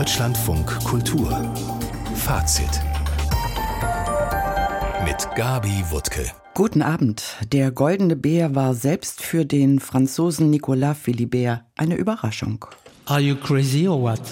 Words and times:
Deutschlandfunk 0.00 0.66
Kultur 0.84 1.28
Fazit 2.14 2.70
mit 5.04 5.28
Gabi 5.36 5.84
Wuttke. 5.90 6.24
Guten 6.54 6.80
Abend. 6.80 7.22
Der 7.52 7.70
Goldene 7.70 8.16
Bär 8.16 8.54
war 8.54 8.72
selbst 8.72 9.20
für 9.20 9.44
den 9.44 9.78
Franzosen 9.78 10.48
Nicolas 10.48 10.96
Philibert 10.96 11.64
eine 11.76 11.96
Überraschung. 11.96 12.64
Are 13.04 13.20
you 13.20 13.36
crazy 13.36 13.86
or 13.86 14.00
what? 14.00 14.22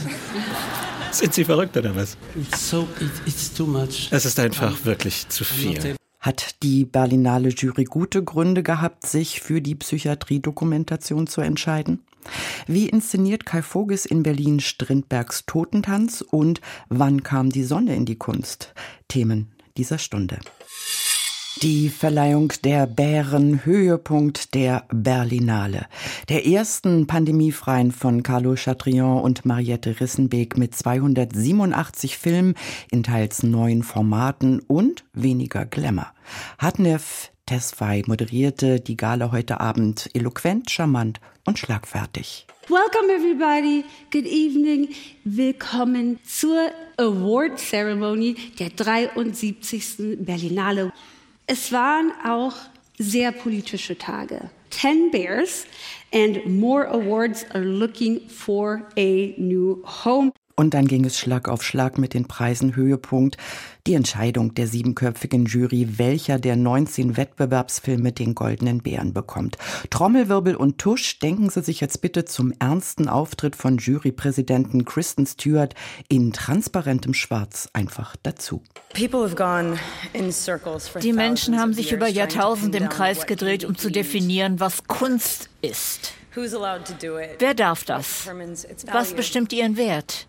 Sind 1.10 1.34
Sie 1.34 1.44
verrückt 1.44 1.76
oder 1.76 1.94
was? 1.94 2.16
It's 2.34 2.70
so, 2.70 2.88
it, 2.98 3.10
it's 3.26 3.52
too 3.52 3.66
much. 3.66 4.08
Es 4.10 4.24
ist 4.24 4.40
einfach 4.40 4.86
wirklich 4.86 5.28
zu 5.28 5.44
viel. 5.44 5.96
Hat 6.18 6.62
die 6.62 6.86
Berlinale 6.86 7.50
Jury 7.50 7.84
gute 7.84 8.24
Gründe 8.24 8.62
gehabt, 8.62 9.06
sich 9.06 9.42
für 9.42 9.60
die 9.60 9.74
Psychiatrie-Dokumentation 9.74 11.26
zu 11.26 11.42
entscheiden? 11.42 12.00
Wie 12.66 12.88
inszeniert 12.88 13.46
Kai 13.46 13.62
Voges 13.62 14.06
in 14.06 14.22
Berlin 14.22 14.60
Strindbergs 14.60 15.44
Totentanz 15.46 16.22
und 16.22 16.60
wann 16.88 17.22
kam 17.22 17.50
die 17.50 17.64
Sonne 17.64 17.94
in 17.94 18.04
die 18.04 18.16
Kunst? 18.16 18.74
Themen 19.08 19.52
dieser 19.76 19.98
Stunde. 19.98 20.38
Die 21.62 21.88
Verleihung 21.88 22.52
der 22.62 22.86
Bären 22.86 23.64
Höhepunkt 23.64 24.54
der 24.54 24.84
Berlinale. 24.92 25.86
Der 26.28 26.46
ersten 26.46 27.08
pandemiefreien 27.08 27.90
von 27.90 28.22
Carlo 28.22 28.54
Chatrion 28.54 29.20
und 29.20 29.44
Mariette 29.44 29.98
Rissenbeek 29.98 30.56
mit 30.56 30.76
287 30.76 32.16
Filmen 32.16 32.54
in 32.92 33.02
teils 33.02 33.42
neuen 33.42 33.82
Formaten 33.82 34.60
und 34.60 35.04
weniger 35.14 35.66
Glamour. 35.66 36.12
Hatnev 36.58 37.32
Tesfaye 37.48 38.02
moderierte 38.06 38.78
die 38.78 38.98
Gala 38.98 39.32
heute 39.32 39.58
Abend 39.58 40.10
eloquent, 40.12 40.70
charmant 40.70 41.18
und 41.46 41.58
schlagfertig. 41.58 42.46
Welcome 42.68 43.10
everybody. 43.10 43.86
Good 44.10 44.26
evening. 44.26 44.90
Willkommen 45.24 46.18
zur 46.24 46.70
Award 46.98 47.58
Ceremony 47.58 48.34
der 48.58 48.68
73. 48.68 50.18
Berlinale. 50.18 50.92
Es 51.46 51.72
waren 51.72 52.12
auch 52.22 52.54
sehr 52.98 53.32
politische 53.32 53.96
Tage. 53.96 54.50
Ten 54.68 55.10
Bears 55.10 55.64
and 56.12 56.44
more 56.44 56.86
awards 56.86 57.46
are 57.54 57.64
looking 57.64 58.28
for 58.28 58.82
a 58.98 59.32
new 59.38 59.82
home. 60.04 60.32
Und 60.58 60.74
dann 60.74 60.88
ging 60.88 61.04
es 61.04 61.16
Schlag 61.16 61.48
auf 61.48 61.62
Schlag 61.62 61.98
mit 61.98 62.14
den 62.14 62.26
Preisen 62.26 62.74
Höhepunkt. 62.74 63.36
Die 63.86 63.94
Entscheidung 63.94 64.54
der 64.54 64.66
siebenköpfigen 64.66 65.46
Jury, 65.46 65.98
welcher 65.98 66.40
der 66.40 66.56
19 66.56 67.16
Wettbewerbsfilme 67.16 68.10
den 68.10 68.34
Goldenen 68.34 68.82
Bären 68.82 69.14
bekommt. 69.14 69.56
Trommelwirbel 69.90 70.56
und 70.56 70.78
Tusch, 70.78 71.20
denken 71.20 71.48
Sie 71.48 71.62
sich 71.62 71.80
jetzt 71.80 72.00
bitte 72.00 72.24
zum 72.24 72.52
ernsten 72.58 73.08
Auftritt 73.08 73.54
von 73.54 73.78
Jurypräsidenten 73.78 74.84
Kristen 74.84 75.26
Stewart 75.26 75.76
in 76.08 76.32
transparentem 76.32 77.14
Schwarz 77.14 77.68
einfach 77.72 78.16
dazu. 78.24 78.64
Die 78.96 79.08
Menschen 81.12 81.60
haben 81.60 81.72
sich 81.72 81.92
über 81.92 82.08
Jahrtausende 82.08 82.78
im 82.78 82.88
Kreis 82.88 83.26
gedreht, 83.26 83.64
um 83.64 83.78
zu 83.78 83.92
definieren, 83.92 84.58
was 84.58 84.88
Kunst 84.88 85.50
ist. 85.62 86.14
Wer 86.34 87.54
darf 87.54 87.84
das? 87.84 88.28
Was 88.92 89.14
bestimmt 89.14 89.52
ihren 89.52 89.76
Wert? 89.76 90.26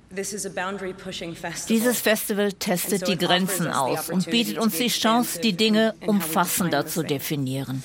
Dieses 1.70 2.00
Festival 2.00 2.54
testet 2.54 3.08
die 3.08 3.18
Grenzen 3.18 3.68
aus 3.68 4.10
und 4.10 4.30
bietet 4.30 4.58
uns 4.58 4.78
die 4.78 4.88
Chance, 4.88 5.40
die 5.40 5.54
Dinge 5.54 5.96
umfassender 6.06 6.88
zu 6.88 7.04
definieren. 7.04 7.84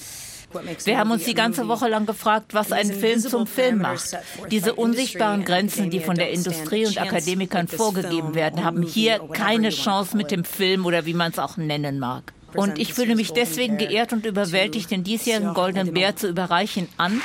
Wir 0.85 0.99
haben 0.99 1.11
uns 1.11 1.25
die 1.25 1.35
ganze 1.35 1.67
Woche 1.67 1.89
lang 1.89 2.07
gefragt, 2.07 2.55
was 2.55 2.71
einen 2.71 2.93
Film 2.93 3.19
zum 3.19 3.47
Film 3.47 3.79
macht. 3.79 4.17
Diese 4.51 4.75
unsichtbaren 4.75 5.45
Grenzen, 5.45 5.91
die 5.91 6.01
von 6.01 6.15
der 6.15 6.31
Industrie 6.31 6.87
und 6.87 7.01
Akademikern 7.01 7.67
vorgegeben 7.67 8.35
werden, 8.35 8.65
haben 8.65 8.83
hier 8.83 9.19
keine 9.33 9.71
Chance 9.71 10.17
mit 10.17 10.31
dem 10.31 10.45
Film 10.45 10.87
oder 10.87 11.07
wie 11.07 11.15
man 11.15 11.33
es 11.33 11.41
auch 11.41 11.57
nennen 11.57 11.99
mag. 11.99 12.33
Und 12.55 12.79
ich 12.79 12.95
fühle 12.95 13.17
mich 13.17 13.33
deswegen 13.33 13.79
geehrt 13.79 14.13
und 14.13 14.25
überwältigt, 14.25 14.93
den 14.93 15.03
diesjährigen 15.03 15.55
Goldenen 15.55 15.93
Bär 15.93 16.15
zu 16.15 16.29
überreichen 16.29 16.89
an 16.97 17.21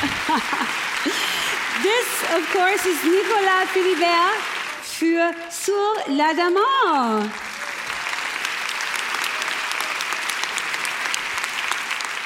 This, 1.82 2.08
of 2.36 2.42
course, 2.52 2.86
is 2.86 3.02
Nicolas 3.04 3.66
Philibert 3.72 4.40
für 4.82 5.32
Sur 5.50 5.94
l'Adamant. 6.08 7.30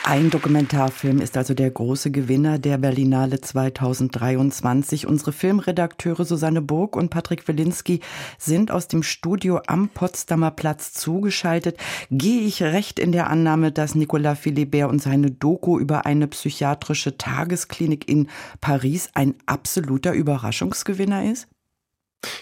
Ein 0.07 0.29
Dokumentarfilm 0.29 1.19
ist 1.23 1.35
also 1.39 1.55
der 1.55 1.71
große 1.71 2.11
Gewinner 2.11 2.59
der 2.59 2.77
Berlinale 2.77 3.41
2023. 3.41 5.07
Unsere 5.07 5.33
Filmredakteure 5.33 6.27
Susanne 6.27 6.61
Burg 6.61 6.95
und 6.95 7.09
Patrick 7.09 7.49
Wilinski 7.49 8.01
sind 8.37 8.71
aus 8.71 8.87
dem 8.87 9.03
Studio 9.03 9.63
am 9.67 9.89
Potsdamer 9.89 10.51
Platz 10.51 10.93
zugeschaltet. 10.93 11.79
Gehe 12.11 12.43
ich 12.43 12.63
recht 12.63 12.99
in 12.99 13.13
der 13.13 13.31
Annahme, 13.31 13.73
dass 13.73 13.95
Nicolas 13.95 14.39
Philibert 14.39 14.91
und 14.91 15.01
seine 15.01 15.31
Doku 15.31 15.79
über 15.79 16.05
eine 16.05 16.29
psychiatrische 16.29 17.17
Tagesklinik 17.17 18.07
in 18.07 18.29
Paris 18.61 19.09
ein 19.15 19.35
absoluter 19.47 20.13
Überraschungsgewinner 20.13 21.33
ist? 21.33 21.49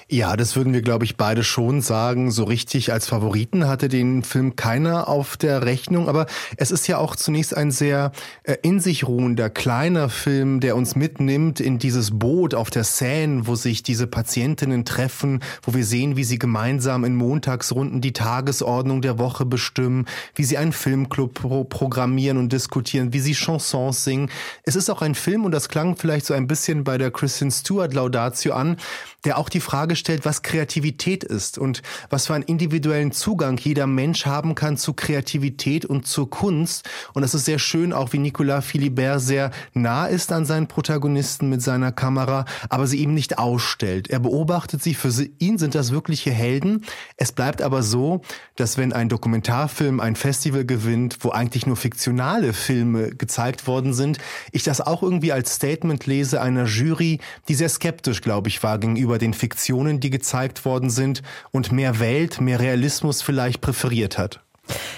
Ja, 0.09 0.37
das 0.37 0.57
würden 0.57 0.73
wir, 0.73 0.83
glaube 0.83 1.05
ich, 1.05 1.17
beide 1.17 1.45
schon 1.45 1.81
sagen. 1.81 2.31
So 2.31 2.45
richtig 2.45 2.93
als 2.93 3.09
Favoriten 3.09 3.67
hatte 3.69 3.89
den 3.89 4.23
Film 4.23 4.57
keiner 4.57 5.09
auf 5.09 5.37
der 5.37 5.65
Rechnung. 5.65 6.09
Aber 6.09 6.27
es 6.57 6.71
ist 6.71 6.87
ja 6.87 6.99
auch 6.99 7.17
zunächst 7.17 7.57
ein 7.57 7.71
sehr 7.71 8.13
äh, 8.45 8.57
in 8.63 8.81
sich 8.81 9.07
ruhender, 9.07 9.51
kleiner 9.51 10.09
Film, 10.09 10.61
der 10.61 10.77
uns 10.77 10.97
mitnimmt 10.97 11.61
in 11.61 11.79
dieses 11.79 12.19
Boot 12.19 12.55
auf 12.55 12.71
der 12.71 12.85
Seine, 12.85 13.47
wo 13.47 13.55
sich 13.55 13.83
diese 13.83 14.07
Patientinnen 14.07 14.85
treffen, 14.85 15.41
wo 15.63 15.75
wir 15.75 15.85
sehen, 15.85 16.17
wie 16.17 16.25
sie 16.25 16.39
gemeinsam 16.39 17.05
in 17.05 17.17
Montagsrunden 17.17 18.01
die 18.01 18.13
Tagesordnung 18.13 19.03
der 19.03 19.19
Woche 19.19 19.45
bestimmen, 19.45 20.07
wie 20.35 20.45
sie 20.45 20.59
einen 20.59 20.73
Filmclub 20.73 21.35
pro 21.35 21.65
programmieren 21.65 22.39
und 22.39 22.53
diskutieren, 22.53 23.13
wie 23.13 23.21
sie 23.21 23.35
Chansons 23.35 24.05
singen. 24.05 24.31
Es 24.63 24.77
ist 24.77 24.91
auch 24.91 25.03
ein 25.03 25.15
Film, 25.15 25.45
und 25.45 25.53
das 25.53 25.69
klang 25.69 25.97
vielleicht 25.97 26.27
so 26.27 26.35
ein 26.35 26.47
bisschen 26.47 26.85
bei 26.85 26.99
der 26.99 27.11
Kristen 27.11 27.51
Stewart 27.51 27.93
Laudatio 27.95 28.55
an, 28.55 28.77
der 29.25 29.39
auch 29.39 29.49
die 29.49 29.61
Frage 29.61 29.72
stellt, 29.97 30.25
was 30.25 30.43
Kreativität 30.43 31.25
ist 31.25 31.59
und 31.59 31.83
was 32.11 32.27
für 32.27 32.35
einen 32.35 32.45
individuellen 32.45 33.13
Zugang 33.13 33.59
jeder 33.59 33.87
Mensch 33.87 34.27
haben 34.27 34.55
kann 34.55 34.77
zu 34.77 34.93
Kreativität 34.93 35.85
und 35.87 36.07
zur 36.07 36.29
Kunst. 36.29 36.89
Und 37.15 37.23
das 37.23 37.35
ist 37.35 37.45
sehr 37.45 37.59
schön, 37.59 37.93
auch 37.93 38.13
wie 38.13 38.19
Nicolas 38.19 38.65
Philibert 38.65 39.21
sehr 39.21 39.51
nah 39.73 40.07
ist 40.07 40.33
an 40.33 40.45
seinen 40.45 40.69
Protagonisten 40.69 41.49
mit 41.49 41.63
seiner 41.63 41.93
Kamera, 41.93 42.45
aber 42.69 42.87
sie 42.87 42.99
ihm 42.99 43.15
nicht 43.15 43.39
ausstellt. 43.39 44.11
Er 44.11 44.21
beobachtet 44.21 44.83
sie, 44.83 44.95
für 44.95 45.11
ihn 45.39 45.59
sind 45.59 45.75
das 45.75 45.91
wirkliche 45.91 46.31
Helden. 46.31 46.85
Es 47.17 47.33
bleibt 47.33 47.63
aber 47.63 47.83
so, 47.83 48.21
dass 48.57 48.77
wenn 48.77 48.93
ein 48.93 49.09
Dokumentarfilm 49.09 50.01
ein 50.01 50.17
Festival 50.17 50.65
gewinnt, 50.65 51.19
wo 51.21 51.31
eigentlich 51.31 51.67
nur 51.67 51.77
fiktionale 51.77 52.53
Filme 52.53 53.15
gezeigt 53.15 53.67
worden 53.67 53.95
sind, 53.95 54.19
ich 54.53 54.63
das 54.63 54.81
auch 54.81 55.03
irgendwie 55.03 55.33
als 55.33 55.55
Statement 55.55 56.07
lese 56.07 56.41
einer 56.41 56.67
Jury, 56.67 57.21
die 57.49 57.55
sehr 57.55 57.69
skeptisch, 57.69 58.21
glaube 58.21 58.49
ich, 58.49 58.63
war 58.63 58.79
gegenüber 58.79 59.19
den 59.19 59.35
Fiktionen, 59.63 60.01
die 60.01 60.11
gezeigt 60.11 60.65
worden 60.65 60.91
sind 60.91 61.23
und 61.53 61.71
mehr 61.71 62.01
Welt, 62.01 62.41
mehr 62.41 62.59
Realismus 62.59 63.23
vielleicht 63.23 63.61
präferiert 63.61 64.19
hat. 64.19 64.41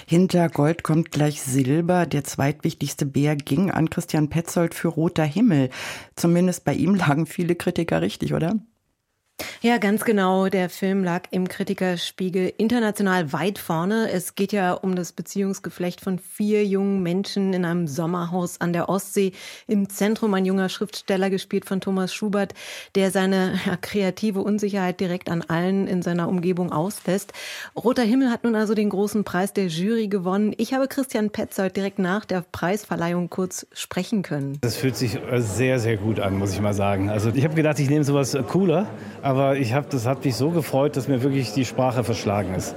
Hinter 0.06 0.48
Gold 0.48 0.82
kommt 0.82 1.10
gleich 1.10 1.42
Silber. 1.42 2.06
Der 2.06 2.24
zweitwichtigste 2.24 3.04
Bär 3.04 3.36
ging 3.36 3.70
an 3.70 3.90
Christian 3.90 4.30
Petzold 4.30 4.74
für 4.74 4.88
Roter 4.88 5.24
Himmel. 5.24 5.68
Zumindest 6.16 6.64
bei 6.64 6.72
ihm 6.72 6.94
lagen 6.94 7.26
viele 7.26 7.56
Kritiker 7.56 8.00
richtig, 8.00 8.32
oder? 8.32 8.56
Ja, 9.62 9.78
ganz 9.78 10.04
genau. 10.04 10.48
Der 10.48 10.68
Film 10.68 11.02
lag 11.02 11.22
im 11.30 11.48
Kritikerspiegel 11.48 12.52
international 12.56 13.32
weit 13.32 13.58
vorne. 13.58 14.10
Es 14.10 14.34
geht 14.34 14.52
ja 14.52 14.74
um 14.74 14.94
das 14.94 15.12
Beziehungsgeflecht 15.12 16.00
von 16.00 16.18
vier 16.18 16.64
jungen 16.64 17.02
Menschen 17.02 17.52
in 17.52 17.64
einem 17.64 17.88
Sommerhaus 17.88 18.60
an 18.60 18.72
der 18.72 18.88
Ostsee. 18.88 19.32
Im 19.66 19.88
Zentrum 19.88 20.34
ein 20.34 20.44
junger 20.44 20.68
Schriftsteller, 20.68 21.30
gespielt 21.30 21.64
von 21.64 21.80
Thomas 21.80 22.14
Schubert, 22.14 22.54
der 22.94 23.10
seine 23.10 23.58
ja, 23.66 23.76
kreative 23.76 24.40
Unsicherheit 24.40 25.00
direkt 25.00 25.28
an 25.30 25.42
allen 25.42 25.88
in 25.88 26.02
seiner 26.02 26.28
Umgebung 26.28 26.70
auslässt. 26.70 27.32
Roter 27.74 28.02
Himmel 28.02 28.30
hat 28.30 28.44
nun 28.44 28.54
also 28.54 28.74
den 28.74 28.90
großen 28.90 29.24
Preis 29.24 29.52
der 29.52 29.66
Jury 29.66 30.08
gewonnen. 30.08 30.54
Ich 30.58 30.74
habe 30.74 30.86
Christian 30.88 31.30
Petzold 31.30 31.76
direkt 31.76 31.98
nach 31.98 32.24
der 32.24 32.44
Preisverleihung 32.52 33.30
kurz 33.30 33.66
sprechen 33.72 34.22
können. 34.22 34.58
Das 34.60 34.76
fühlt 34.76 34.96
sich 34.96 35.18
sehr, 35.38 35.80
sehr 35.80 35.96
gut 35.96 36.20
an, 36.20 36.38
muss 36.38 36.52
ich 36.52 36.60
mal 36.60 36.74
sagen. 36.74 37.08
Also 37.10 37.30
ich 37.34 37.44
habe 37.44 37.54
gedacht, 37.54 37.78
ich 37.80 37.88
nehme 37.88 38.04
sowas 38.04 38.36
cooler 38.48 38.86
aber 39.24 39.56
ich 39.56 39.72
habe, 39.72 39.86
das 39.90 40.06
hat 40.06 40.22
mich 40.24 40.36
so 40.36 40.50
gefreut, 40.50 40.96
dass 40.96 41.08
mir 41.08 41.22
wirklich 41.22 41.54
die 41.54 41.64
Sprache 41.64 42.04
verschlagen 42.04 42.54
ist. 42.54 42.74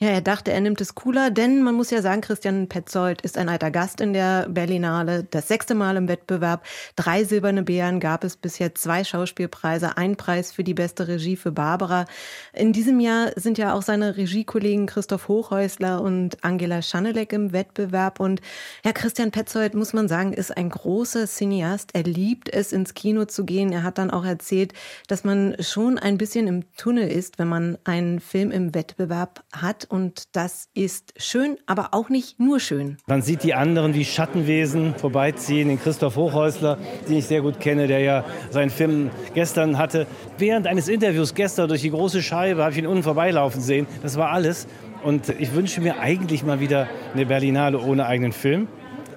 Ja, 0.00 0.10
er 0.10 0.20
dachte, 0.20 0.52
er 0.52 0.60
nimmt 0.60 0.80
es 0.80 0.94
cooler, 0.94 1.32
denn 1.32 1.60
man 1.64 1.74
muss 1.74 1.90
ja 1.90 2.00
sagen, 2.02 2.20
Christian 2.20 2.68
Petzold 2.68 3.20
ist 3.22 3.36
ein 3.36 3.48
alter 3.48 3.72
Gast 3.72 4.00
in 4.00 4.12
der 4.12 4.48
Berlinale, 4.48 5.24
das 5.24 5.48
sechste 5.48 5.74
Mal 5.74 5.96
im 5.96 6.06
Wettbewerb. 6.06 6.64
Drei 6.94 7.24
silberne 7.24 7.64
Bären 7.64 7.98
gab 7.98 8.22
es 8.22 8.36
bisher, 8.36 8.76
zwei 8.76 9.02
Schauspielpreise, 9.02 9.96
ein 9.96 10.14
Preis 10.14 10.52
für 10.52 10.62
die 10.62 10.74
beste 10.74 11.08
Regie 11.08 11.34
für 11.34 11.50
Barbara. 11.50 12.04
In 12.52 12.72
diesem 12.72 13.00
Jahr 13.00 13.32
sind 13.34 13.58
ja 13.58 13.74
auch 13.74 13.82
seine 13.82 14.16
Regiekollegen 14.16 14.86
Christoph 14.86 15.26
Hochhäusler 15.26 16.00
und 16.00 16.44
Angela 16.44 16.80
Schanelek 16.80 17.32
im 17.32 17.52
Wettbewerb. 17.52 18.20
Und 18.20 18.40
ja, 18.84 18.92
Christian 18.92 19.32
Petzold, 19.32 19.74
muss 19.74 19.94
man 19.94 20.06
sagen, 20.06 20.32
ist 20.32 20.56
ein 20.56 20.70
großer 20.70 21.26
Cineast. 21.26 21.90
Er 21.94 22.04
liebt 22.04 22.48
es, 22.48 22.72
ins 22.72 22.94
Kino 22.94 23.24
zu 23.24 23.44
gehen. 23.44 23.72
Er 23.72 23.82
hat 23.82 23.98
dann 23.98 24.12
auch 24.12 24.24
erzählt, 24.24 24.74
dass 25.08 25.24
man 25.24 25.56
schon 25.58 25.98
ein 25.98 26.18
bisschen 26.18 26.46
im 26.46 26.72
Tunnel 26.76 27.08
ist, 27.08 27.40
wenn 27.40 27.48
man 27.48 27.78
einen 27.82 28.20
Film 28.20 28.52
im 28.52 28.76
Wettbewerb 28.76 29.42
hat 29.50 29.87
und 29.88 30.36
das 30.36 30.68
ist 30.74 31.14
schön, 31.16 31.58
aber 31.66 31.88
auch 31.92 32.08
nicht 32.08 32.38
nur 32.38 32.60
schön. 32.60 32.98
Man 33.06 33.22
sieht 33.22 33.42
die 33.42 33.54
anderen 33.54 33.94
wie 33.94 34.04
Schattenwesen 34.04 34.94
vorbeiziehen, 34.94 35.68
den 35.68 35.80
Christoph 35.80 36.16
Hochhäusler, 36.16 36.78
den 37.08 37.16
ich 37.16 37.26
sehr 37.26 37.40
gut 37.40 37.60
kenne, 37.60 37.86
der 37.86 38.00
ja 38.00 38.24
seinen 38.50 38.70
Film 38.70 39.10
gestern 39.34 39.78
hatte. 39.78 40.06
Während 40.36 40.66
eines 40.66 40.88
Interviews 40.88 41.34
gestern 41.34 41.68
durch 41.68 41.82
die 41.82 41.90
große 41.90 42.22
Scheibe 42.22 42.62
habe 42.62 42.72
ich 42.72 42.78
ihn 42.78 42.86
unten 42.86 43.02
vorbeilaufen 43.02 43.60
sehen. 43.60 43.86
Das 44.02 44.16
war 44.16 44.30
alles. 44.30 44.66
Und 45.02 45.28
ich 45.38 45.54
wünsche 45.54 45.80
mir 45.80 46.00
eigentlich 46.00 46.42
mal 46.42 46.60
wieder 46.60 46.88
eine 47.14 47.26
Berlinale 47.26 47.78
ohne 47.78 48.06
eigenen 48.06 48.32
Film. 48.32 48.68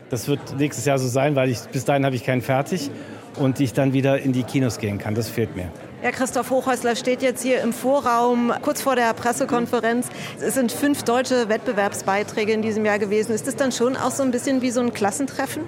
Das 0.10 0.28
wird 0.28 0.58
nächstes 0.58 0.86
Jahr 0.86 1.00
so 1.00 1.08
sein, 1.08 1.36
weil 1.36 1.50
ich, 1.50 1.60
bis 1.72 1.86
dahin 1.86 2.06
habe 2.06 2.16
ich 2.16 2.24
keinen 2.24 2.42
fertig 2.42 2.92
und 3.40 3.60
ich 3.60 3.74
dann 3.74 3.94
wieder 3.94 4.20
in 4.20 4.34
die 4.34 4.44
Kinos 4.44 4.78
gehen 4.78 4.98
kann. 4.98 5.16
Das 5.16 5.30
fehlt 5.30 5.56
mir. 5.56 5.72
Ja, 6.04 6.10
Christoph 6.10 6.50
Hochhäusler 6.50 6.96
steht 6.96 7.22
jetzt 7.22 7.44
hier 7.44 7.62
im 7.62 7.74
Vorraum, 7.74 8.52
kurz 8.64 8.82
vor 8.82 8.96
der 8.96 9.14
Pressekonferenz. 9.14 10.08
Es 10.40 10.56
sind 10.56 10.72
fünf 10.72 11.04
deutsche 11.04 11.48
Wettbewerbsbeiträge 11.48 12.54
in 12.54 12.64
diesem 12.64 12.84
Jahr 12.86 12.98
gewesen. 12.98 13.36
Ist 13.36 13.46
das 13.46 13.56
dann 13.56 13.72
schon 13.72 13.96
auch 13.96 14.10
so 14.10 14.24
ein 14.24 14.32
bisschen 14.32 14.64
wie 14.64 14.72
so 14.72 14.82
ein 14.82 14.94
Klassentreffen? 14.94 15.62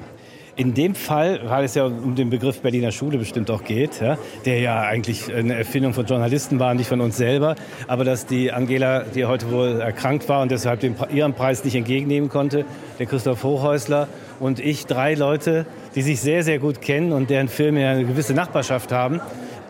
In 0.56 0.74
dem 0.74 0.96
Fall, 0.96 1.42
weil 1.46 1.66
es 1.66 1.76
ja 1.76 1.86
um 1.86 2.16
den 2.16 2.32
Begriff 2.32 2.62
Berliner 2.62 2.92
Schule 2.92 3.20
bestimmt 3.20 3.52
auch 3.52 3.64
geht, 3.64 4.02
ja, 4.02 4.18
der 4.46 4.60
ja 4.60 4.82
eigentlich 4.82 5.32
eine 5.32 5.56
Erfindung 5.56 5.94
von 5.94 6.06
Journalisten 6.08 6.60
war, 6.60 6.74
nicht 6.74 6.88
von 6.88 7.02
uns 7.02 7.18
selber, 7.18 7.56
aber 7.88 8.04
dass 8.04 8.26
die 8.26 8.52
Angela, 8.52 9.02
die 9.02 9.26
heute 9.26 9.52
wohl 9.52 9.82
erkrankt 9.82 10.30
war 10.30 10.42
und 10.42 10.50
deshalb 10.52 10.80
den, 10.80 10.96
ihren 11.12 11.34
Preis 11.34 11.64
nicht 11.64 11.76
entgegennehmen 11.76 12.30
konnte, 12.30 12.66
der 12.98 13.06
Christoph 13.06 13.44
Hochhäusler 13.44 14.08
und 14.40 14.60
ich, 14.60 14.86
drei 14.86 15.14
Leute, 15.14 15.66
die 15.96 16.02
sich 16.02 16.22
sehr, 16.22 16.44
sehr 16.44 16.60
gut 16.60 16.82
kennen 16.82 17.14
und 17.14 17.30
deren 17.30 17.48
Filme 17.48 17.82
ja 17.82 17.92
eine 17.92 18.06
gewisse 18.06 18.34
Nachbarschaft 18.34 18.92
haben, 18.92 19.22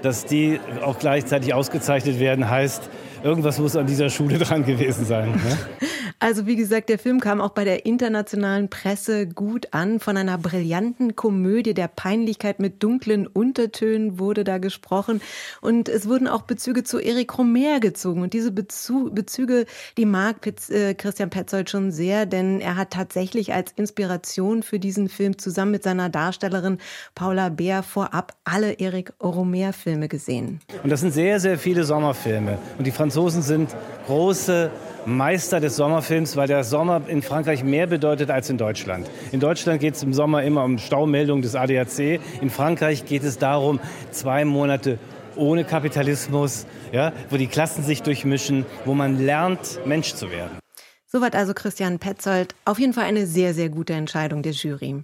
dass 0.04 0.26
die 0.26 0.60
auch 0.84 1.00
gleichzeitig 1.00 1.54
ausgezeichnet 1.54 2.20
werden, 2.20 2.50
heißt, 2.50 2.90
irgendwas 3.24 3.58
muss 3.58 3.76
an 3.76 3.88
dieser 3.88 4.10
Schule 4.10 4.38
dran 4.40 4.66
gewesen 4.66 5.06
sein. 5.06 5.32
Ne? 5.32 5.58
Also 6.24 6.48
wie 6.48 6.56
gesagt, 6.56 6.88
der 6.88 7.00
Film 7.00 7.20
kam 7.20 7.42
auch 7.42 7.50
bei 7.50 7.66
der 7.66 7.86
internationalen 7.86 8.70
Presse 8.70 9.28
gut 9.28 9.68
an. 9.72 10.00
Von 10.00 10.16
einer 10.16 10.38
brillanten 10.38 11.18
Komödie 11.18 11.74
der 11.74 11.90
Peinlichkeit 11.90 12.62
mit 12.62 12.82
dunklen 12.82 13.28
Untertönen 13.28 14.20
wurde 14.20 14.46
da 14.46 14.58
gesprochen. 14.58 15.20
Und 15.60 15.90
es 15.90 16.08
wurden 16.08 16.30
auch 16.30 16.44
Bezüge 16.44 16.86
zu 16.86 17.00
Erik 17.00 17.38
Romer 17.38 17.82
gezogen. 17.82 18.22
Und 18.22 18.32
diese 18.32 18.54
Bezüge, 18.54 19.66
die 19.98 20.06
mag 20.06 20.38
äh, 20.70 20.94
Christian 20.94 21.30
Petzold 21.30 21.70
schon 21.70 21.92
sehr, 21.92 22.26
denn 22.26 22.62
er 22.62 22.78
hat 22.78 22.92
tatsächlich 22.92 23.54
als 23.54 23.74
Inspiration 23.74 24.64
für 24.64 24.80
diesen 24.80 25.10
Film 25.10 25.38
zusammen 25.38 25.72
mit 25.72 25.84
seiner 25.84 26.08
Darstellerin 26.08 26.78
Paula 27.16 27.50
Beer 27.50 27.84
vorab 27.84 28.34
alle 28.46 28.72
Erik 28.72 29.12
Romer-Filme 29.22 30.08
gesehen. 30.08 30.62
Und 30.84 30.90
das 30.90 31.02
sind 31.02 31.12
sehr, 31.12 31.42
sehr 31.42 31.58
viele 31.58 31.84
Sommerfilme. 31.84 32.60
Und 32.78 32.88
die 32.88 32.92
Franzosen 32.92 33.42
sind 33.42 33.76
große 34.08 34.72
Meister 35.06 35.60
des 35.60 35.76
Sommerfilms, 35.76 36.36
weil 36.38 36.48
der 36.48 36.64
Sommer 36.64 37.02
in 37.08 37.22
Frankreich 37.22 37.64
mehr 37.64 37.88
bedeutet 37.88 38.30
als 38.30 38.50
in 38.50 38.58
Deutschland. 38.58 39.10
In 39.32 39.40
Deutschland 39.40 39.80
geht 39.80 39.96
es 39.96 40.04
im 40.04 40.14
Sommer 40.14 40.44
immer 40.44 40.64
um 40.64 40.78
Staumeldungen 40.78 41.42
des 41.42 41.56
ADAC. 41.56 42.20
In 42.42 42.50
Frankreich 42.50 43.06
geht 43.06 43.24
es 43.24 43.38
darum, 43.38 43.80
zwei 44.12 44.46
Monate 44.46 45.00
ohne 45.36 45.64
Kapitalismus, 45.64 46.66
ja, 46.92 47.12
wo 47.30 47.38
die 47.38 47.48
Klassen 47.48 47.84
sich 47.84 48.04
durchmischen, 48.04 48.66
wo 48.86 48.94
man 48.94 49.20
lernt, 49.20 49.80
Mensch 49.86 50.14
zu 50.14 50.32
werden. 50.32 50.60
Soweit 51.08 51.36
also 51.36 51.54
Christian 51.54 52.00
Petzold. 52.00 52.56
Auf 52.66 52.80
jeden 52.80 52.94
Fall 52.94 53.04
eine 53.04 53.28
sehr, 53.28 53.54
sehr 53.54 53.70
gute 53.70 53.94
Entscheidung 53.94 54.42
der 54.42 54.54
Jury. 54.54 55.04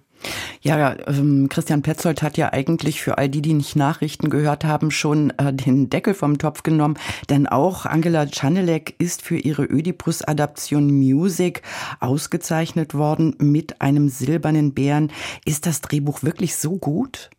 Ja, 0.62 0.98
ähm, 1.08 1.48
Christian 1.48 1.82
Petzold 1.82 2.22
hat 2.22 2.36
ja 2.38 2.52
eigentlich 2.52 3.02
für 3.02 3.18
all 3.18 3.30
die, 3.30 3.42
die 3.42 3.54
nicht 3.54 3.78
Nachrichten 3.78 4.30
gehört 4.30 4.66
haben, 4.66 4.92
schon 4.92 5.30
äh, 5.38 5.54
den 5.54 5.90
Deckel 5.90 6.14
vom 6.14 6.38
Topf 6.38 6.64
genommen. 6.64 6.98
Denn 7.30 7.48
auch 7.48 7.86
Angela 7.86 8.26
Czanelek 8.26 8.96
ist 8.98 9.22
für 9.22 9.38
ihre 9.38 9.64
Ödipus-Adaption 9.64 10.92
Music 10.92 11.62
ausgezeichnet 12.02 12.94
worden 12.94 13.36
mit 13.40 13.80
einem 13.82 14.10
silbernen 14.10 14.74
Bären. 14.74 15.12
Ist 15.46 15.66
das 15.66 15.80
Drehbuch 15.80 16.24
wirklich 16.24 16.58
so 16.58 16.78
gut? 16.78 17.30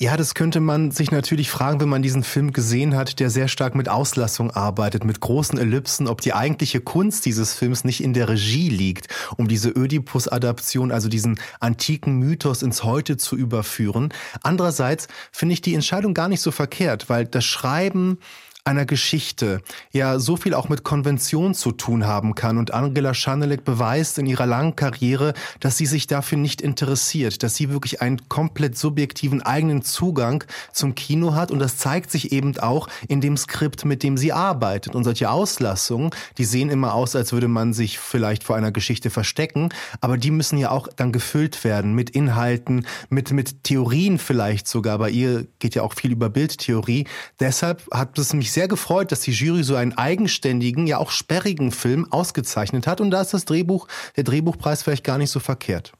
Ja, 0.00 0.16
das 0.16 0.34
könnte 0.34 0.60
man 0.60 0.90
sich 0.90 1.10
natürlich 1.10 1.50
fragen, 1.50 1.80
wenn 1.80 1.88
man 1.88 2.02
diesen 2.02 2.24
Film 2.24 2.52
gesehen 2.52 2.96
hat, 2.96 3.20
der 3.20 3.30
sehr 3.30 3.46
stark 3.46 3.74
mit 3.74 3.88
Auslassung 3.88 4.50
arbeitet, 4.50 5.04
mit 5.04 5.20
großen 5.20 5.58
Ellipsen, 5.58 6.08
ob 6.08 6.20
die 6.20 6.34
eigentliche 6.34 6.80
Kunst 6.80 7.24
dieses 7.26 7.54
Films 7.54 7.84
nicht 7.84 8.02
in 8.02 8.12
der 8.12 8.28
Regie 8.28 8.68
liegt, 8.68 9.08
um 9.36 9.46
diese 9.46 9.70
Ödipus-Adaption, 9.70 10.90
also 10.90 11.08
diesen 11.08 11.38
antiken 11.60 12.18
Mythos 12.18 12.62
ins 12.62 12.82
Heute 12.82 13.16
zu 13.16 13.36
überführen. 13.36 14.12
Andererseits 14.42 15.06
finde 15.30 15.52
ich 15.52 15.62
die 15.62 15.74
Entscheidung 15.74 16.14
gar 16.14 16.28
nicht 16.28 16.40
so 16.40 16.50
verkehrt, 16.50 17.08
weil 17.08 17.24
das 17.26 17.44
Schreiben 17.44 18.18
einer 18.64 18.86
Geschichte 18.86 19.60
ja 19.90 20.20
so 20.20 20.36
viel 20.36 20.54
auch 20.54 20.68
mit 20.68 20.84
Konvention 20.84 21.52
zu 21.52 21.72
tun 21.72 22.06
haben 22.06 22.36
kann. 22.36 22.58
Und 22.58 22.72
Angela 22.72 23.12
Schanelek 23.12 23.64
beweist 23.64 24.18
in 24.18 24.26
ihrer 24.26 24.46
langen 24.46 24.76
Karriere, 24.76 25.34
dass 25.58 25.76
sie 25.76 25.86
sich 25.86 26.06
dafür 26.06 26.38
nicht 26.38 26.60
interessiert, 26.60 27.42
dass 27.42 27.56
sie 27.56 27.70
wirklich 27.70 28.00
einen 28.02 28.28
komplett 28.28 28.78
subjektiven 28.78 29.42
eigenen 29.42 29.82
Zugang 29.82 30.44
zum 30.72 30.94
Kino 30.94 31.34
hat. 31.34 31.50
Und 31.50 31.58
das 31.58 31.76
zeigt 31.76 32.12
sich 32.12 32.30
eben 32.30 32.56
auch 32.58 32.86
in 33.08 33.20
dem 33.20 33.36
Skript, 33.36 33.84
mit 33.84 34.04
dem 34.04 34.16
sie 34.16 34.32
arbeitet. 34.32 34.94
Und 34.94 35.02
solche 35.02 35.28
Auslassungen, 35.28 36.10
die 36.38 36.44
sehen 36.44 36.70
immer 36.70 36.94
aus, 36.94 37.16
als 37.16 37.32
würde 37.32 37.48
man 37.48 37.72
sich 37.72 37.98
vielleicht 37.98 38.44
vor 38.44 38.54
einer 38.54 38.70
Geschichte 38.70 39.10
verstecken. 39.10 39.70
Aber 40.00 40.16
die 40.16 40.30
müssen 40.30 40.56
ja 40.56 40.70
auch 40.70 40.86
dann 40.94 41.10
gefüllt 41.10 41.64
werden 41.64 41.94
mit 41.94 42.10
Inhalten, 42.10 42.86
mit, 43.08 43.32
mit 43.32 43.64
Theorien 43.64 44.18
vielleicht 44.18 44.68
sogar. 44.68 44.98
Bei 44.98 45.10
ihr 45.10 45.48
geht 45.58 45.74
ja 45.74 45.82
auch 45.82 45.94
viel 45.94 46.12
über 46.12 46.30
Bildtheorie. 46.30 47.08
Deshalb 47.40 47.82
hat 47.90 48.16
es 48.18 48.32
mich 48.34 48.51
sehr 48.52 48.68
gefreut, 48.68 49.12
dass 49.12 49.20
die 49.20 49.32
Jury 49.32 49.62
so 49.64 49.76
einen 49.76 49.96
eigenständigen, 49.96 50.86
ja 50.86 50.98
auch 50.98 51.10
sperrigen 51.10 51.72
Film 51.72 52.06
ausgezeichnet 52.10 52.86
hat. 52.86 53.00
Und 53.00 53.10
da 53.10 53.20
ist 53.20 53.34
das 53.34 53.44
Drehbuch, 53.44 53.88
der 54.16 54.24
Drehbuchpreis 54.24 54.82
vielleicht 54.82 55.04
gar 55.04 55.18
nicht 55.18 55.30
so 55.30 55.40
verkehrt. 55.40 55.92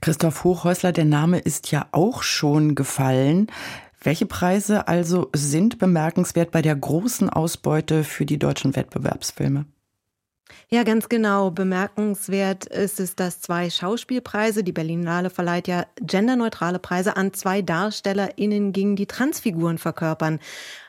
Christoph 0.00 0.44
Hochhäusler, 0.44 0.92
der 0.92 1.06
Name 1.06 1.38
ist 1.38 1.70
ja 1.70 1.86
auch 1.92 2.22
schon 2.22 2.74
gefallen. 2.74 3.46
Welche 4.02 4.26
Preise 4.26 4.86
also 4.86 5.30
sind 5.34 5.78
bemerkenswert 5.78 6.50
bei 6.50 6.62
der 6.62 6.76
großen 6.76 7.30
Ausbeute 7.30 8.04
für 8.04 8.26
die 8.26 8.38
deutschen 8.38 8.76
Wettbewerbsfilme? 8.76 9.66
Ja, 10.68 10.82
ganz 10.82 11.08
genau. 11.08 11.50
Bemerkenswert 11.50 12.66
ist 12.66 13.00
es, 13.00 13.14
dass 13.14 13.40
zwei 13.40 13.70
Schauspielpreise, 13.70 14.64
die 14.64 14.72
Berlinale 14.72 15.30
verleiht 15.30 15.68
ja 15.68 15.86
genderneutrale 16.00 16.78
Preise 16.78 17.16
an 17.16 17.32
zwei 17.32 17.62
DarstellerInnen 17.62 18.72
gingen, 18.72 18.96
die 18.96 19.06
Transfiguren 19.06 19.78
verkörpern. 19.78 20.40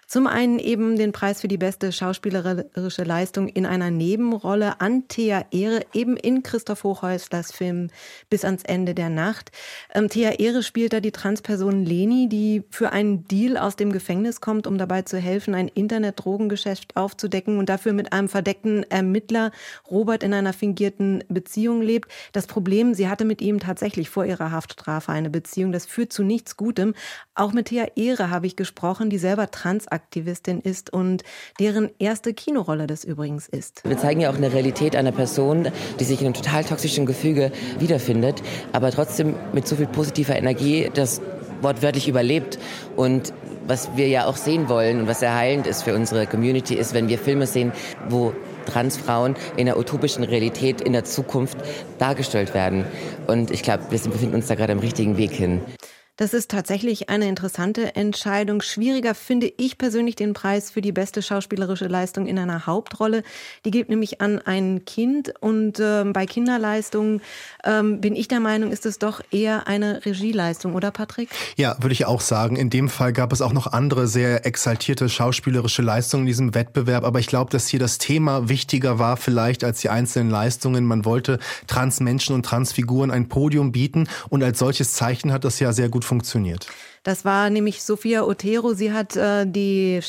Zum 0.07 0.25
einen 0.25 0.57
eben 0.57 0.95
den 0.95 1.11
Preis 1.11 1.41
für 1.41 1.49
die 1.49 1.57
beste 1.57 1.91
schauspielerische 1.91 3.03
Leistung 3.03 3.49
in 3.49 3.65
einer 3.65 3.91
Nebenrolle 3.91 4.79
an 4.79 5.09
Thea 5.09 5.43
Ehre, 5.51 5.81
eben 5.91 6.15
in 6.15 6.43
Christoph 6.43 6.85
Hochhäuslers 6.85 7.51
Film 7.51 7.89
Bis 8.29 8.45
ans 8.45 8.63
Ende 8.63 8.95
der 8.95 9.09
Nacht. 9.09 9.51
Ähm, 9.93 10.07
Thea 10.07 10.39
Ehre 10.39 10.63
spielt 10.63 10.93
da 10.93 11.01
die 11.01 11.11
Transperson 11.11 11.83
Leni, 11.83 12.29
die 12.29 12.63
für 12.69 12.93
einen 12.93 13.27
Deal 13.27 13.57
aus 13.57 13.75
dem 13.75 13.91
Gefängnis 13.91 14.39
kommt, 14.39 14.65
um 14.65 14.77
dabei 14.77 15.01
zu 15.01 15.17
helfen, 15.17 15.53
ein 15.53 15.67
Internet-Drogengeschäft 15.67 16.95
aufzudecken 16.95 17.57
und 17.57 17.67
dafür 17.67 17.91
mit 17.91 18.13
einem 18.13 18.29
verdeckten 18.29 18.89
Ermittler 18.89 19.51
Robert 19.91 20.23
in 20.23 20.33
einer 20.33 20.53
fingierten 20.53 21.25
Beziehung 21.27 21.81
lebt. 21.81 22.09
Das 22.31 22.47
Problem, 22.47 22.93
sie 22.93 23.09
hatte 23.09 23.25
mit 23.25 23.41
ihm 23.41 23.59
tatsächlich 23.59 24.09
vor 24.09 24.23
ihrer 24.23 24.51
Haftstrafe 24.51 25.11
eine 25.11 25.29
Beziehung. 25.29 25.73
Das 25.73 25.85
führt 25.85 26.13
zu 26.13 26.23
nichts 26.23 26.55
Gutem. 26.55 26.93
Auch 27.35 27.51
mit 27.51 27.65
Thea 27.65 27.87
Ehre 27.97 28.29
habe 28.29 28.47
ich 28.47 28.55
gesprochen, 28.55 29.09
die 29.09 29.17
selber 29.17 29.51
trans 29.51 29.85
Aktivistin 29.97 30.61
ist 30.61 30.93
und 30.93 31.23
deren 31.59 31.89
erste 31.97 32.35
Kinorolle 32.35 32.85
das 32.85 33.03
übrigens 33.03 33.47
ist. 33.47 33.81
Wir 33.83 33.97
zeigen 33.97 34.21
ja 34.21 34.29
auch 34.29 34.37
eine 34.37 34.53
Realität 34.53 34.95
einer 34.95 35.11
Person, 35.11 35.71
die 35.99 36.03
sich 36.03 36.19
in 36.21 36.27
einem 36.27 36.35
total 36.35 36.63
toxischen 36.63 37.07
Gefüge 37.07 37.51
wiederfindet, 37.79 38.43
aber 38.73 38.91
trotzdem 38.91 39.33
mit 39.53 39.67
so 39.67 39.75
viel 39.75 39.87
positiver 39.87 40.35
Energie 40.35 40.91
das 40.93 41.19
wortwörtlich 41.61 42.07
überlebt 42.07 42.59
und 42.95 43.33
was 43.65 43.89
wir 43.95 44.07
ja 44.07 44.27
auch 44.27 44.37
sehen 44.37 44.69
wollen 44.69 45.01
und 45.01 45.07
was 45.07 45.19
sehr 45.19 45.35
heilend 45.35 45.67
ist 45.67 45.81
für 45.81 45.93
unsere 45.93 46.25
Community 46.27 46.75
ist, 46.75 46.93
wenn 46.93 47.09
wir 47.09 47.17
Filme 47.17 47.47
sehen, 47.47 47.73
wo 48.07 48.33
Transfrauen 48.65 49.35
in 49.57 49.65
der 49.65 49.77
utopischen 49.77 50.23
Realität 50.23 50.79
in 50.79 50.93
der 50.93 51.03
Zukunft 51.03 51.57
dargestellt 51.97 52.53
werden. 52.53 52.85
Und 53.27 53.51
ich 53.51 53.63
glaube, 53.63 53.83
wir 53.89 53.99
befinden 53.99 54.35
uns 54.35 54.47
da 54.47 54.55
gerade 54.55 54.73
am 54.73 54.79
richtigen 54.79 55.17
Weg 55.17 55.31
hin. 55.31 55.61
Das 56.17 56.33
ist 56.33 56.49
tatsächlich 56.49 57.09
eine 57.09 57.27
interessante 57.27 57.95
Entscheidung. 57.95 58.63
Schwieriger 58.63 59.13
finde 59.13 59.53
ich 59.57 59.77
persönlich 59.77 60.15
den 60.15 60.33
Preis 60.33 60.71
für 60.71 60.81
die 60.81 60.91
beste 60.91 61.21
schauspielerische 61.21 61.85
Leistung 61.85 62.25
in 62.25 62.39
einer 62.39 62.65
Hauptrolle. 62.65 63.21
Die 63.65 63.71
geht 63.71 63.89
nämlich 63.89 64.19
an 64.19 64.39
ein 64.39 64.83
Kind 64.85 65.31
und 65.41 65.79
äh, 65.79 66.05
bei 66.05 66.25
Kinderleistungen 66.25 67.21
ähm, 67.63 68.01
bin 68.01 68.15
ich 68.15 68.27
der 68.27 68.39
Meinung, 68.39 68.71
ist 68.71 68.87
es 68.87 68.97
doch 68.97 69.21
eher 69.29 69.67
eine 69.67 70.03
Regieleistung, 70.07 70.73
oder 70.73 70.89
Patrick? 70.89 71.29
Ja, 71.55 71.75
würde 71.81 71.93
ich 71.93 72.05
auch 72.05 72.21
sagen. 72.21 72.55
In 72.55 72.71
dem 72.71 72.89
Fall 72.89 73.13
gab 73.13 73.31
es 73.31 73.41
auch 73.43 73.53
noch 73.53 73.67
andere 73.67 74.07
sehr 74.07 74.43
exaltierte 74.43 75.09
schauspielerische 75.09 75.83
Leistungen 75.83 76.23
in 76.23 76.27
diesem 76.27 76.55
Wettbewerb, 76.55 77.03
aber 77.03 77.19
ich 77.19 77.27
glaube, 77.27 77.51
dass 77.51 77.67
hier 77.67 77.79
das 77.79 77.99
Thema 77.99 78.49
wichtiger 78.49 78.97
war 78.97 79.17
vielleicht 79.17 79.63
als 79.63 79.81
die 79.81 79.89
einzelnen 79.89 80.31
Leistungen. 80.31 80.85
Man 80.85 81.05
wollte 81.05 81.37
Transmenschen 81.67 82.33
und 82.33 82.43
Transfiguren 82.43 83.11
ein 83.11 83.29
Podium 83.29 83.71
bieten 83.71 84.07
und 84.29 84.41
als 84.41 84.57
solches 84.57 84.93
Zeichen 84.93 85.31
hat 85.31 85.43
das 85.43 85.59
ja 85.59 85.73
sehr 85.73 85.89
gut 85.89 86.06
funktioniert. 86.07 86.67
Das 87.07 87.23
war 87.23 87.49
nämlich 87.49 87.83
Sophia 87.83 88.23
Otero. 88.25 88.73
Sie 88.73 88.91
hat 88.91 89.15
äh, 89.15 89.45
die, 89.47 90.01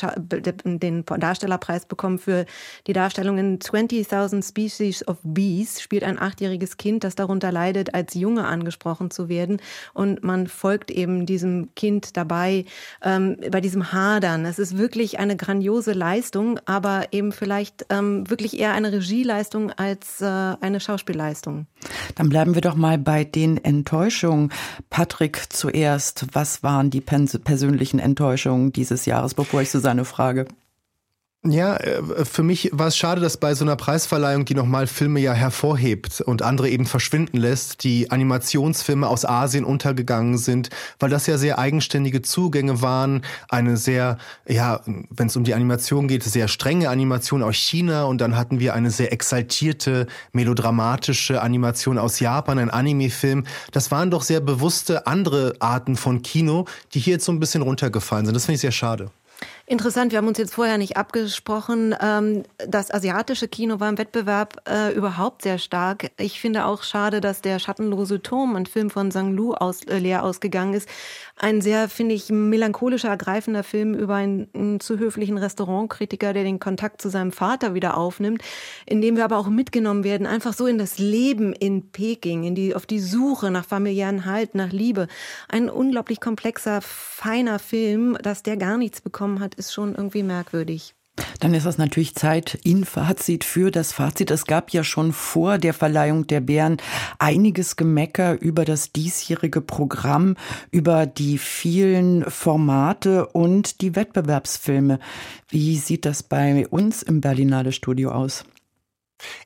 den 0.65 1.05
Darstellerpreis 1.05 1.87
bekommen 1.87 2.19
für 2.19 2.45
die 2.89 2.93
Darstellung 2.93 3.39
in 3.39 3.61
20.000 3.61 4.45
Species 4.45 5.07
of 5.07 5.19
Bees. 5.23 5.81
Spielt 5.81 6.03
ein 6.03 6.19
achtjähriges 6.19 6.77
Kind, 6.77 7.05
das 7.05 7.15
darunter 7.15 7.53
leidet, 7.53 7.95
als 7.95 8.15
Junge 8.15 8.47
angesprochen 8.47 9.13
zu 9.13 9.29
werden. 9.29 9.63
Und 9.95 10.25
man 10.25 10.49
folgt 10.49 10.91
eben 10.91 11.25
diesem 11.25 11.69
Kind 11.77 12.17
dabei, 12.17 12.65
ähm, 13.01 13.37
bei 13.49 13.61
diesem 13.61 13.93
Hadern. 13.93 14.45
Es 14.45 14.59
ist 14.59 14.77
wirklich 14.77 15.21
eine 15.21 15.37
grandiose 15.37 15.93
Leistung, 15.93 16.59
aber 16.65 17.13
eben 17.13 17.31
vielleicht 17.31 17.87
ähm, 17.91 18.29
wirklich 18.29 18.59
eher 18.59 18.73
eine 18.73 18.91
Regieleistung 18.91 19.71
als 19.71 20.21
äh, 20.21 20.25
eine 20.25 20.81
Schauspielleistung. 20.81 21.69
Dann 22.17 22.29
bleiben 22.29 22.57
wir 22.57 22.61
doch 22.61 22.75
mal 22.75 22.99
bei 22.99 23.23
den 23.23 23.63
Enttäuschungen. 23.63 24.51
Patrick 24.91 25.53
zuerst, 25.53 26.27
was 26.33 26.65
waren 26.65 26.88
die 26.91 27.01
persönlichen 27.01 27.99
Enttäuschungen 27.99 28.73
dieses 28.73 29.07
Jahres, 29.07 29.35
bevor 29.35 29.63
ich 29.63 29.71
Susanne 29.71 30.05
frage? 30.05 30.47
Ja, 31.51 31.77
äh, 31.77 32.25
für 32.27 32.43
mich 32.43 32.71
war 32.73 32.89
es 32.89 32.97
schade, 32.97 33.21
dass 33.23 33.39
bei 33.39 33.55
so 33.55 33.65
einer 33.65 33.77
Preisverleihung, 33.77 34.45
die 34.45 34.55
nochmal 34.55 34.87
Filme 34.87 35.21
ja 35.21 35.33
hervorhebt 35.33 36.21
und 36.21 36.43
andere 36.43 36.69
eben 36.69 36.85
verschwinden 36.85 37.39
lässt, 37.39 37.85
die 37.85 38.11
Animationsfilme 38.11 39.09
aus 39.09 39.25
Asien 39.25 39.65
untergegangen 39.65 40.37
sind, 40.37 40.69
weil 40.99 41.09
das 41.09 41.27
ja 41.27 41.39
sehr 41.39 41.59
eigenständige 41.59 42.21
Zugänge 42.21 42.83
waren, 42.83 43.23
eine 43.49 43.79
sehr, 43.79 44.19
ja, 44.47 44.81
wenn 44.85 45.29
es 45.29 45.37
um 45.37 45.45
die 45.45 45.55
Animation 45.55 46.07
geht, 46.07 46.23
sehr 46.23 46.49
strenge 46.49 46.91
Animation 46.91 47.43
aus 47.43 47.57
China 47.57 48.05
und 48.05 48.21
dann 48.21 48.37
hatten 48.37 48.61
wir 48.61 48.75
eine 48.75 48.91
sehr 48.91 49.13
exaltierte, 49.13 50.07
melodramatische 50.33 51.41
Animation 51.41 51.97
aus 51.97 52.21
Japan, 52.21 52.59
ein 52.59 52.71
Anime-Film. 52.71 53.45
Das 53.73 53.91
waren 53.91 54.11
doch 54.11 54.23
sehr 54.23 54.41
bewusste 54.41 55.07
andere 55.07 55.55
Arten 55.61 55.97
von 55.97 56.21
Kino, 56.21 56.67
die 56.93 57.01
hier 57.01 57.15
jetzt 57.15 57.25
so 57.25 57.33
ein 57.33 57.41
bisschen 57.41 57.63
runtergefallen 57.63 58.27
sind. 58.27 58.35
Das 58.35 58.45
finde 58.45 58.57
ich 58.57 58.61
sehr 58.61 58.73
schade. 58.73 59.11
Interessant, 59.71 60.13
wir 60.13 60.19
haben 60.19 60.29
uns 60.29 60.39
jetzt 60.39 60.55
vorher 60.55 60.79
nicht 60.79 60.97
abgesprochen. 60.97 61.95
Ähm, 62.01 62.45
das 62.57 62.91
asiatische 62.91 63.49
Kino 63.49 63.81
war 63.81 63.91
im 63.91 63.99
Wettbewerb 63.99 64.63
äh, 64.67 64.95
überhaupt 64.95 65.43
sehr 65.43 65.59
stark. 65.59 66.11
Ich 66.17 66.41
finde 66.41 66.65
auch 66.65 66.83
schade, 66.83 67.21
dass 67.21 67.43
der 67.43 67.59
Schattenlose 67.59 68.23
Turm, 68.23 68.57
ein 68.57 68.65
Film 68.65 68.89
von 68.89 69.11
Sang 69.11 69.35
Lu, 69.35 69.53
aus, 69.53 69.83
äh, 69.83 69.99
leer 69.99 70.25
ausgegangen 70.25 70.73
ist. 70.73 70.89
Ein 71.37 71.61
sehr, 71.61 71.91
finde 71.91 72.15
ich, 72.15 72.31
melancholischer, 72.31 73.11
ergreifender 73.11 73.63
Film 73.63 73.93
über 73.93 74.15
einen, 74.15 74.49
einen 74.55 74.81
zu 74.81 74.99
höflichen 74.99 75.37
Restaurantkritiker, 75.37 76.33
der 76.33 76.45
den 76.45 76.61
Kontakt 76.61 77.03
zu 77.03 77.11
seinem 77.11 77.31
Vater 77.31 77.75
wieder 77.75 77.99
aufnimmt, 77.99 78.43
in 78.87 79.03
dem 79.03 79.17
wir 79.17 79.25
aber 79.25 79.37
auch 79.37 79.49
mitgenommen 79.49 80.03
werden, 80.03 80.27
einfach 80.27 80.55
so 80.55 80.67
in 80.67 80.79
das 80.79 80.99
Leben 80.99 81.53
in 81.53 81.91
Peking, 81.93 82.45
in 82.45 82.55
die, 82.55 82.75
auf 82.75 82.87
die 82.87 83.01
Suche 83.01 83.51
nach 83.51 83.67
familiären 83.67 84.25
Halt, 84.25 84.55
nach 84.55 84.73
Liebe. 84.73 85.09
Ein 85.49 85.69
unglaublich 85.69 86.21
komplexer, 86.21 86.81
feiner 86.81 87.59
Film, 87.59 88.17
dass 88.23 88.43
der 88.43 88.57
gar 88.57 88.79
nichts 88.79 89.03
bekommen 89.29 89.41
hat, 89.41 89.55
ist 89.55 89.73
schon 89.73 89.95
irgendwie 89.95 90.23
merkwürdig. 90.23 90.95
Dann 91.41 91.53
ist 91.53 91.67
es 91.67 91.79
natürlich 91.79 92.15
Zeit 92.15 92.59
in 92.63 92.85
Fazit 92.85 93.43
für 93.43 93.73
das 93.73 93.93
Fazit. 93.93 94.31
Es 94.31 94.47
gab 94.47 94.71
ja 94.71 94.85
schon 94.85 95.13
vor 95.13 95.59
der 95.59 95.75
Verleihung 95.75 96.29
der 96.29 96.41
Bären 96.41 96.77
einiges 97.19 97.75
Gemecker 97.75 98.41
über 98.41 98.65
das 98.65 98.93
diesjährige 98.93 99.61
Programm, 99.61 100.37
über 100.71 101.07
die 101.07 101.39
vielen 101.39 102.25
Formate 102.31 103.27
und 103.27 103.81
die 103.81 103.97
Wettbewerbsfilme. 103.97 105.01
Wie 105.49 105.77
sieht 105.77 106.05
das 106.05 106.23
bei 106.23 106.69
uns 106.69 107.03
im 107.03 107.21
Berlinale 107.21 107.73
Studio 107.73 108.13
aus? 108.13 108.45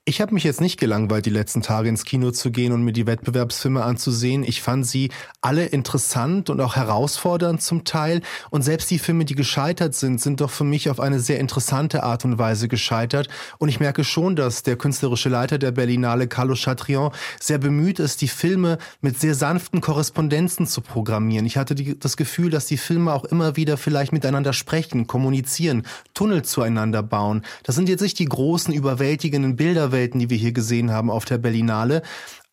Ich 0.04 0.20
habe 0.20 0.34
mich 0.34 0.44
jetzt 0.44 0.60
nicht 0.60 0.78
gelangweilt, 0.78 1.26
die 1.26 1.30
letzten 1.30 1.62
Tage 1.62 1.88
ins 1.88 2.04
Kino 2.04 2.30
zu 2.30 2.50
gehen 2.50 2.72
und 2.72 2.82
mir 2.82 2.92
die 2.92 3.06
Wettbewerbsfilme 3.06 3.82
anzusehen. 3.82 4.42
Ich 4.42 4.60
fand 4.60 4.86
sie 4.86 5.10
alle 5.40 5.64
interessant 5.66 6.50
und 6.50 6.60
auch 6.60 6.76
herausfordernd 6.76 7.62
zum 7.62 7.84
Teil. 7.84 8.20
Und 8.50 8.62
selbst 8.62 8.90
die 8.90 8.98
Filme, 8.98 9.24
die 9.24 9.34
gescheitert 9.34 9.94
sind, 9.94 10.20
sind 10.20 10.40
doch 10.40 10.50
für 10.50 10.64
mich 10.64 10.90
auf 10.90 11.00
eine 11.00 11.20
sehr 11.20 11.38
interessante 11.38 12.02
Art 12.02 12.24
und 12.24 12.38
Weise 12.38 12.68
gescheitert. 12.68 13.28
Und 13.58 13.68
ich 13.68 13.80
merke 13.80 14.04
schon, 14.04 14.36
dass 14.36 14.62
der 14.62 14.76
künstlerische 14.76 15.28
Leiter 15.28 15.58
der 15.58 15.72
Berlinale, 15.72 16.26
Carlo 16.26 16.54
Chatrion, 16.54 17.12
sehr 17.40 17.58
bemüht 17.58 17.98
ist, 17.98 18.20
die 18.20 18.28
Filme 18.28 18.78
mit 19.00 19.18
sehr 19.20 19.34
sanften 19.34 19.80
Korrespondenzen 19.80 20.66
zu 20.66 20.80
programmieren. 20.80 21.46
Ich 21.46 21.56
hatte 21.56 21.74
die, 21.74 21.98
das 21.98 22.16
Gefühl, 22.16 22.50
dass 22.50 22.66
die 22.66 22.76
Filme 22.76 23.12
auch 23.12 23.24
immer 23.24 23.56
wieder 23.56 23.76
vielleicht 23.76 24.12
miteinander 24.12 24.52
sprechen, 24.52 25.06
kommunizieren, 25.06 25.84
Tunnel 26.12 26.42
zueinander 26.42 27.02
bauen. 27.02 27.42
Das 27.62 27.74
sind 27.74 27.88
jetzt 27.88 28.02
nicht 28.02 28.18
die 28.18 28.26
großen, 28.26 28.74
überwältigenden 28.74 29.56
Bilderwelten, 29.62 30.18
die 30.18 30.28
wir 30.28 30.36
hier 30.36 30.50
gesehen 30.50 30.90
haben 30.90 31.08
auf 31.08 31.24
der 31.24 31.38
Berlinale. 31.38 32.02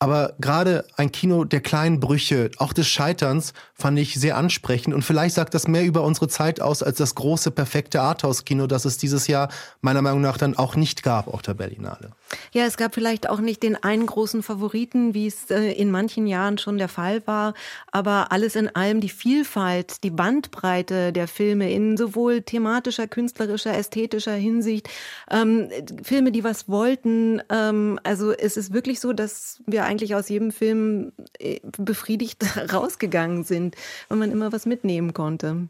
Aber 0.01 0.34
gerade 0.39 0.86
ein 0.96 1.12
Kino 1.12 1.44
der 1.44 1.60
kleinen 1.60 2.00
Brüche, 2.00 2.51
auch 2.58 2.72
des 2.72 2.88
Scheiterns, 2.88 3.51
fand 3.74 4.00
ich 4.00 4.15
sehr 4.15 4.38
ansprechend. 4.38 4.94
Und 4.94 5.03
vielleicht 5.03 5.36
sagt 5.36 5.53
das 5.53 5.68
mehr 5.68 5.84
über 5.84 6.03
unsere 6.03 6.29
Zeit 6.29 6.62
aus 6.62 6.82
als 6.82 7.00
das 7.00 7.15
große, 7.15 7.51
perfekte 7.51 8.00
Arthouse-Kino, 8.01 8.65
das 8.65 8.86
es 8.86 8.98
dieses 8.98 9.27
Jahr 9.27 9.50
meiner 9.82 10.01
Meinung 10.01 10.22
nach 10.22 10.38
dann 10.38 10.58
auch 10.58 10.77
nicht 10.77 11.03
gab 11.03 11.27
auf 11.27 11.41
der 11.41 11.53
Berlinale. 11.53 12.12
Ja, 12.53 12.63
es 12.63 12.77
gab 12.77 12.96
vielleicht 12.96 13.29
auch 13.29 13.41
nicht 13.41 13.62
den 13.62 13.75
einen 13.75 14.06
großen 14.06 14.41
Favoriten, 14.41 15.13
wie 15.13 15.27
es 15.27 15.51
äh, 15.51 15.74
in 15.74 15.91
manchen 15.91 16.27
Jahren 16.27 16.58
schon 16.58 16.77
der 16.77 16.88
Fall 16.88 17.22
war. 17.27 17.53
Aber 17.91 18.32
alles 18.32 18.56
in 18.56 18.74
allem 18.74 19.01
die 19.01 19.10
Vielfalt, 19.10 20.03
die 20.06 20.12
Bandbreite 20.12 21.12
der 21.12 21.27
Filme 21.27 21.74
in 21.74 21.98
sowohl 21.98 22.41
thematischer, 22.41 23.08
künstlerischer, 23.08 23.75
ästhetischer 23.75 24.34
Hinsicht, 24.34 24.88
ähm, 25.29 25.70
Filme, 26.03 26.32
die 26.32 26.46
was 26.46 26.70
wollten. 26.70 27.41
Ähm, 27.50 28.00
also 28.03 28.32
es 28.32 28.56
ist 28.56 28.72
wirklich 28.72 29.01
so, 29.01 29.12
dass 29.12 29.60
wir 29.65 29.88
eigentlich 29.89 30.15
aus 30.15 30.29
jedem 30.29 30.51
Film 30.51 31.12
äh, 31.39 31.60
befriedigt 31.77 32.46
rausgegangen 32.74 33.43
sind, 33.43 33.75
weil 34.08 34.17
man 34.17 34.31
immer 34.31 34.51
was 34.53 34.65
mitnehmen 34.65 35.13
konnte. 35.13 35.67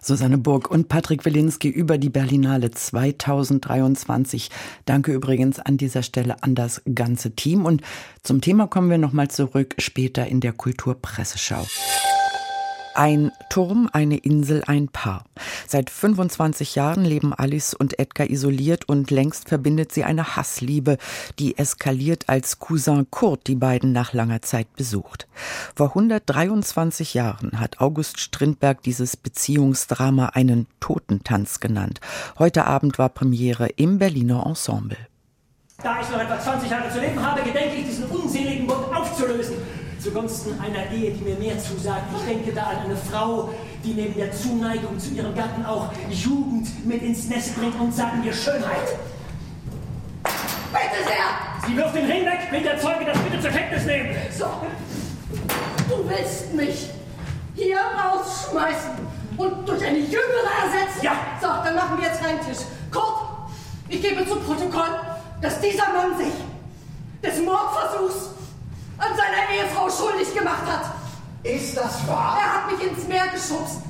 Susanne 0.00 0.38
Burg 0.38 0.70
und 0.70 0.88
Patrick 0.88 1.24
Wilinski 1.24 1.68
über 1.68 1.98
die 1.98 2.08
Berlinale 2.08 2.70
2023. 2.70 4.50
Danke 4.84 5.12
übrigens 5.12 5.58
an 5.58 5.76
dieser 5.76 6.02
Stelle 6.02 6.42
an 6.42 6.54
das 6.54 6.82
ganze 6.94 7.32
Team. 7.32 7.64
Und 7.64 7.82
zum 8.22 8.40
Thema 8.40 8.68
kommen 8.68 8.90
wir 8.90 8.98
nochmal 8.98 9.28
zurück 9.28 9.74
später 9.78 10.26
in 10.26 10.40
der 10.40 10.52
Kulturpresseschau. 10.52 11.66
Ein 12.96 13.30
Turm, 13.50 13.90
eine 13.92 14.16
Insel, 14.16 14.64
ein 14.66 14.88
Paar. 14.88 15.26
Seit 15.68 15.90
25 15.90 16.76
Jahren 16.76 17.04
leben 17.04 17.34
Alice 17.34 17.74
und 17.74 17.98
Edgar 17.98 18.30
isoliert 18.30 18.88
und 18.88 19.10
längst 19.10 19.50
verbindet 19.50 19.92
sie 19.92 20.04
eine 20.04 20.34
Hassliebe, 20.34 20.96
die 21.38 21.58
eskaliert, 21.58 22.30
als 22.30 22.58
Cousin 22.58 23.06
Kurt 23.10 23.48
die 23.48 23.54
beiden 23.54 23.92
nach 23.92 24.14
langer 24.14 24.40
Zeit 24.40 24.74
besucht. 24.76 25.28
Vor 25.74 25.88
123 25.88 27.12
Jahren 27.12 27.60
hat 27.60 27.82
August 27.82 28.18
Strindberg 28.18 28.82
dieses 28.82 29.18
Beziehungsdrama 29.18 30.30
einen 30.30 30.66
Totentanz 30.80 31.60
genannt. 31.60 32.00
Heute 32.38 32.64
Abend 32.64 32.98
war 32.98 33.10
Premiere 33.10 33.68
im 33.76 33.98
Berliner 33.98 34.46
Ensemble. 34.46 34.96
Da 35.82 36.00
ich 36.00 36.08
noch 36.08 36.18
etwa 36.18 36.40
20 36.40 36.70
Jahre 36.70 36.90
zu 36.90 37.00
leben 37.00 37.22
habe, 37.22 37.42
gedenke 37.42 37.76
ich, 37.76 37.84
diesen 37.84 38.06
unseligen 38.06 38.66
Bund 38.66 38.86
aufzulösen 38.96 39.56
zugunsten 40.06 40.58
einer 40.60 40.88
Ehe, 40.92 41.10
die 41.10 41.24
mir 41.24 41.34
mehr 41.34 41.58
zusagt. 41.58 42.04
Ich 42.16 42.32
denke 42.32 42.52
da 42.52 42.62
an 42.62 42.76
eine 42.84 42.96
Frau, 42.96 43.50
die 43.82 43.92
neben 43.92 44.14
der 44.14 44.30
Zuneigung 44.30 44.98
zu 45.00 45.10
ihrem 45.10 45.34
Gatten 45.34 45.66
auch 45.66 45.90
Jugend 46.10 46.86
mit 46.86 47.02
ins 47.02 47.28
Nest 47.28 47.56
bringt 47.56 47.78
und 47.80 47.92
sagen 47.92 48.22
wir 48.22 48.32
Schönheit. 48.32 48.86
Bitte 50.22 51.02
sehr! 51.04 51.66
Sie 51.66 51.76
wirft 51.76 51.96
den 51.96 52.06
Ring 52.06 52.24
weg, 52.24 52.38
will 52.52 52.62
der 52.62 52.78
Zeuge 52.78 53.04
das 53.04 53.18
bitte 53.18 53.40
zur 53.40 53.50
Kenntnis 53.50 53.84
nehmen. 53.84 54.10
So, 54.30 54.46
du 55.88 56.08
willst 56.08 56.54
mich 56.54 56.90
hier 57.56 57.78
rausschmeißen 57.78 58.90
und 59.36 59.68
durch 59.68 59.84
eine 59.84 59.98
jüngere 59.98 60.52
ersetzen? 60.62 61.02
Ja! 61.02 61.16
So, 61.40 61.48
dann 61.64 61.74
machen 61.74 61.98
wir 61.98 62.06
jetzt 62.06 62.24
reinen 62.24 62.40
Tisch. 62.46 62.64
Kurt, 62.92 63.22
ich 63.88 64.00
gebe 64.00 64.24
zu 64.24 64.36
Protokoll, 64.36 65.00
dass 65.42 65.60
dieser 65.60 65.92
Mann 65.92 66.16
sich 66.16 66.32
des 67.24 67.44
Mordversuchs 67.44 68.35
an 68.98 69.16
seiner 69.16 69.50
Ehefrau 69.54 69.90
schuldig 69.90 70.34
gemacht 70.34 70.64
hat. 70.66 70.92
Ist 71.42 71.76
das 71.76 72.06
wahr? 72.08 72.38
Er 72.40 72.54
hat 72.54 72.72
mich 72.72 72.90
ins 72.90 73.06
Meer 73.06 73.26
geschubst. 73.28 73.85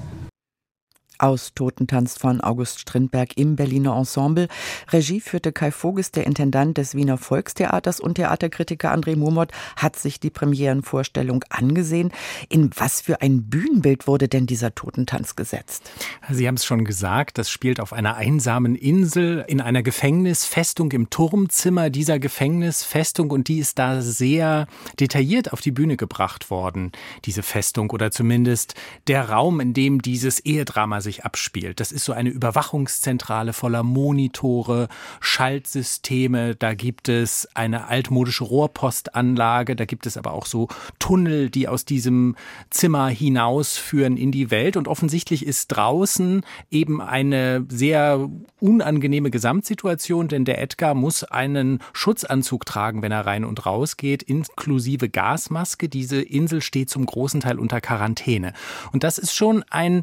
Aus 1.19 1.53
Totentanz 1.55 2.19
von 2.19 2.41
August 2.41 2.81
Strindberg 2.81 3.37
im 3.37 3.57
Berliner 3.57 3.97
Ensemble. 3.97 4.49
Regie 4.91 5.21
führte 5.21 5.53
Kai 5.53 5.71
Voges, 5.71 6.11
der 6.11 6.27
Intendant 6.27 6.79
des 6.79 6.95
Wiener 6.95 7.19
Volkstheaters 7.19 8.01
und 8.01 8.15
Theaterkritiker 8.15 8.93
André 8.93 9.17
Murmott 9.17 9.53
hat 9.77 9.97
sich 9.97 10.21
die 10.21 10.31
Premierenvorstellung 10.31 11.45
angesehen. 11.51 12.13
In 12.49 12.71
was 12.77 13.01
für 13.01 13.23
ein 13.23 13.45
Bühnenbild 13.45 14.07
wurde 14.07 14.29
denn 14.29 14.47
dieser 14.47 14.75
Totentanz 14.75 15.37
gesetzt? 15.37 15.91
Sie 16.31 16.47
haben 16.47 16.57
es 16.57 16.65
schon 16.65 16.85
gesagt, 16.85 17.39
das 17.39 17.51
spielt 17.51 17.81
auf 17.81 17.93
einer 17.93 18.17
einsamen 18.17 18.75
Insel 18.75 19.45
in 19.49 19.61
einer 19.61 19.83
Gefängnisfestung 19.83 20.93
im 20.93 21.11
Turmzimmer 21.11 21.91
dieser 21.91 22.19
Gefängnisfestung 22.19 23.31
und 23.31 23.49
die 23.49 23.59
ist 23.59 23.79
da 23.79 24.03
sehr 24.03 24.67
detailliert 25.01 25.53
auf 25.53 25.61
die 25.61 25.71
Bühne 25.73 25.97
gebracht 25.97 26.51
worden, 26.51 26.93
diese 27.25 27.43
Festung 27.43 27.91
oder 27.91 28.11
zumindest 28.11 28.75
der 29.07 29.31
Raum, 29.31 29.61
in 29.61 29.73
dem 29.73 30.03
dieses 30.03 30.41
Ehedrama 30.41 31.01
sich 31.07 31.25
abspielt. 31.25 31.81
Das 31.81 31.93
ist 31.93 32.05
so 32.05 32.13
eine 32.13 32.29
Überwachungszentrale 32.29 33.55
voller 33.55 33.83
Monitore, 33.83 34.89
Schaltsysteme, 35.21 36.55
da 36.55 36.75
gibt 36.75 37.09
es 37.09 37.49
eine 37.55 37.89
altmodische 37.89 38.45
Rohrpostanlage, 38.45 39.77
da 39.77 39.87
gibt 39.87 40.07
es 40.07 40.19
aber 40.19 40.33
auch 40.33 40.45
so 40.45 40.69
Tunnel, 40.99 41.49
die 41.49 41.69
aus 41.69 41.85
diesem 41.85 42.37
Zimmer 42.69 43.09
hinausführen 43.09 44.17
in 44.17 44.33
die 44.33 44.51
Welt 44.51 44.77
und 44.77 44.89
offensichtlich 44.89 45.47
ist 45.47 45.69
draußen 45.69 46.43
eben 46.71 47.01
eine 47.01 47.65
sehr 47.69 48.29
unangenehme 48.61 49.31
Gesamtsituation, 49.31 50.29
denn 50.29 50.45
der 50.45 50.61
Edgar 50.61 50.95
muss 50.95 51.25
einen 51.25 51.81
Schutzanzug 51.93 52.67
tragen, 52.67 53.03
wenn 53.03 53.13
er 53.13 53.27
rein 53.27 53.45
und 53.45 53.65
raus 53.65 53.97
geht, 53.97 54.23
inklusive 54.23 55.09
Gasmaske. 55.09 55.89
Diese 55.89 56.21
Insel 56.21 56.61
steht 56.61 56.91
zum 56.91 57.07
großen 57.07 57.41
Teil 57.41 57.59
unter 57.59 57.81
Quarantäne. 57.81 58.53
Und 58.93 59.05
das 59.05 59.19
ist 59.19 59.35
schon 59.35 59.65
ein 59.71 60.03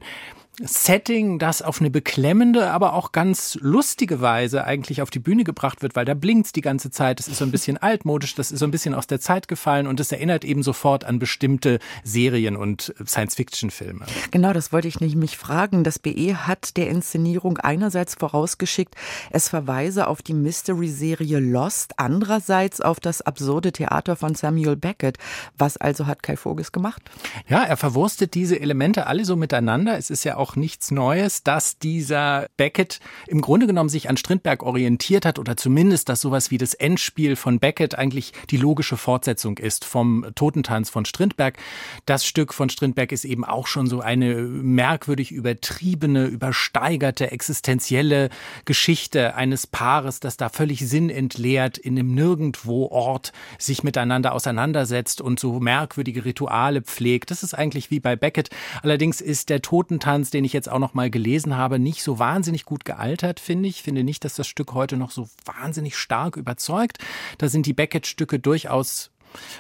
Setting, 0.62 1.40
das 1.40 1.64
auf 1.64 1.80
eine 1.80 1.90
beklemmende, 1.90 2.70
aber 2.70 2.94
auch 2.94 3.12
ganz 3.12 3.58
lustige 3.60 4.22
Weise 4.22 4.66
eigentlich 4.66 5.02
auf 5.02 5.10
die 5.10 5.18
Bühne 5.18 5.44
gebracht 5.44 5.82
wird, 5.82 5.96
weil 5.96 6.06
da 6.06 6.14
blinkt 6.14 6.56
die 6.56 6.62
ganze 6.62 6.92
Zeit. 6.92 7.18
Das 7.18 7.28
ist 7.28 7.40
so 7.40 7.46
ein 7.46 7.50
bisschen 7.50 7.78
altmodisch, 7.78 8.36
das 8.36 8.52
ist 8.52 8.60
so 8.60 8.66
ein 8.66 8.72
bisschen 8.72 8.94
aus 8.94 9.08
der 9.08 9.20
Zeit 9.20 9.48
gefallen 9.48 9.88
und 9.88 10.00
es 10.00 10.12
erinnert 10.12 10.46
eben 10.46 10.62
sofort 10.62 11.06
an 11.06 11.18
bestimmte 11.18 11.80
Serien 12.04 12.56
und 12.56 12.94
Science-Fiction-Filme. 13.04 14.06
Genau, 14.30 14.54
das 14.54 14.72
wollte 14.72 14.88
ich 14.88 15.00
nicht 15.00 15.16
mich 15.16 15.38
fragen. 15.38 15.84
Das 15.84 15.98
BE 15.98 16.36
hat 16.36 16.78
der 16.78 16.88
Inszenierung 16.90 17.58
einerseits 17.58 18.14
vorausgeschickt, 18.14 18.94
es 19.32 19.50
verweise 19.50 20.08
auf 20.08 20.22
die 20.22 20.36
Mystery-Serie 20.36 21.40
Lost, 21.40 21.94
andererseits 21.98 22.80
auf 22.80 23.00
das 23.00 23.22
absurde 23.22 23.72
Theater 23.72 24.16
von 24.16 24.36
Samuel 24.36 24.76
Beckett. 24.76 25.18
Was 25.58 25.78
also 25.78 26.06
hat 26.06 26.22
Kai 26.22 26.38
Voges 26.38 26.72
gemacht? 26.72 27.02
Ja, 27.48 27.64
er 27.64 27.78
verwurstet 27.78 28.36
diese 28.36 28.60
Elemente 28.60 29.08
alle 29.08 29.26
so 29.26 29.36
miteinander. 29.36 29.98
Es 29.98 30.12
ist 30.12 30.24
ja 30.24 30.38
auch 30.38 30.43
auch 30.44 30.58
nichts 30.58 30.92
Neues, 30.92 31.44
dass 31.44 31.78
dieser 31.80 32.48
Beckett 32.58 33.00
im 33.28 33.40
Grunde 33.40 33.66
genommen 33.66 33.88
sich 33.88 34.10
an 34.10 34.18
Strindberg 34.18 34.62
orientiert 34.62 35.26
hat 35.26 35.40
oder 35.40 35.56
zumindest, 35.56 36.10
dass 36.10 36.20
sowas 36.20 36.52
wie 36.52 36.58
das 36.58 36.74
Endspiel 36.74 37.38
von 37.38 37.60
Beckett 37.60 37.96
eigentlich 37.96 38.34
die 38.50 38.58
logische 38.58 38.98
Fortsetzung 38.98 39.58
ist 39.58 39.86
vom 39.86 40.26
Totentanz 40.36 40.90
von 40.90 41.06
Strindberg. 41.06 41.58
Das 42.06 42.26
Stück 42.26 42.54
von 42.54 42.70
Strindberg 42.70 43.14
ist 43.14 43.24
eben 43.24 43.46
auch 43.46 43.68
schon 43.68 43.88
so 43.88 44.02
eine 44.02 44.36
merkwürdig 44.36 45.32
übertriebene, 45.32 46.26
übersteigerte, 46.26 47.32
existenzielle 47.32 48.30
Geschichte 48.66 49.36
eines 49.36 49.66
Paares, 49.66 50.20
das 50.20 50.36
da 50.36 50.50
völlig 50.50 50.86
sinnentleert 50.86 51.78
in 51.78 51.98
einem 51.98 52.14
Nirgendwo-Ort 52.16 53.32
sich 53.58 53.84
miteinander 53.84 54.34
auseinandersetzt 54.34 55.22
und 55.22 55.40
so 55.40 55.62
merkwürdige 55.62 56.26
Rituale 56.26 56.82
pflegt. 56.82 57.32
Das 57.32 57.44
ist 57.44 57.54
eigentlich 57.54 57.92
wie 57.92 58.02
bei 58.02 58.18
Beckett. 58.18 58.50
Allerdings 58.82 59.22
ist 59.22 59.50
der 59.50 59.62
Totentanz 59.62 60.33
den 60.34 60.46
ich 60.46 60.54
jetzt 60.54 60.70
auch 60.70 60.80
noch 60.80 60.94
mal 60.94 61.10
gelesen 61.10 61.58
habe, 61.58 61.80
nicht 61.80 62.04
so 62.04 62.20
wahnsinnig 62.20 62.66
gut 62.66 62.86
gealtert, 62.86 63.40
finde 63.40 63.70
ich. 63.70 63.84
Finde 63.84 64.04
nicht, 64.04 64.26
dass 64.26 64.36
das 64.36 64.48
Stück 64.48 64.74
heute 64.74 64.98
noch 64.98 65.12
so 65.12 65.28
wahnsinnig 65.46 65.98
stark 65.98 66.38
überzeugt. 66.38 66.98
Da 67.38 67.50
sind 67.50 67.66
die 67.66 67.74
Beckett-Stücke 67.74 68.40
durchaus 68.40 69.12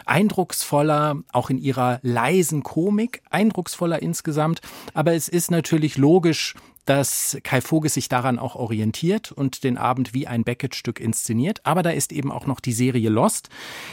eindrucksvoller, 0.05 1.17
auch 1.31 1.49
in 1.49 1.57
ihrer 1.57 1.99
leisen 2.03 2.63
Komik, 2.63 3.21
eindrucksvoller 3.29 4.01
insgesamt. 4.01 4.61
Aber 4.93 5.13
es 5.13 5.27
ist 5.27 5.51
natürlich 5.51 5.97
logisch, 5.97 6.55
dass 6.85 7.37
Kai 7.43 7.61
Voges 7.61 7.93
sich 7.93 8.09
daran 8.09 8.39
auch 8.39 8.55
orientiert 8.55 9.31
und 9.31 9.63
den 9.63 9.77
Abend 9.77 10.13
wie 10.13 10.27
ein 10.27 10.43
Beckett-Stück 10.43 10.99
inszeniert. 10.99 11.61
Aber 11.63 11.81
da 11.81 11.91
ist 11.91 12.11
eben 12.11 12.31
auch 12.31 12.45
noch 12.45 12.59
die 12.59 12.73
Serie 12.73 13.09
Lost, 13.09 13.49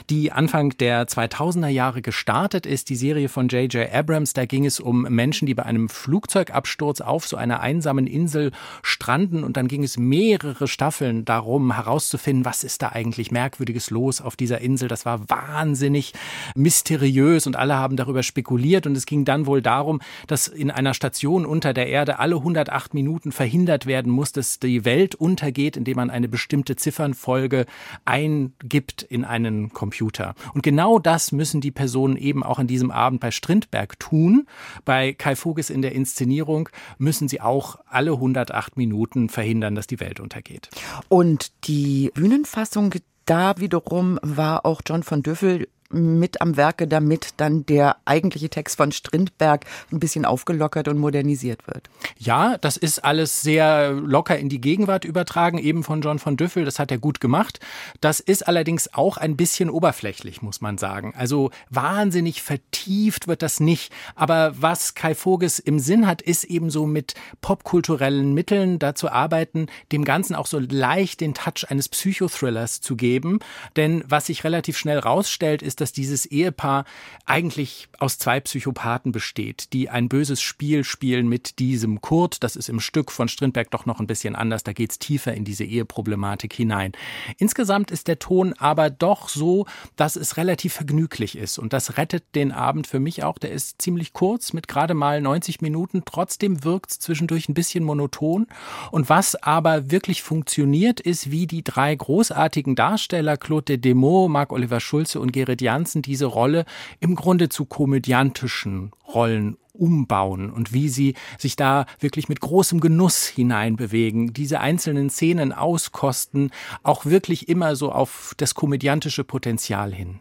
die 0.08 0.32
Anfang 0.32 0.70
der 0.78 1.06
2000er 1.06 1.68
Jahre 1.68 2.02
gestartet 2.02 2.66
ist. 2.66 2.88
Die 2.88 2.96
Serie 2.96 3.28
von 3.28 3.48
J.J. 3.48 3.92
Abrams, 3.92 4.32
da 4.32 4.44
ging 4.44 4.66
es 4.66 4.80
um 4.80 5.02
Menschen, 5.02 5.46
die 5.46 5.54
bei 5.54 5.64
einem 5.64 5.88
Flugzeugabsturz 5.88 7.00
auf 7.00 7.26
so 7.26 7.36
einer 7.36 7.60
einsamen 7.60 8.06
Insel 8.06 8.50
stranden. 8.82 9.44
Und 9.44 9.56
dann 9.56 9.68
ging 9.68 9.84
es 9.84 9.96
mehrere 9.96 10.66
Staffeln 10.66 11.24
darum, 11.24 11.74
herauszufinden, 11.74 12.44
was 12.44 12.64
ist 12.64 12.82
da 12.82 12.88
eigentlich 12.88 13.30
Merkwürdiges 13.30 13.90
los 13.90 14.20
auf 14.20 14.34
dieser 14.34 14.60
Insel. 14.60 14.88
Das 14.88 15.06
war 15.06 15.28
wahnsinnig 15.28 16.12
mysteriös 16.56 17.46
und 17.46 17.54
alle 17.54 17.76
haben 17.76 17.96
darüber 17.96 18.24
spekuliert. 18.24 18.86
Und 18.86 18.96
es 18.96 19.06
ging 19.06 19.24
dann 19.24 19.46
wohl 19.46 19.62
darum, 19.62 20.00
dass 20.26 20.48
in 20.48 20.72
einer 20.72 20.94
Station 20.94 21.46
unter 21.46 21.72
der 21.72 21.86
Erde 21.86 22.18
alle 22.18 22.36
180 22.36 22.79
acht 22.80 22.94
Minuten 22.94 23.30
verhindert 23.30 23.84
werden 23.84 24.10
muss, 24.10 24.32
dass 24.32 24.58
die 24.58 24.86
Welt 24.86 25.14
untergeht, 25.14 25.76
indem 25.76 25.96
man 25.96 26.08
eine 26.08 26.30
bestimmte 26.30 26.76
Ziffernfolge 26.76 27.66
eingibt 28.06 29.02
in 29.02 29.26
einen 29.26 29.74
Computer. 29.74 30.34
Und 30.54 30.62
genau 30.62 30.98
das 30.98 31.30
müssen 31.30 31.60
die 31.60 31.72
Personen 31.72 32.16
eben 32.16 32.42
auch 32.42 32.58
an 32.58 32.66
diesem 32.66 32.90
Abend 32.90 33.20
bei 33.20 33.32
Strindberg 33.32 34.00
tun. 34.00 34.46
Bei 34.86 35.12
Kai 35.12 35.36
Voges 35.36 35.68
in 35.68 35.82
der 35.82 35.92
Inszenierung 35.92 36.70
müssen 36.96 37.28
sie 37.28 37.42
auch 37.42 37.76
alle 37.86 38.12
108 38.12 38.78
Minuten 38.78 39.28
verhindern, 39.28 39.74
dass 39.74 39.86
die 39.86 40.00
Welt 40.00 40.18
untergeht. 40.18 40.70
Und 41.10 41.52
die 41.68 42.10
Bühnenfassung 42.14 42.94
da 43.26 43.58
wiederum 43.58 44.18
war 44.22 44.64
auch 44.64 44.80
John 44.86 45.02
von 45.02 45.22
Düffel 45.22 45.68
mit 45.90 46.40
am 46.40 46.56
Werke, 46.56 46.86
damit 46.86 47.30
dann 47.36 47.66
der 47.66 47.96
eigentliche 48.04 48.48
Text 48.48 48.76
von 48.76 48.92
Strindberg 48.92 49.64
ein 49.92 50.00
bisschen 50.00 50.24
aufgelockert 50.24 50.88
und 50.88 50.98
modernisiert 50.98 51.66
wird. 51.66 51.90
Ja, 52.18 52.58
das 52.58 52.76
ist 52.76 53.04
alles 53.04 53.42
sehr 53.42 53.92
locker 53.92 54.38
in 54.38 54.48
die 54.48 54.60
Gegenwart 54.60 55.04
übertragen, 55.04 55.58
eben 55.58 55.82
von 55.82 56.00
John 56.00 56.18
von 56.18 56.36
Düffel. 56.36 56.64
Das 56.64 56.78
hat 56.78 56.90
er 56.90 56.98
gut 56.98 57.20
gemacht. 57.20 57.60
Das 58.00 58.20
ist 58.20 58.46
allerdings 58.46 58.94
auch 58.94 59.16
ein 59.16 59.36
bisschen 59.36 59.70
oberflächlich, 59.70 60.42
muss 60.42 60.60
man 60.60 60.78
sagen. 60.78 61.12
Also 61.16 61.50
wahnsinnig 61.70 62.42
vertieft 62.42 63.26
wird 63.26 63.42
das 63.42 63.58
nicht. 63.60 63.92
Aber 64.14 64.54
was 64.60 64.94
Kai 64.94 65.14
Voges 65.14 65.58
im 65.58 65.78
Sinn 65.78 66.06
hat, 66.06 66.22
ist 66.22 66.44
eben 66.44 66.70
so 66.70 66.86
mit 66.86 67.14
popkulturellen 67.40 68.32
Mitteln 68.32 68.78
dazu 68.78 69.10
arbeiten, 69.10 69.66
dem 69.90 70.04
Ganzen 70.04 70.36
auch 70.36 70.46
so 70.46 70.58
leicht 70.60 71.20
den 71.20 71.34
Touch 71.34 71.68
eines 71.68 71.88
Psychothrillers 71.88 72.80
zu 72.80 72.96
geben. 72.96 73.40
Denn 73.76 74.04
was 74.06 74.26
sich 74.26 74.44
relativ 74.44 74.78
schnell 74.78 74.98
rausstellt, 74.98 75.62
ist, 75.62 75.79
dass 75.80 75.92
dieses 75.92 76.26
Ehepaar 76.26 76.84
eigentlich 77.24 77.88
aus 77.98 78.18
zwei 78.18 78.40
Psychopathen 78.40 79.12
besteht, 79.12 79.72
die 79.72 79.88
ein 79.88 80.08
böses 80.08 80.40
Spiel 80.40 80.84
spielen 80.84 81.28
mit 81.28 81.58
diesem 81.58 82.00
Kurt. 82.00 82.42
Das 82.42 82.56
ist 82.56 82.68
im 82.68 82.80
Stück 82.80 83.10
von 83.12 83.28
Strindberg 83.28 83.70
doch 83.70 83.86
noch 83.86 84.00
ein 84.00 84.06
bisschen 84.06 84.36
anders. 84.36 84.64
Da 84.64 84.72
geht 84.72 84.90
es 84.90 84.98
tiefer 84.98 85.34
in 85.34 85.44
diese 85.44 85.64
Eheproblematik 85.64 86.52
hinein. 86.52 86.92
Insgesamt 87.38 87.90
ist 87.90 88.08
der 88.08 88.18
Ton 88.18 88.54
aber 88.54 88.90
doch 88.90 89.28
so, 89.28 89.66
dass 89.96 90.16
es 90.16 90.36
relativ 90.36 90.74
vergnüglich 90.74 91.36
ist. 91.36 91.58
Und 91.58 91.72
das 91.72 91.96
rettet 91.96 92.24
den 92.34 92.52
Abend 92.52 92.86
für 92.86 93.00
mich 93.00 93.24
auch. 93.24 93.38
Der 93.38 93.52
ist 93.52 93.80
ziemlich 93.80 94.12
kurz 94.12 94.52
mit 94.52 94.68
gerade 94.68 94.94
mal 94.94 95.20
90 95.20 95.60
Minuten. 95.60 96.02
Trotzdem 96.04 96.64
wirkt 96.64 96.90
es 96.90 96.98
zwischendurch 96.98 97.48
ein 97.48 97.54
bisschen 97.54 97.84
monoton. 97.84 98.46
Und 98.90 99.08
was 99.08 99.34
aber 99.36 99.90
wirklich 99.90 100.22
funktioniert, 100.22 101.00
ist, 101.00 101.30
wie 101.30 101.46
die 101.46 101.64
drei 101.64 101.94
großartigen 101.94 102.74
Darsteller, 102.74 103.36
Claude 103.36 103.78
Demo, 103.78 104.28
Marc-Oliver 104.28 104.80
Schulze 104.80 105.20
und 105.20 105.32
Gerrit 105.32 105.60
Janssen 105.70 106.02
diese 106.02 106.26
Rolle 106.26 106.64
im 106.98 107.14
Grunde 107.14 107.48
zu 107.48 107.64
komödiantischen 107.64 108.90
Rollen 109.06 109.56
umbauen 109.72 110.50
und 110.50 110.72
wie 110.72 110.88
sie 110.88 111.14
sich 111.38 111.54
da 111.54 111.86
wirklich 112.00 112.28
mit 112.28 112.40
großem 112.40 112.80
Genuss 112.80 113.26
hineinbewegen, 113.26 114.32
diese 114.32 114.60
einzelnen 114.60 115.10
Szenen 115.10 115.52
auskosten, 115.52 116.50
auch 116.82 117.06
wirklich 117.06 117.48
immer 117.48 117.76
so 117.76 117.92
auf 117.92 118.34
das 118.36 118.54
komödiantische 118.54 119.22
Potenzial 119.22 119.94
hin. 119.94 120.20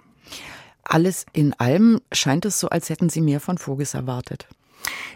Alles 0.84 1.26
in 1.34 1.54
allem 1.54 2.00
scheint 2.12 2.46
es 2.46 2.60
so, 2.60 2.70
als 2.70 2.90
hätten 2.90 3.10
Sie 3.10 3.22
mehr 3.22 3.40
von 3.40 3.58
Voges 3.58 3.96
erwartet. 3.96 4.48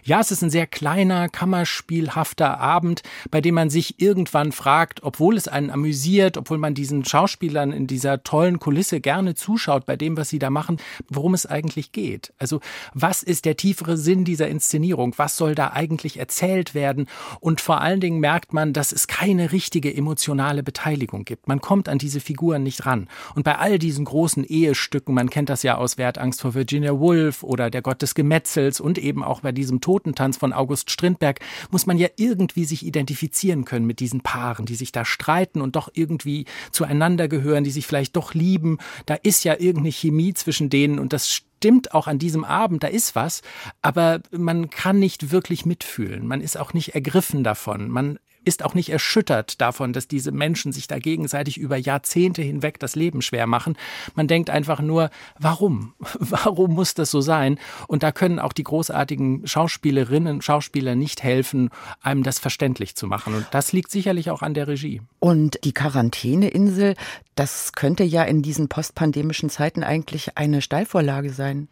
Ja, 0.04 0.20
es 0.20 0.30
ist 0.30 0.42
ein 0.42 0.50
sehr 0.50 0.66
kleiner, 0.66 1.28
kammerspielhafter 1.28 2.60
Abend, 2.60 3.02
bei 3.30 3.40
dem 3.40 3.54
man 3.54 3.70
sich 3.70 4.00
irgendwann 4.00 4.52
fragt, 4.52 5.02
obwohl 5.02 5.36
es 5.36 5.48
einen 5.48 5.70
amüsiert, 5.70 6.36
obwohl 6.36 6.58
man 6.58 6.74
diesen 6.74 7.04
Schauspielern 7.04 7.72
in 7.72 7.86
dieser 7.86 8.22
tollen 8.22 8.58
Kulisse 8.58 9.00
gerne 9.00 9.34
zuschaut, 9.34 9.86
bei 9.86 9.96
dem, 9.96 10.16
was 10.16 10.28
sie 10.28 10.38
da 10.38 10.50
machen, 10.50 10.76
worum 11.08 11.32
es 11.32 11.46
eigentlich 11.46 11.92
geht. 11.92 12.34
Also, 12.38 12.60
was 12.92 13.22
ist 13.22 13.46
der 13.46 13.56
tiefere 13.56 13.96
Sinn 13.96 14.24
dieser 14.24 14.48
Inszenierung? 14.48 15.14
Was 15.16 15.38
soll 15.38 15.54
da 15.54 15.70
eigentlich 15.72 16.18
erzählt 16.18 16.74
werden? 16.74 17.06
Und 17.40 17.62
vor 17.62 17.80
allen 17.80 18.00
Dingen 18.00 18.20
merkt 18.20 18.52
man, 18.52 18.74
dass 18.74 18.92
es 18.92 19.06
keine 19.06 19.52
richtige 19.52 19.94
emotionale 19.94 20.62
Beteiligung 20.62 21.24
gibt. 21.24 21.48
Man 21.48 21.62
kommt 21.62 21.88
an 21.88 21.98
diese 21.98 22.20
Figuren 22.20 22.62
nicht 22.62 22.84
ran. 22.84 23.08
Und 23.34 23.44
bei 23.44 23.56
all 23.56 23.78
diesen 23.78 24.04
großen 24.04 24.44
Ehestücken, 24.44 25.14
man 25.14 25.30
kennt 25.30 25.48
das 25.48 25.62
ja 25.62 25.76
aus 25.78 25.96
Wer 25.96 26.08
hat 26.08 26.18
Angst 26.18 26.42
vor 26.42 26.54
Virginia 26.54 26.98
Woolf 26.98 27.42
oder 27.42 27.70
Der 27.70 27.80
Gott 27.80 28.02
des 28.02 28.14
Gemetzels 28.14 28.80
und 28.80 28.98
eben 28.98 29.24
auch 29.24 29.40
bei 29.40 29.52
diesem 29.52 29.63
diesem 29.64 29.80
Totentanz 29.80 30.36
von 30.36 30.52
August 30.52 30.90
Strindberg, 30.90 31.40
muss 31.70 31.86
man 31.86 31.98
ja 31.98 32.08
irgendwie 32.16 32.64
sich 32.64 32.84
identifizieren 32.84 33.64
können 33.64 33.86
mit 33.86 34.00
diesen 34.00 34.20
Paaren, 34.20 34.66
die 34.66 34.74
sich 34.74 34.92
da 34.92 35.04
streiten 35.04 35.60
und 35.60 35.76
doch 35.76 35.88
irgendwie 35.92 36.44
zueinander 36.70 37.28
gehören, 37.28 37.64
die 37.64 37.70
sich 37.70 37.86
vielleicht 37.86 38.16
doch 38.16 38.34
lieben. 38.34 38.78
Da 39.06 39.14
ist 39.14 39.44
ja 39.44 39.54
irgendeine 39.54 39.92
Chemie 39.92 40.34
zwischen 40.34 40.70
denen 40.70 40.98
und 40.98 41.12
das 41.12 41.30
stimmt 41.30 41.94
auch 41.94 42.06
an 42.06 42.18
diesem 42.18 42.44
Abend, 42.44 42.82
da 42.82 42.88
ist 42.88 43.14
was, 43.14 43.40
aber 43.80 44.20
man 44.30 44.68
kann 44.68 44.98
nicht 44.98 45.30
wirklich 45.30 45.64
mitfühlen. 45.64 46.26
Man 46.26 46.42
ist 46.42 46.58
auch 46.58 46.74
nicht 46.74 46.94
ergriffen 46.94 47.42
davon. 47.42 47.88
Man 47.88 48.18
ist 48.44 48.64
auch 48.64 48.74
nicht 48.74 48.90
erschüttert 48.90 49.60
davon, 49.60 49.92
dass 49.92 50.08
diese 50.08 50.32
Menschen 50.32 50.72
sich 50.72 50.86
da 50.86 50.98
gegenseitig 50.98 51.58
über 51.58 51.76
Jahrzehnte 51.76 52.42
hinweg 52.42 52.78
das 52.78 52.94
Leben 52.94 53.22
schwer 53.22 53.46
machen. 53.46 53.76
Man 54.14 54.28
denkt 54.28 54.50
einfach 54.50 54.80
nur, 54.80 55.10
warum? 55.38 55.94
Warum 56.18 56.74
muss 56.74 56.94
das 56.94 57.10
so 57.10 57.20
sein? 57.20 57.58
Und 57.86 58.02
da 58.02 58.12
können 58.12 58.38
auch 58.38 58.52
die 58.52 58.64
großartigen 58.64 59.46
Schauspielerinnen, 59.46 60.42
Schauspieler 60.42 60.94
nicht 60.94 61.22
helfen, 61.22 61.70
einem 62.00 62.22
das 62.22 62.38
verständlich 62.38 62.96
zu 62.96 63.06
machen. 63.06 63.34
Und 63.34 63.46
das 63.50 63.72
liegt 63.72 63.90
sicherlich 63.90 64.30
auch 64.30 64.42
an 64.42 64.54
der 64.54 64.68
Regie. 64.68 65.02
Und 65.20 65.58
die 65.64 65.72
Quarantäneinsel, 65.72 66.94
das 67.34 67.72
könnte 67.72 68.04
ja 68.04 68.22
in 68.24 68.42
diesen 68.42 68.68
postpandemischen 68.68 69.50
Zeiten 69.50 69.82
eigentlich 69.82 70.36
eine 70.36 70.62
Steilvorlage 70.62 71.32
sein. 71.32 71.68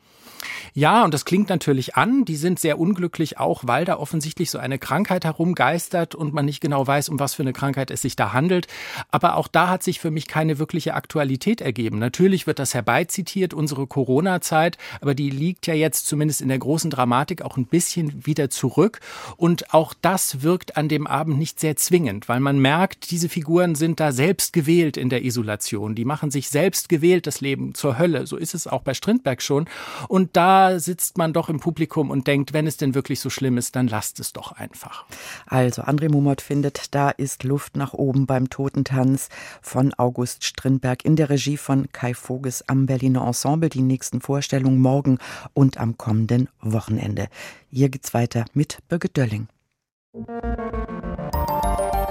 Ja, 0.74 1.05
und 1.05 1.14
das 1.14 1.24
klingt 1.24 1.48
natürlich 1.48 1.96
an. 1.96 2.24
Die 2.24 2.37
sind 2.37 2.59
sehr 2.59 2.78
unglücklich 2.78 3.38
auch, 3.38 3.62
weil 3.66 3.85
da 3.85 3.98
offensichtlich 3.98 4.50
so 4.50 4.59
eine 4.59 4.78
Krankheit 4.78 5.24
herumgeistert 5.24 6.14
und 6.14 6.35
man 6.35 6.44
nicht 6.44 6.61
genau 6.61 6.87
weiß, 6.87 7.09
um 7.09 7.18
was 7.18 7.35
für 7.35 7.42
eine 7.42 7.52
Krankheit 7.52 7.90
es 7.90 8.02
sich 8.02 8.16
da 8.16 8.33
handelt. 8.33 8.66
Aber 9.11 9.37
auch 9.37 9.48
da 9.48 9.68
hat 9.68 9.83
sich 9.83 10.00
für 10.00 10.11
mich 10.11 10.26
keine 10.26 10.59
wirkliche 10.59 10.94
Aktualität 10.94 11.61
ergeben. 11.61 11.98
Natürlich 11.98 12.46
wird 12.46 12.59
das 12.59 12.74
herbeizitiert, 12.74 13.55
unsere 13.55 13.87
Corona-Zeit, 13.87 14.78
aber 15.00 15.14
die 15.14 15.31
liegt 15.31 15.66
ja 15.66 15.74
jetzt 15.74 16.07
zumindest 16.07 16.40
in 16.40 16.48
der 16.48 16.59
großen 16.59 16.90
Dramatik 16.90 17.42
auch 17.42 17.57
ein 17.57 17.66
bisschen 17.66 18.26
wieder 18.26 18.50
zurück. 18.50 19.00
Und 19.37 19.72
auch 19.74 19.94
das 20.00 20.42
wirkt 20.42 20.76
an 20.76 20.88
dem 20.88 21.07
Abend 21.07 21.38
nicht 21.38 21.61
sehr 21.61 21.76
zwingend, 21.76 22.28
weil 22.28 22.40
man 22.40 22.59
merkt, 22.59 23.11
diese 23.11 23.28
Figuren 23.28 23.74
sind 23.74 24.00
da 24.00 24.12
selbst 24.12 24.52
gewählt 24.52 24.96
in 24.96 25.09
der 25.09 25.24
Isolation. 25.24 25.94
Die 25.94 26.05
machen 26.05 26.31
sich 26.31 26.48
selbst 26.48 26.88
gewählt 26.88 27.26
das 27.26 27.40
Leben 27.40 27.74
zur 27.74 27.98
Hölle. 27.98 28.26
So 28.26 28.37
ist 28.37 28.55
es 28.55 28.66
auch 28.66 28.83
bei 28.83 28.94
Strindberg 28.94 29.42
schon. 29.42 29.66
Und 30.09 30.32
da 30.33 30.79
sitzt 30.79 31.18
man 31.18 31.33
doch 31.33 31.49
im 31.49 31.61
Publikum 31.61 32.11
und 32.11 32.27
denkt, 32.27 32.53
wenn 32.53 32.66
es 32.66 32.77
denn 32.77 32.95
wirklich 32.95 33.21
so 33.21 33.31
schlimm 33.31 33.59
ist, 33.59 33.77
dann 33.77 33.88
lasst 33.88 34.21
es 34.21 34.33
doch 34.33 34.53
einfach. 34.53 35.05
Also 35.47 35.83
André 35.83 36.11
Mumot 36.11 36.40
findet, 36.40 36.95
da 36.95 37.11
ist 37.11 37.45
Luft 37.45 37.77
nach 37.77 37.92
oben 37.92 38.27
beim 38.27 38.51
Totentanz 38.51 39.29
von 39.61 39.95
August 39.95 40.45
Strindberg 40.45 41.05
in 41.05 41.16
der 41.16 41.31
Regie 41.31 41.57
von 41.57 41.90
Kai 41.92 42.14
Voges 42.14 42.68
am 42.68 42.87
Berliner 42.87 43.27
Ensemble. 43.27 43.68
Die 43.68 43.83
nächsten 43.83 44.21
Vorstellungen 44.21 44.81
morgen 44.81 45.18
und 45.55 45.79
am 45.79 45.99
kommenden 45.99 46.49
Wochenende. 46.61 47.29
Hier 47.71 47.88
geht's 47.88 48.14
weiter 48.14 48.45
mit 48.55 48.79
Birgit 48.88 49.16
Dölling. 49.16 49.49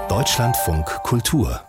Deutschlandfunk 0.08 0.86
Kultur 1.02 1.60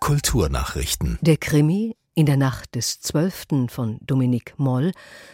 Kulturnachrichten. 0.00 1.18
Der 1.20 1.36
Krimi 1.36 1.96
in 2.18 2.26
der 2.26 2.36
Nacht 2.36 2.74
des 2.74 3.00
12. 3.00 3.68
von 3.68 4.00
Dominique 4.00 4.54
Moll 4.56 4.90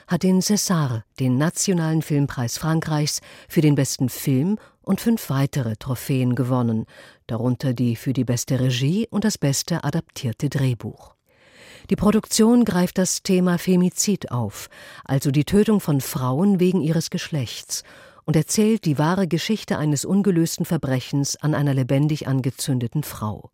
hat 0.06 0.22
den 0.22 0.42
César, 0.42 1.04
den 1.18 1.38
nationalen 1.38 2.02
Filmpreis 2.02 2.58
Frankreichs, 2.58 3.22
für 3.48 3.62
den 3.62 3.74
besten 3.74 4.10
Film 4.10 4.58
und 4.82 5.00
fünf 5.00 5.30
weitere 5.30 5.76
Trophäen 5.76 6.34
gewonnen, 6.34 6.84
darunter 7.26 7.72
die 7.72 7.96
für 7.96 8.12
die 8.12 8.24
beste 8.24 8.60
Regie 8.60 9.08
und 9.10 9.24
das 9.24 9.38
beste 9.38 9.82
adaptierte 9.82 10.50
Drehbuch. 10.50 11.14
Die 11.88 11.96
Produktion 11.96 12.66
greift 12.66 12.98
das 12.98 13.22
Thema 13.22 13.56
Femizid 13.56 14.30
auf, 14.30 14.68
also 15.06 15.30
die 15.30 15.46
Tötung 15.46 15.80
von 15.80 16.02
Frauen 16.02 16.60
wegen 16.60 16.82
ihres 16.82 17.08
Geschlechts, 17.08 17.82
und 18.26 18.36
erzählt 18.36 18.84
die 18.84 18.98
wahre 18.98 19.26
Geschichte 19.26 19.78
eines 19.78 20.04
ungelösten 20.04 20.66
Verbrechens 20.66 21.36
an 21.36 21.54
einer 21.54 21.72
lebendig 21.72 22.28
angezündeten 22.28 23.04
Frau. 23.04 23.53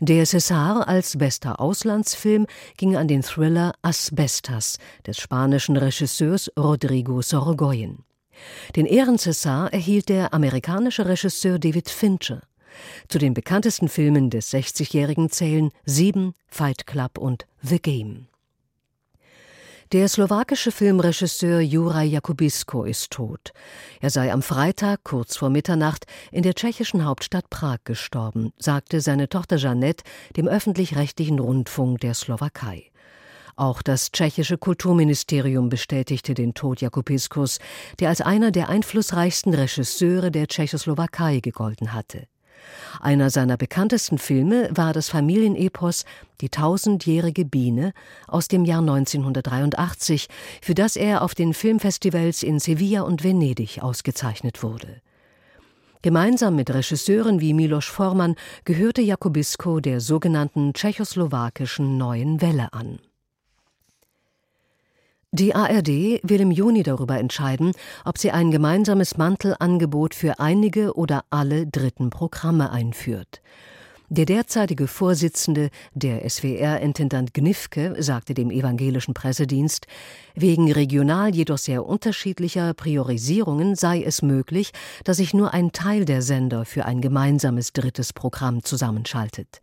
Der 0.00 0.26
César 0.26 0.86
als 0.86 1.16
bester 1.16 1.58
Auslandsfilm 1.58 2.46
ging 2.76 2.96
an 2.96 3.08
den 3.08 3.22
Thriller 3.22 3.72
Asbestas 3.80 4.78
des 5.06 5.16
spanischen 5.18 5.78
Regisseurs 5.78 6.52
Rodrigo 6.58 7.22
Sorogoyen. 7.22 8.04
Den 8.76 8.84
Ehren-César 8.84 9.72
erhielt 9.72 10.10
der 10.10 10.34
amerikanische 10.34 11.06
Regisseur 11.06 11.58
David 11.58 11.88
Fincher. 11.88 12.42
Zu 13.08 13.18
den 13.18 13.32
bekanntesten 13.32 13.88
Filmen 13.88 14.28
des 14.28 14.52
60-Jährigen 14.52 15.30
zählen 15.30 15.70
Sieben, 15.86 16.34
Fight 16.46 16.86
Club 16.86 17.16
und 17.16 17.46
The 17.62 17.80
Game. 17.80 18.26
Der 19.92 20.08
slowakische 20.08 20.72
Filmregisseur 20.72 21.60
Juraj 21.60 22.08
Jakubisko 22.08 22.82
ist 22.82 23.12
tot. 23.12 23.52
Er 24.00 24.10
sei 24.10 24.32
am 24.32 24.42
Freitag 24.42 25.04
kurz 25.04 25.36
vor 25.36 25.48
Mitternacht 25.48 26.06
in 26.32 26.42
der 26.42 26.54
tschechischen 26.54 27.04
Hauptstadt 27.04 27.50
Prag 27.50 27.78
gestorben, 27.84 28.52
sagte 28.58 29.00
seine 29.00 29.28
Tochter 29.28 29.58
Jeanette 29.58 30.02
dem 30.36 30.48
öffentlich-rechtlichen 30.48 31.38
Rundfunk 31.38 32.00
der 32.00 32.14
Slowakei. 32.14 32.90
Auch 33.54 33.80
das 33.80 34.10
tschechische 34.10 34.58
Kulturministerium 34.58 35.68
bestätigte 35.68 36.34
den 36.34 36.54
Tod 36.54 36.80
Jakubiskos, 36.80 37.60
der 38.00 38.08
als 38.08 38.20
einer 38.20 38.50
der 38.50 38.68
einflussreichsten 38.68 39.54
Regisseure 39.54 40.32
der 40.32 40.48
Tschechoslowakei 40.48 41.38
gegolten 41.38 41.92
hatte. 41.92 42.26
Einer 43.00 43.30
seiner 43.30 43.56
bekanntesten 43.56 44.18
Filme 44.18 44.68
war 44.72 44.92
das 44.92 45.08
Familienepos 45.08 46.04
Die 46.40 46.48
tausendjährige 46.48 47.44
Biene 47.44 47.92
aus 48.26 48.48
dem 48.48 48.64
Jahr 48.64 48.80
1983, 48.80 50.28
für 50.62 50.74
das 50.74 50.96
er 50.96 51.22
auf 51.22 51.34
den 51.34 51.54
Filmfestivals 51.54 52.42
in 52.42 52.58
Sevilla 52.58 53.02
und 53.02 53.24
Venedig 53.24 53.82
ausgezeichnet 53.82 54.62
wurde. 54.62 55.00
Gemeinsam 56.02 56.56
mit 56.56 56.72
Regisseuren 56.72 57.40
wie 57.40 57.52
Milos 57.52 57.86
Forman 57.86 58.36
gehörte 58.64 59.02
Jakubisko 59.02 59.80
der 59.80 60.00
sogenannten 60.00 60.72
tschechoslowakischen 60.72 61.96
Neuen 61.98 62.40
Welle 62.40 62.72
an. 62.72 62.98
Die 65.32 65.54
ARD 65.54 65.88
will 66.22 66.40
im 66.40 66.50
Juni 66.50 66.82
darüber 66.82 67.18
entscheiden, 67.18 67.72
ob 68.04 68.16
sie 68.16 68.30
ein 68.30 68.50
gemeinsames 68.50 69.16
Mantelangebot 69.16 70.14
für 70.14 70.38
einige 70.38 70.94
oder 70.94 71.24
alle 71.30 71.66
dritten 71.66 72.10
Programme 72.10 72.70
einführt. 72.70 73.42
Der 74.08 74.24
derzeitige 74.24 74.86
Vorsitzende 74.86 75.70
der 75.94 76.28
SWR-Intendant 76.30 77.34
Gnifke 77.34 77.96
sagte 77.98 78.34
dem 78.34 78.52
evangelischen 78.52 79.14
Pressedienst, 79.14 79.88
wegen 80.36 80.70
regional 80.70 81.34
jedoch 81.34 81.58
sehr 81.58 81.84
unterschiedlicher 81.84 82.72
Priorisierungen 82.72 83.74
sei 83.74 84.04
es 84.04 84.22
möglich, 84.22 84.70
dass 85.02 85.16
sich 85.16 85.34
nur 85.34 85.52
ein 85.52 85.72
Teil 85.72 86.04
der 86.04 86.22
Sender 86.22 86.64
für 86.64 86.84
ein 86.84 87.00
gemeinsames 87.00 87.72
drittes 87.72 88.12
Programm 88.12 88.62
zusammenschaltet. 88.62 89.60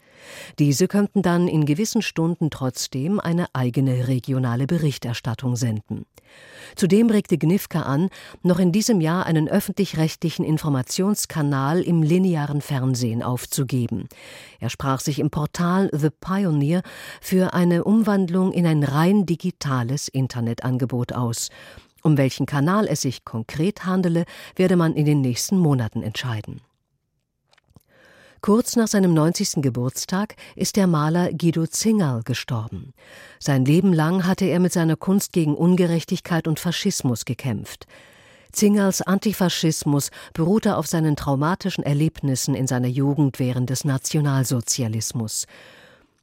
Diese 0.60 0.88
könnten 0.88 1.22
dann 1.22 1.48
in 1.48 1.66
gewissen 1.66 2.02
Stunden 2.02 2.50
trotzdem 2.50 3.20
eine 3.20 3.48
eigene 3.54 4.08
regionale 4.08 4.68
Berichterstattung 4.68 5.56
senden. 5.56 6.06
Zudem 6.76 7.10
regte 7.10 7.38
Gnifka 7.38 7.84
an, 7.84 8.10
noch 8.42 8.60
in 8.60 8.72
diesem 8.72 9.02
Jahr 9.02 9.26
einen 9.26 9.48
öffentlich-rechtlichen 9.48 10.44
Informationskanal 10.44 11.82
im 11.82 12.02
linearen 12.02 12.62
Fernsehen 12.62 13.22
aufzugeben. 13.22 14.08
Er 14.60 14.70
sprach 14.70 15.00
sich 15.00 15.20
im 15.20 15.30
Portal 15.30 15.90
The 15.94 16.10
Pioneer 16.10 16.82
für 17.22 17.54
eine 17.54 17.84
Umwandlung 17.84 18.52
in 18.52 18.66
ein 18.66 18.84
rein 18.84 19.26
digitales 19.26 20.08
Internetangebot 20.08 21.14
aus. 21.14 21.50
Um 22.02 22.18
welchen 22.18 22.46
Kanal 22.46 22.88
es 22.88 23.02
sich 23.02 23.24
konkret 23.24 23.86
handele, 23.86 24.26
werde 24.56 24.76
man 24.76 24.94
in 24.94 25.06
den 25.06 25.22
nächsten 25.22 25.58
Monaten 25.58 26.04
entscheiden. 26.04 26.62
Kurz 28.44 28.76
nach 28.76 28.90
seinem 28.90 29.14
90. 29.14 29.62
Geburtstag 29.62 30.36
ist 30.58 30.76
der 30.76 30.86
Maler 30.86 31.32
Guido 31.32 31.66
Zingerl 31.66 32.24
gestorben. 32.24 32.94
Sein 33.40 33.64
Leben 33.64 33.94
lang 33.94 34.28
hatte 34.28 34.44
er 34.44 34.60
mit 34.60 34.74
seiner 34.74 34.98
Kunst 34.98 35.32
gegen 35.32 35.56
Ungerechtigkeit 35.56 36.46
und 36.46 36.60
Faschismus 36.60 37.24
gekämpft. 37.24 37.88
Zingerls 38.52 39.02
Antifaschismus 39.02 40.12
beruhte 40.34 40.76
auf 40.76 40.88
seinen 40.88 41.16
traumatischen 41.16 41.86
Erlebnissen 41.86 42.54
in 42.54 42.68
seiner 42.68 42.90
Jugend 42.90 43.40
während 43.40 43.70
des 43.70 43.86
Nationalsozialismus. 43.86 45.46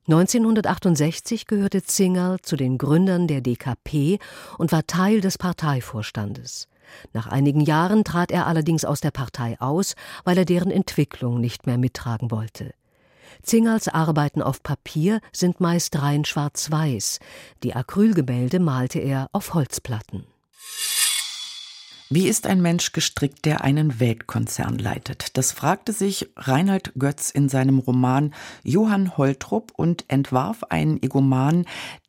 1968 0.07 1.47
gehörte 1.47 1.83
Zingerl 1.83 2.39
zu 2.43 2.57
den 2.57 2.77
Gründern 2.77 3.29
der 3.29 3.41
DKP 3.41 4.19
und 4.59 4.73
war 4.73 4.87
Teil 4.87 5.23
des 5.23 5.39
Parteivorstandes. 5.39 6.69
Nach 7.13 7.27
einigen 7.27 7.61
Jahren 7.61 8.05
trat 8.05 8.31
er 8.31 8.47
allerdings 8.47 8.85
aus 8.85 9.01
der 9.01 9.11
Partei 9.11 9.57
aus, 9.61 9.95
weil 10.25 10.39
er 10.39 10.45
deren 10.45 10.71
Entwicklung 10.71 11.41
nicht 11.41 11.67
mehr 11.67 11.79
mittragen 11.79 12.31
wollte. 12.31 12.73
Zingals 13.43 13.89
Arbeiten 13.89 14.43
auf 14.43 14.63
Papier 14.63 15.21
sind 15.33 15.61
meist 15.61 16.01
rein 16.01 16.25
schwarz-weiß. 16.25 17.21
Die 17.63 17.75
Acrylgemälde 17.75 18.61
malte 18.61 18.99
er 18.99 19.29
auf 19.33 19.55
Holzplatten. 19.55 20.27
Wie 22.13 22.27
ist 22.27 22.49
ein 22.49 22.61
Mensch 22.61 22.91
gestrickt, 22.91 23.45
der 23.45 23.63
einen 23.63 24.01
Weltkonzern 24.01 24.79
leitet? 24.79 25.37
Das 25.37 25.53
fragte 25.53 25.93
sich 25.93 26.29
Reinhard 26.37 26.93
Götz 26.99 27.31
in 27.31 27.49
seinem 27.49 27.79
Roman 27.79 28.35
Johann 28.65 29.17
Holtrup 29.17 29.71
und 29.77 30.07
entwarf 30.09 30.65
einen 30.71 31.01
Egoman, 31.01 31.67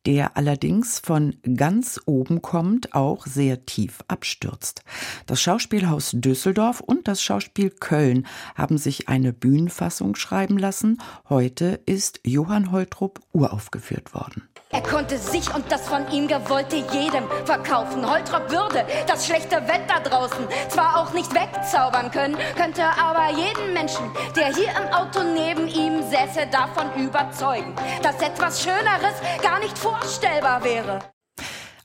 der 0.08 0.38
allerdings 0.38 0.98
von 0.98 1.36
ganz 1.56 2.02
oben 2.08 2.42
kommt, 2.42 2.96
auch 2.96 3.28
sehr 3.28 3.68
tief 3.68 4.00
abstürzt. 4.08 4.82
Das 5.28 5.40
Schauspielhaus 5.40 6.14
Düsseldorf 6.16 6.80
und 6.80 7.08
das 7.08 7.22
Schauspiel 7.22 7.70
Köln 7.70 8.26
haben 8.56 8.80
sich 8.80 9.08
eine 9.08 9.34
Bühnenfassung 9.34 10.16
schreiben 10.16 10.58
lassen. 10.58 10.98
Heute 11.30 11.80
ist 11.86 12.22
Johann 12.26 12.72
Holtrup 12.72 13.20
uraufgeführt 13.34 14.16
worden. 14.16 14.48
Er 14.74 14.82
konnte 14.82 15.18
sich 15.18 15.54
und 15.54 15.70
das 15.70 15.88
von 15.88 16.10
ihm 16.12 16.28
Gewollte 16.28 16.78
jedem 16.78 17.28
verkaufen. 17.46 18.10
Holtrop 18.10 18.50
würde 18.50 18.86
das 19.06 19.26
schlechte 19.26 19.58
Wetter 19.68 20.00
draußen 20.02 20.48
zwar 20.70 20.98
auch 20.98 21.12
nicht 21.12 21.34
wegzaubern 21.34 22.10
können, 22.10 22.38
könnte 22.56 22.84
aber 22.84 23.32
jeden 23.38 23.74
Menschen, 23.74 24.10
der 24.36 24.54
hier 24.56 24.70
im 24.70 24.94
Auto 24.94 25.24
neben 25.24 25.68
ihm 25.68 26.02
säße, 26.04 26.48
davon 26.52 26.90
überzeugen, 26.96 27.76
dass 28.02 28.22
etwas 28.22 28.64
Schöneres 28.64 29.16
gar 29.42 29.60
nicht 29.60 29.78
vorstellbar 29.78 30.64
wäre 30.64 31.00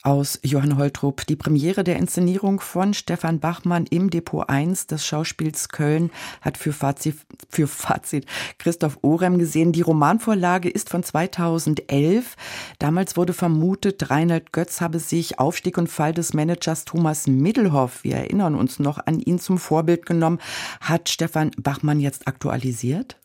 aus 0.06 0.38
Johann 0.44 0.78
Holtrup. 0.78 1.26
Die 1.26 1.34
Premiere 1.34 1.82
der 1.82 1.96
Inszenierung 1.96 2.60
von 2.60 2.94
Stefan 2.94 3.40
Bachmann 3.40 3.86
im 3.90 4.08
Depot 4.08 4.48
1 4.48 4.86
des 4.86 5.04
Schauspiels 5.04 5.68
Köln 5.68 6.12
hat 6.40 6.56
für 6.56 6.72
Fazit, 6.72 7.16
für 7.50 7.66
Fazit 7.66 8.24
Christoph 8.58 9.00
Orem 9.02 9.38
gesehen. 9.38 9.72
Die 9.72 9.82
Romanvorlage 9.82 10.70
ist 10.70 10.90
von 10.90 11.02
2011. 11.02 12.36
Damals 12.78 13.16
wurde 13.16 13.32
vermutet, 13.32 14.08
Reinhard 14.08 14.52
Götz 14.52 14.80
habe 14.80 15.00
sich 15.00 15.40
Aufstieg 15.40 15.76
und 15.76 15.88
Fall 15.88 16.14
des 16.14 16.34
Managers 16.34 16.84
Thomas 16.84 17.26
Middelhoff, 17.26 18.04
wir 18.04 18.14
erinnern 18.14 18.54
uns 18.54 18.78
noch 18.78 19.04
an 19.04 19.18
ihn 19.18 19.40
zum 19.40 19.58
Vorbild 19.58 20.06
genommen. 20.06 20.38
Hat 20.80 21.08
Stefan 21.08 21.50
Bachmann 21.58 21.98
jetzt 21.98 22.28
aktualisiert? 22.28 23.16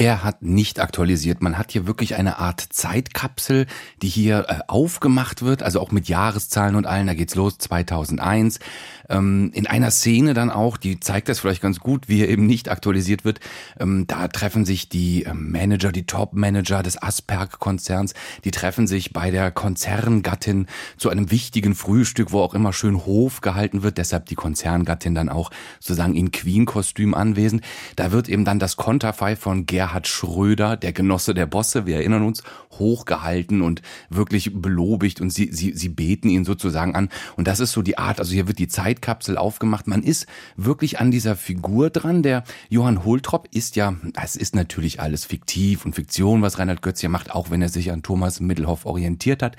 Er 0.00 0.22
hat 0.22 0.42
nicht 0.42 0.78
aktualisiert. 0.78 1.42
Man 1.42 1.58
hat 1.58 1.72
hier 1.72 1.88
wirklich 1.88 2.14
eine 2.14 2.38
Art 2.38 2.60
Zeitkapsel, 2.60 3.66
die 4.00 4.06
hier 4.06 4.46
äh, 4.48 4.58
aufgemacht 4.68 5.42
wird, 5.42 5.64
also 5.64 5.80
auch 5.80 5.90
mit 5.90 6.06
Jahreszahlen 6.06 6.76
und 6.76 6.86
allen. 6.86 7.08
Da 7.08 7.14
geht's 7.14 7.34
los 7.34 7.58
2001. 7.58 8.60
Ähm, 9.08 9.50
in 9.54 9.66
einer 9.66 9.90
Szene 9.90 10.34
dann 10.34 10.50
auch, 10.50 10.76
die 10.76 11.00
zeigt 11.00 11.28
das 11.28 11.40
vielleicht 11.40 11.62
ganz 11.62 11.80
gut, 11.80 12.08
wie 12.08 12.20
er 12.20 12.28
eben 12.28 12.46
nicht 12.46 12.68
aktualisiert 12.68 13.24
wird. 13.24 13.40
Ähm, 13.80 14.06
da 14.06 14.28
treffen 14.28 14.64
sich 14.64 14.88
die 14.88 15.24
ähm, 15.24 15.50
Manager, 15.50 15.90
die 15.90 16.06
Top-Manager 16.06 16.84
des 16.84 17.02
Asperg-Konzerns, 17.02 18.14
die 18.44 18.52
treffen 18.52 18.86
sich 18.86 19.12
bei 19.12 19.32
der 19.32 19.50
Konzerngattin 19.50 20.68
zu 20.96 21.08
einem 21.08 21.32
wichtigen 21.32 21.74
Frühstück, 21.74 22.30
wo 22.30 22.40
auch 22.40 22.54
immer 22.54 22.72
schön 22.72 23.04
Hof 23.04 23.40
gehalten 23.40 23.82
wird. 23.82 23.98
Deshalb 23.98 24.26
die 24.26 24.36
Konzerngattin 24.36 25.16
dann 25.16 25.28
auch 25.28 25.50
sozusagen 25.80 26.14
in 26.14 26.30
Queen-Kostüm 26.30 27.14
anwesend. 27.14 27.64
Da 27.96 28.12
wird 28.12 28.28
eben 28.28 28.44
dann 28.44 28.60
das 28.60 28.76
Konterfei 28.76 29.34
von 29.34 29.66
Gerhard 29.66 29.87
Schröder, 30.08 30.76
der 30.76 30.92
Genosse 30.92 31.34
der 31.34 31.46
Bosse, 31.46 31.86
wir 31.86 31.96
erinnern 31.96 32.22
uns, 32.22 32.42
hochgehalten 32.78 33.62
und 33.62 33.82
wirklich 34.10 34.52
belobigt 34.54 35.20
und 35.20 35.30
sie, 35.30 35.50
sie, 35.52 35.72
sie 35.74 35.88
beten 35.88 36.28
ihn 36.28 36.44
sozusagen 36.44 36.94
an. 36.94 37.08
Und 37.36 37.48
das 37.48 37.60
ist 37.60 37.72
so 37.72 37.82
die 37.82 37.98
Art, 37.98 38.18
also 38.18 38.32
hier 38.32 38.48
wird 38.48 38.58
die 38.58 38.68
Zeitkapsel 38.68 39.38
aufgemacht. 39.38 39.86
Man 39.86 40.02
ist 40.02 40.26
wirklich 40.56 41.00
an 41.00 41.10
dieser 41.10 41.36
Figur 41.36 41.90
dran. 41.90 42.22
Der 42.22 42.44
Johann 42.68 43.04
Holtrop 43.04 43.48
ist 43.52 43.76
ja, 43.76 43.96
es 44.22 44.36
ist 44.36 44.54
natürlich 44.54 45.00
alles 45.00 45.24
fiktiv 45.24 45.84
und 45.84 45.94
Fiktion, 45.94 46.42
was 46.42 46.58
Reinhard 46.58 46.82
Götz 46.82 47.00
hier 47.00 47.08
macht, 47.08 47.30
auch 47.30 47.50
wenn 47.50 47.62
er 47.62 47.68
sich 47.68 47.90
an 47.92 48.02
Thomas 48.02 48.40
Mittelhoff 48.40 48.86
orientiert 48.86 49.42
hat. 49.42 49.56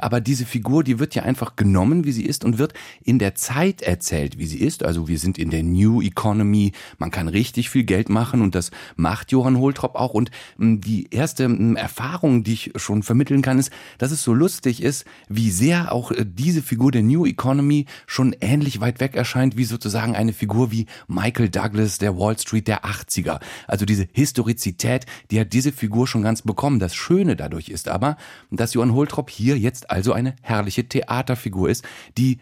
Aber 0.00 0.20
diese 0.20 0.46
Figur, 0.46 0.82
die 0.82 0.98
wird 0.98 1.14
ja 1.14 1.24
einfach 1.24 1.56
genommen, 1.56 2.04
wie 2.04 2.12
sie 2.12 2.24
ist 2.24 2.44
und 2.44 2.58
wird 2.58 2.72
in 3.04 3.18
der 3.18 3.34
Zeit 3.34 3.82
erzählt, 3.82 4.38
wie 4.38 4.46
sie 4.46 4.58
ist. 4.58 4.82
Also 4.82 5.08
wir 5.08 5.18
sind 5.18 5.38
in 5.38 5.50
der 5.50 5.62
New 5.62 6.00
Economy. 6.00 6.72
Man 6.98 7.10
kann 7.10 7.28
richtig 7.28 7.68
viel 7.68 7.84
Geld 7.84 8.08
machen 8.08 8.40
und 8.40 8.54
das 8.54 8.70
macht 8.96 9.30
Johann 9.30 9.58
Holtrop 9.58 9.96
auch. 9.96 10.14
Und 10.14 10.30
hm, 10.56 10.80
die 10.80 11.08
erste 11.10 11.44
hm, 11.44 11.76
Erfahrung, 11.76 12.42
die 12.44 12.54
ich 12.54 12.59
schon 12.76 13.02
vermitteln 13.02 13.42
kann, 13.42 13.58
ist, 13.58 13.70
dass 13.98 14.12
es 14.12 14.22
so 14.22 14.34
lustig 14.34 14.82
ist, 14.82 15.04
wie 15.28 15.50
sehr 15.50 15.92
auch 15.92 16.10
äh, 16.10 16.24
diese 16.26 16.62
Figur 16.62 16.90
der 16.90 17.02
New 17.02 17.26
Economy 17.26 17.86
schon 18.06 18.34
ähnlich 18.40 18.80
weit 18.80 19.00
weg 19.00 19.14
erscheint, 19.14 19.56
wie 19.56 19.64
sozusagen 19.64 20.14
eine 20.14 20.32
Figur 20.32 20.70
wie 20.70 20.86
Michael 21.08 21.48
Douglas 21.48 21.98
der 21.98 22.16
Wall 22.16 22.38
Street 22.38 22.68
der 22.68 22.84
80er. 22.84 23.40
Also 23.66 23.86
diese 23.86 24.06
Historizität, 24.12 25.06
die 25.30 25.40
hat 25.40 25.52
diese 25.52 25.72
Figur 25.72 26.06
schon 26.06 26.22
ganz 26.22 26.42
bekommen. 26.42 26.78
Das 26.78 26.94
Schöne 26.94 27.36
dadurch 27.36 27.68
ist 27.68 27.88
aber, 27.88 28.16
dass 28.50 28.74
Johann 28.74 28.94
Holtrop 28.94 29.30
hier 29.30 29.58
jetzt 29.58 29.90
also 29.90 30.12
eine 30.12 30.34
herrliche 30.42 30.88
Theaterfigur 30.88 31.70
ist, 31.70 31.84
die 32.18 32.38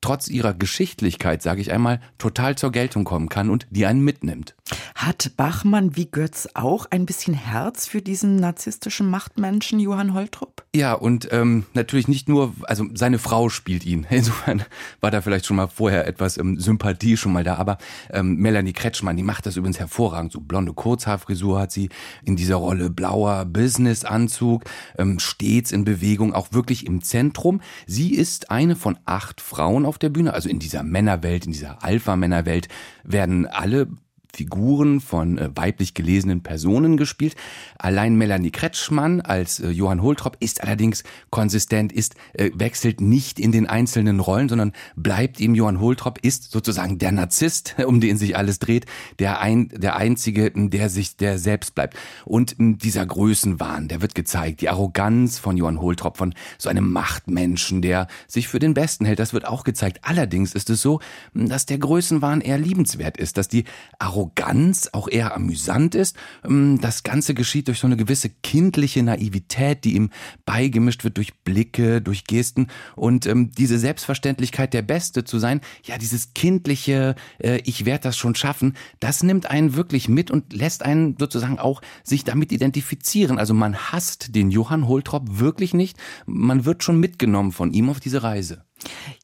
trotz 0.00 0.28
ihrer 0.28 0.54
Geschichtlichkeit, 0.54 1.42
sage 1.42 1.60
ich 1.60 1.72
einmal, 1.72 2.00
total 2.18 2.56
zur 2.56 2.72
Geltung 2.72 3.04
kommen 3.04 3.28
kann 3.28 3.50
und 3.50 3.66
die 3.70 3.86
einen 3.86 4.00
mitnimmt. 4.00 4.54
Hat 4.94 5.32
Bachmann 5.36 5.96
wie 5.96 6.06
Götz 6.06 6.48
auch 6.54 6.86
ein 6.90 7.06
bisschen 7.06 7.34
Herz 7.34 7.86
für 7.86 8.02
diesen 8.02 8.36
narzisstischen 8.36 9.08
Machtmenschen 9.08 9.80
Johann 9.80 10.14
Holtrup? 10.14 10.64
Ja, 10.74 10.92
und 10.92 11.28
ähm, 11.32 11.66
natürlich 11.74 12.06
nicht 12.06 12.28
nur, 12.28 12.54
also 12.62 12.84
seine 12.94 13.18
Frau 13.18 13.48
spielt 13.48 13.84
ihn. 13.84 14.06
Insofern 14.10 14.62
war 15.00 15.10
da 15.10 15.20
vielleicht 15.20 15.46
schon 15.46 15.56
mal 15.56 15.66
vorher 15.66 16.06
etwas 16.06 16.38
ähm, 16.38 16.58
Sympathie 16.60 17.16
schon 17.16 17.32
mal 17.32 17.44
da. 17.44 17.56
Aber 17.56 17.78
ähm, 18.10 18.36
Melanie 18.36 18.72
Kretschmann, 18.72 19.16
die 19.16 19.22
macht 19.22 19.46
das 19.46 19.56
übrigens 19.56 19.80
hervorragend. 19.80 20.32
So 20.32 20.40
blonde 20.40 20.72
Kurzhaarfrisur 20.72 21.60
hat 21.60 21.72
sie 21.72 21.88
in 22.24 22.36
dieser 22.36 22.56
Rolle, 22.56 22.90
blauer 22.90 23.44
Businessanzug, 23.46 24.64
ähm, 24.96 25.18
stets 25.18 25.72
in 25.72 25.84
Bewegung, 25.84 26.34
auch 26.34 26.52
wirklich 26.52 26.86
im 26.86 27.02
Zentrum. 27.02 27.60
Sie 27.86 28.14
ist 28.14 28.50
eine 28.50 28.76
von 28.76 28.98
acht 29.04 29.40
Frauen 29.40 29.84
auf 29.90 29.98
der 29.98 30.08
Bühne, 30.08 30.32
also 30.32 30.48
in 30.48 30.60
dieser 30.60 30.84
Männerwelt, 30.84 31.46
in 31.46 31.52
dieser 31.52 31.82
Alpha-Männerwelt 31.82 32.68
werden 33.02 33.46
alle 33.46 33.88
Figuren 34.34 35.00
von 35.00 35.38
äh, 35.38 35.50
weiblich 35.54 35.94
gelesenen 35.94 36.42
Personen 36.42 36.96
gespielt. 36.96 37.36
Allein 37.78 38.16
Melanie 38.16 38.50
Kretschmann 38.50 39.20
als 39.20 39.60
äh, 39.60 39.70
Johann 39.70 40.02
Holtrop 40.02 40.36
ist 40.40 40.62
allerdings 40.62 41.04
konsistent, 41.30 41.92
ist 41.92 42.14
äh, 42.34 42.50
wechselt 42.54 43.00
nicht 43.00 43.38
in 43.38 43.52
den 43.52 43.66
einzelnen 43.66 44.20
Rollen, 44.20 44.48
sondern 44.48 44.72
bleibt 44.96 45.40
ihm 45.40 45.54
Johann 45.54 45.80
Holtrop 45.80 46.18
ist 46.22 46.50
sozusagen 46.50 46.98
der 46.98 47.12
Narzisst, 47.12 47.76
um 47.86 48.00
den 48.00 48.16
sich 48.16 48.36
alles 48.36 48.58
dreht, 48.58 48.86
der 49.18 49.40
ein 49.40 49.68
der 49.68 49.96
einzige, 49.96 50.50
der 50.50 50.88
sich 50.88 51.16
der 51.16 51.38
selbst 51.38 51.74
bleibt. 51.74 51.96
Und 52.24 52.56
dieser 52.58 53.06
Größenwahn, 53.06 53.88
der 53.88 54.02
wird 54.02 54.14
gezeigt, 54.14 54.60
die 54.60 54.68
Arroganz 54.68 55.38
von 55.38 55.56
Johann 55.56 55.80
Holtrop 55.80 56.16
von 56.16 56.34
so 56.58 56.68
einem 56.68 56.90
Machtmenschen, 56.90 57.82
der 57.82 58.08
sich 58.26 58.48
für 58.48 58.58
den 58.58 58.74
Besten 58.74 59.04
hält, 59.04 59.18
das 59.18 59.32
wird 59.32 59.46
auch 59.46 59.64
gezeigt. 59.64 60.00
Allerdings 60.02 60.54
ist 60.54 60.70
es 60.70 60.82
so, 60.82 61.00
dass 61.34 61.66
der 61.66 61.78
Größenwahn 61.78 62.40
eher 62.40 62.58
liebenswert 62.58 63.16
ist, 63.16 63.36
dass 63.36 63.48
die 63.48 63.64
Arroganz 63.98 64.19
Arroganz 64.20 64.90
auch 64.92 65.08
eher 65.08 65.34
amüsant 65.34 65.94
ist. 65.94 66.16
Ähm, 66.44 66.78
das 66.80 67.02
Ganze 67.02 67.34
geschieht 67.34 67.68
durch 67.68 67.78
so 67.78 67.86
eine 67.86 67.96
gewisse 67.96 68.28
kindliche 68.28 69.02
Naivität, 69.02 69.84
die 69.84 69.94
ihm 69.94 70.10
beigemischt 70.44 71.04
wird 71.04 71.16
durch 71.16 71.34
Blicke, 71.42 72.02
durch 72.02 72.24
Gesten 72.24 72.68
und 72.96 73.26
ähm, 73.26 73.50
diese 73.52 73.78
Selbstverständlichkeit, 73.78 74.74
der 74.74 74.82
Beste 74.82 75.24
zu 75.24 75.38
sein, 75.38 75.60
ja, 75.84 75.96
dieses 75.96 76.34
kindliche, 76.34 77.14
äh, 77.38 77.60
ich 77.64 77.86
werde 77.86 78.04
das 78.04 78.16
schon 78.16 78.34
schaffen, 78.34 78.76
das 79.00 79.22
nimmt 79.22 79.50
einen 79.50 79.74
wirklich 79.74 80.08
mit 80.08 80.30
und 80.30 80.52
lässt 80.52 80.84
einen 80.84 81.16
sozusagen 81.18 81.58
auch 81.58 81.80
sich 82.04 82.24
damit 82.24 82.52
identifizieren. 82.52 83.38
Also 83.38 83.54
man 83.54 83.76
hasst 83.76 84.34
den 84.34 84.50
Johann 84.50 84.86
Holtrop 84.86 85.38
wirklich 85.38 85.72
nicht, 85.72 85.96
man 86.26 86.64
wird 86.64 86.84
schon 86.84 87.00
mitgenommen 87.00 87.52
von 87.52 87.72
ihm 87.72 87.88
auf 87.88 88.00
diese 88.00 88.22
Reise. 88.22 88.64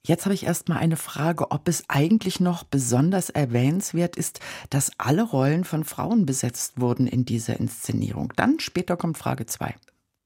Jetzt 0.03 0.25
habe 0.25 0.35
ich 0.35 0.45
erst 0.45 0.69
mal 0.69 0.77
eine 0.77 0.97
Frage, 0.97 1.51
ob 1.51 1.69
es 1.69 1.85
eigentlich 1.89 2.41
noch 2.41 2.65
besonders 2.65 3.31
erwähnenswert 3.31 4.17
ist, 4.17 4.41
dass 4.71 4.93
alle 4.99 5.23
Rollen 5.23 5.65
von 5.65 5.85
Frauen 5.85 6.27
besetzt 6.27 6.81
wurden 6.81 7.07
in 7.07 7.25
dieser 7.25 7.59
Inszenierung. 7.59 8.33
Dann 8.37 8.61
später 8.61 8.97
kommt 8.97 9.19
Frage 9.19 9.47
zwei. 9.47 9.75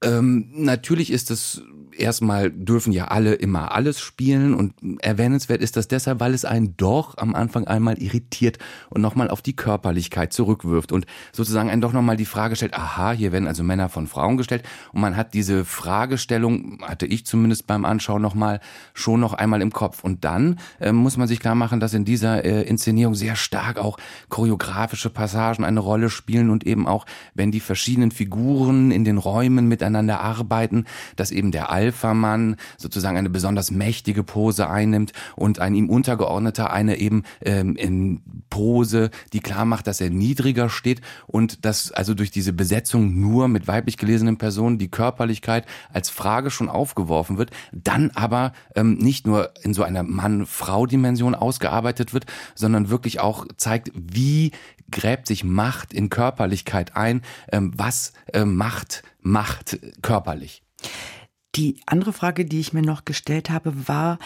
Ähm, 0.02 0.48
natürlich 0.54 1.12
ist 1.12 1.30
es 1.30 1.62
erstmal 1.92 2.50
dürfen 2.50 2.92
ja 2.92 3.08
alle 3.08 3.34
immer 3.34 3.72
alles 3.72 4.00
spielen 4.00 4.54
und 4.54 4.72
erwähnenswert 5.02 5.60
ist 5.60 5.76
das 5.76 5.88
deshalb, 5.88 6.20
weil 6.20 6.32
es 6.32 6.46
einen 6.46 6.74
doch 6.78 7.18
am 7.18 7.34
Anfang 7.34 7.66
einmal 7.66 7.98
irritiert 7.98 8.58
und 8.88 9.02
nochmal 9.02 9.28
auf 9.28 9.42
die 9.42 9.54
Körperlichkeit 9.54 10.32
zurückwirft 10.32 10.92
und 10.92 11.06
sozusagen 11.32 11.68
einen 11.68 11.82
doch 11.82 11.92
nochmal 11.92 12.16
die 12.16 12.24
Frage 12.24 12.56
stellt, 12.56 12.74
aha, 12.74 13.12
hier 13.12 13.32
werden 13.32 13.46
also 13.46 13.62
Männer 13.62 13.90
von 13.90 14.06
Frauen 14.06 14.38
gestellt 14.38 14.64
und 14.92 15.02
man 15.02 15.16
hat 15.16 15.34
diese 15.34 15.66
Fragestellung, 15.66 16.78
hatte 16.82 17.04
ich 17.04 17.26
zumindest 17.26 17.66
beim 17.66 17.84
Anschauen 17.84 18.22
nochmal, 18.22 18.60
schon 18.94 19.20
noch 19.20 19.34
einmal 19.34 19.60
im 19.60 19.72
Kopf 19.72 20.02
und 20.02 20.24
dann 20.24 20.58
äh, 20.80 20.92
muss 20.92 21.18
man 21.18 21.28
sich 21.28 21.40
klar 21.40 21.54
machen, 21.54 21.80
dass 21.80 21.92
in 21.92 22.06
dieser 22.06 22.44
äh, 22.44 22.62
Inszenierung 22.62 23.14
sehr 23.14 23.36
stark 23.36 23.78
auch 23.78 23.98
choreografische 24.30 25.10
Passagen 25.10 25.64
eine 25.64 25.80
Rolle 25.80 26.08
spielen 26.08 26.48
und 26.48 26.66
eben 26.66 26.86
auch, 26.86 27.04
wenn 27.34 27.52
die 27.52 27.60
verschiedenen 27.60 28.10
Figuren 28.10 28.90
in 28.90 29.04
den 29.04 29.18
Räumen 29.18 29.68
miteinander 29.68 29.89
miteinander 29.90 30.20
arbeiten, 30.20 30.84
dass 31.16 31.30
eben 31.30 31.50
der 31.50 31.70
Alpha-Mann 31.70 32.56
sozusagen 32.78 33.16
eine 33.16 33.30
besonders 33.30 33.70
mächtige 33.70 34.22
Pose 34.22 34.68
einnimmt 34.68 35.12
und 35.36 35.58
ein 35.58 35.74
ihm 35.74 35.90
untergeordneter 35.90 36.72
eine 36.72 36.96
eben 36.96 37.24
ähm, 37.42 37.76
in 37.76 38.22
Pose, 38.48 39.10
die 39.32 39.40
klar 39.40 39.64
macht, 39.64 39.86
dass 39.86 40.00
er 40.00 40.10
niedriger 40.10 40.68
steht 40.68 41.00
und 41.26 41.64
dass 41.64 41.92
also 41.92 42.14
durch 42.14 42.30
diese 42.30 42.52
Besetzung 42.52 43.20
nur 43.20 43.48
mit 43.48 43.66
weiblich 43.68 43.96
gelesenen 43.96 44.38
Personen 44.38 44.78
die 44.78 44.90
Körperlichkeit 44.90 45.66
als 45.92 46.10
Frage 46.10 46.50
schon 46.50 46.68
aufgeworfen 46.68 47.38
wird, 47.38 47.50
dann 47.72 48.10
aber 48.14 48.52
ähm, 48.74 48.94
nicht 48.94 49.26
nur 49.26 49.50
in 49.62 49.74
so 49.74 49.82
einer 49.82 50.02
Mann-Frau-Dimension 50.02 51.34
ausgearbeitet 51.34 52.14
wird, 52.14 52.26
sondern 52.54 52.90
wirklich 52.90 53.20
auch 53.20 53.46
zeigt, 53.56 53.90
wie 53.94 54.52
gräbt 54.90 55.26
sich 55.26 55.44
Macht 55.44 55.92
in 55.92 56.08
Körperlichkeit 56.08 56.96
ein, 56.96 57.22
ähm, 57.52 57.72
was 57.76 58.12
äh, 58.32 58.44
Macht 58.44 59.02
macht 59.22 59.78
körperlich. 60.02 60.62
Die 61.56 61.80
andere 61.86 62.12
Frage, 62.12 62.44
die 62.44 62.60
ich 62.60 62.72
mir 62.72 62.82
noch 62.82 63.04
gestellt 63.04 63.50
habe, 63.50 63.88
war, 63.88 64.18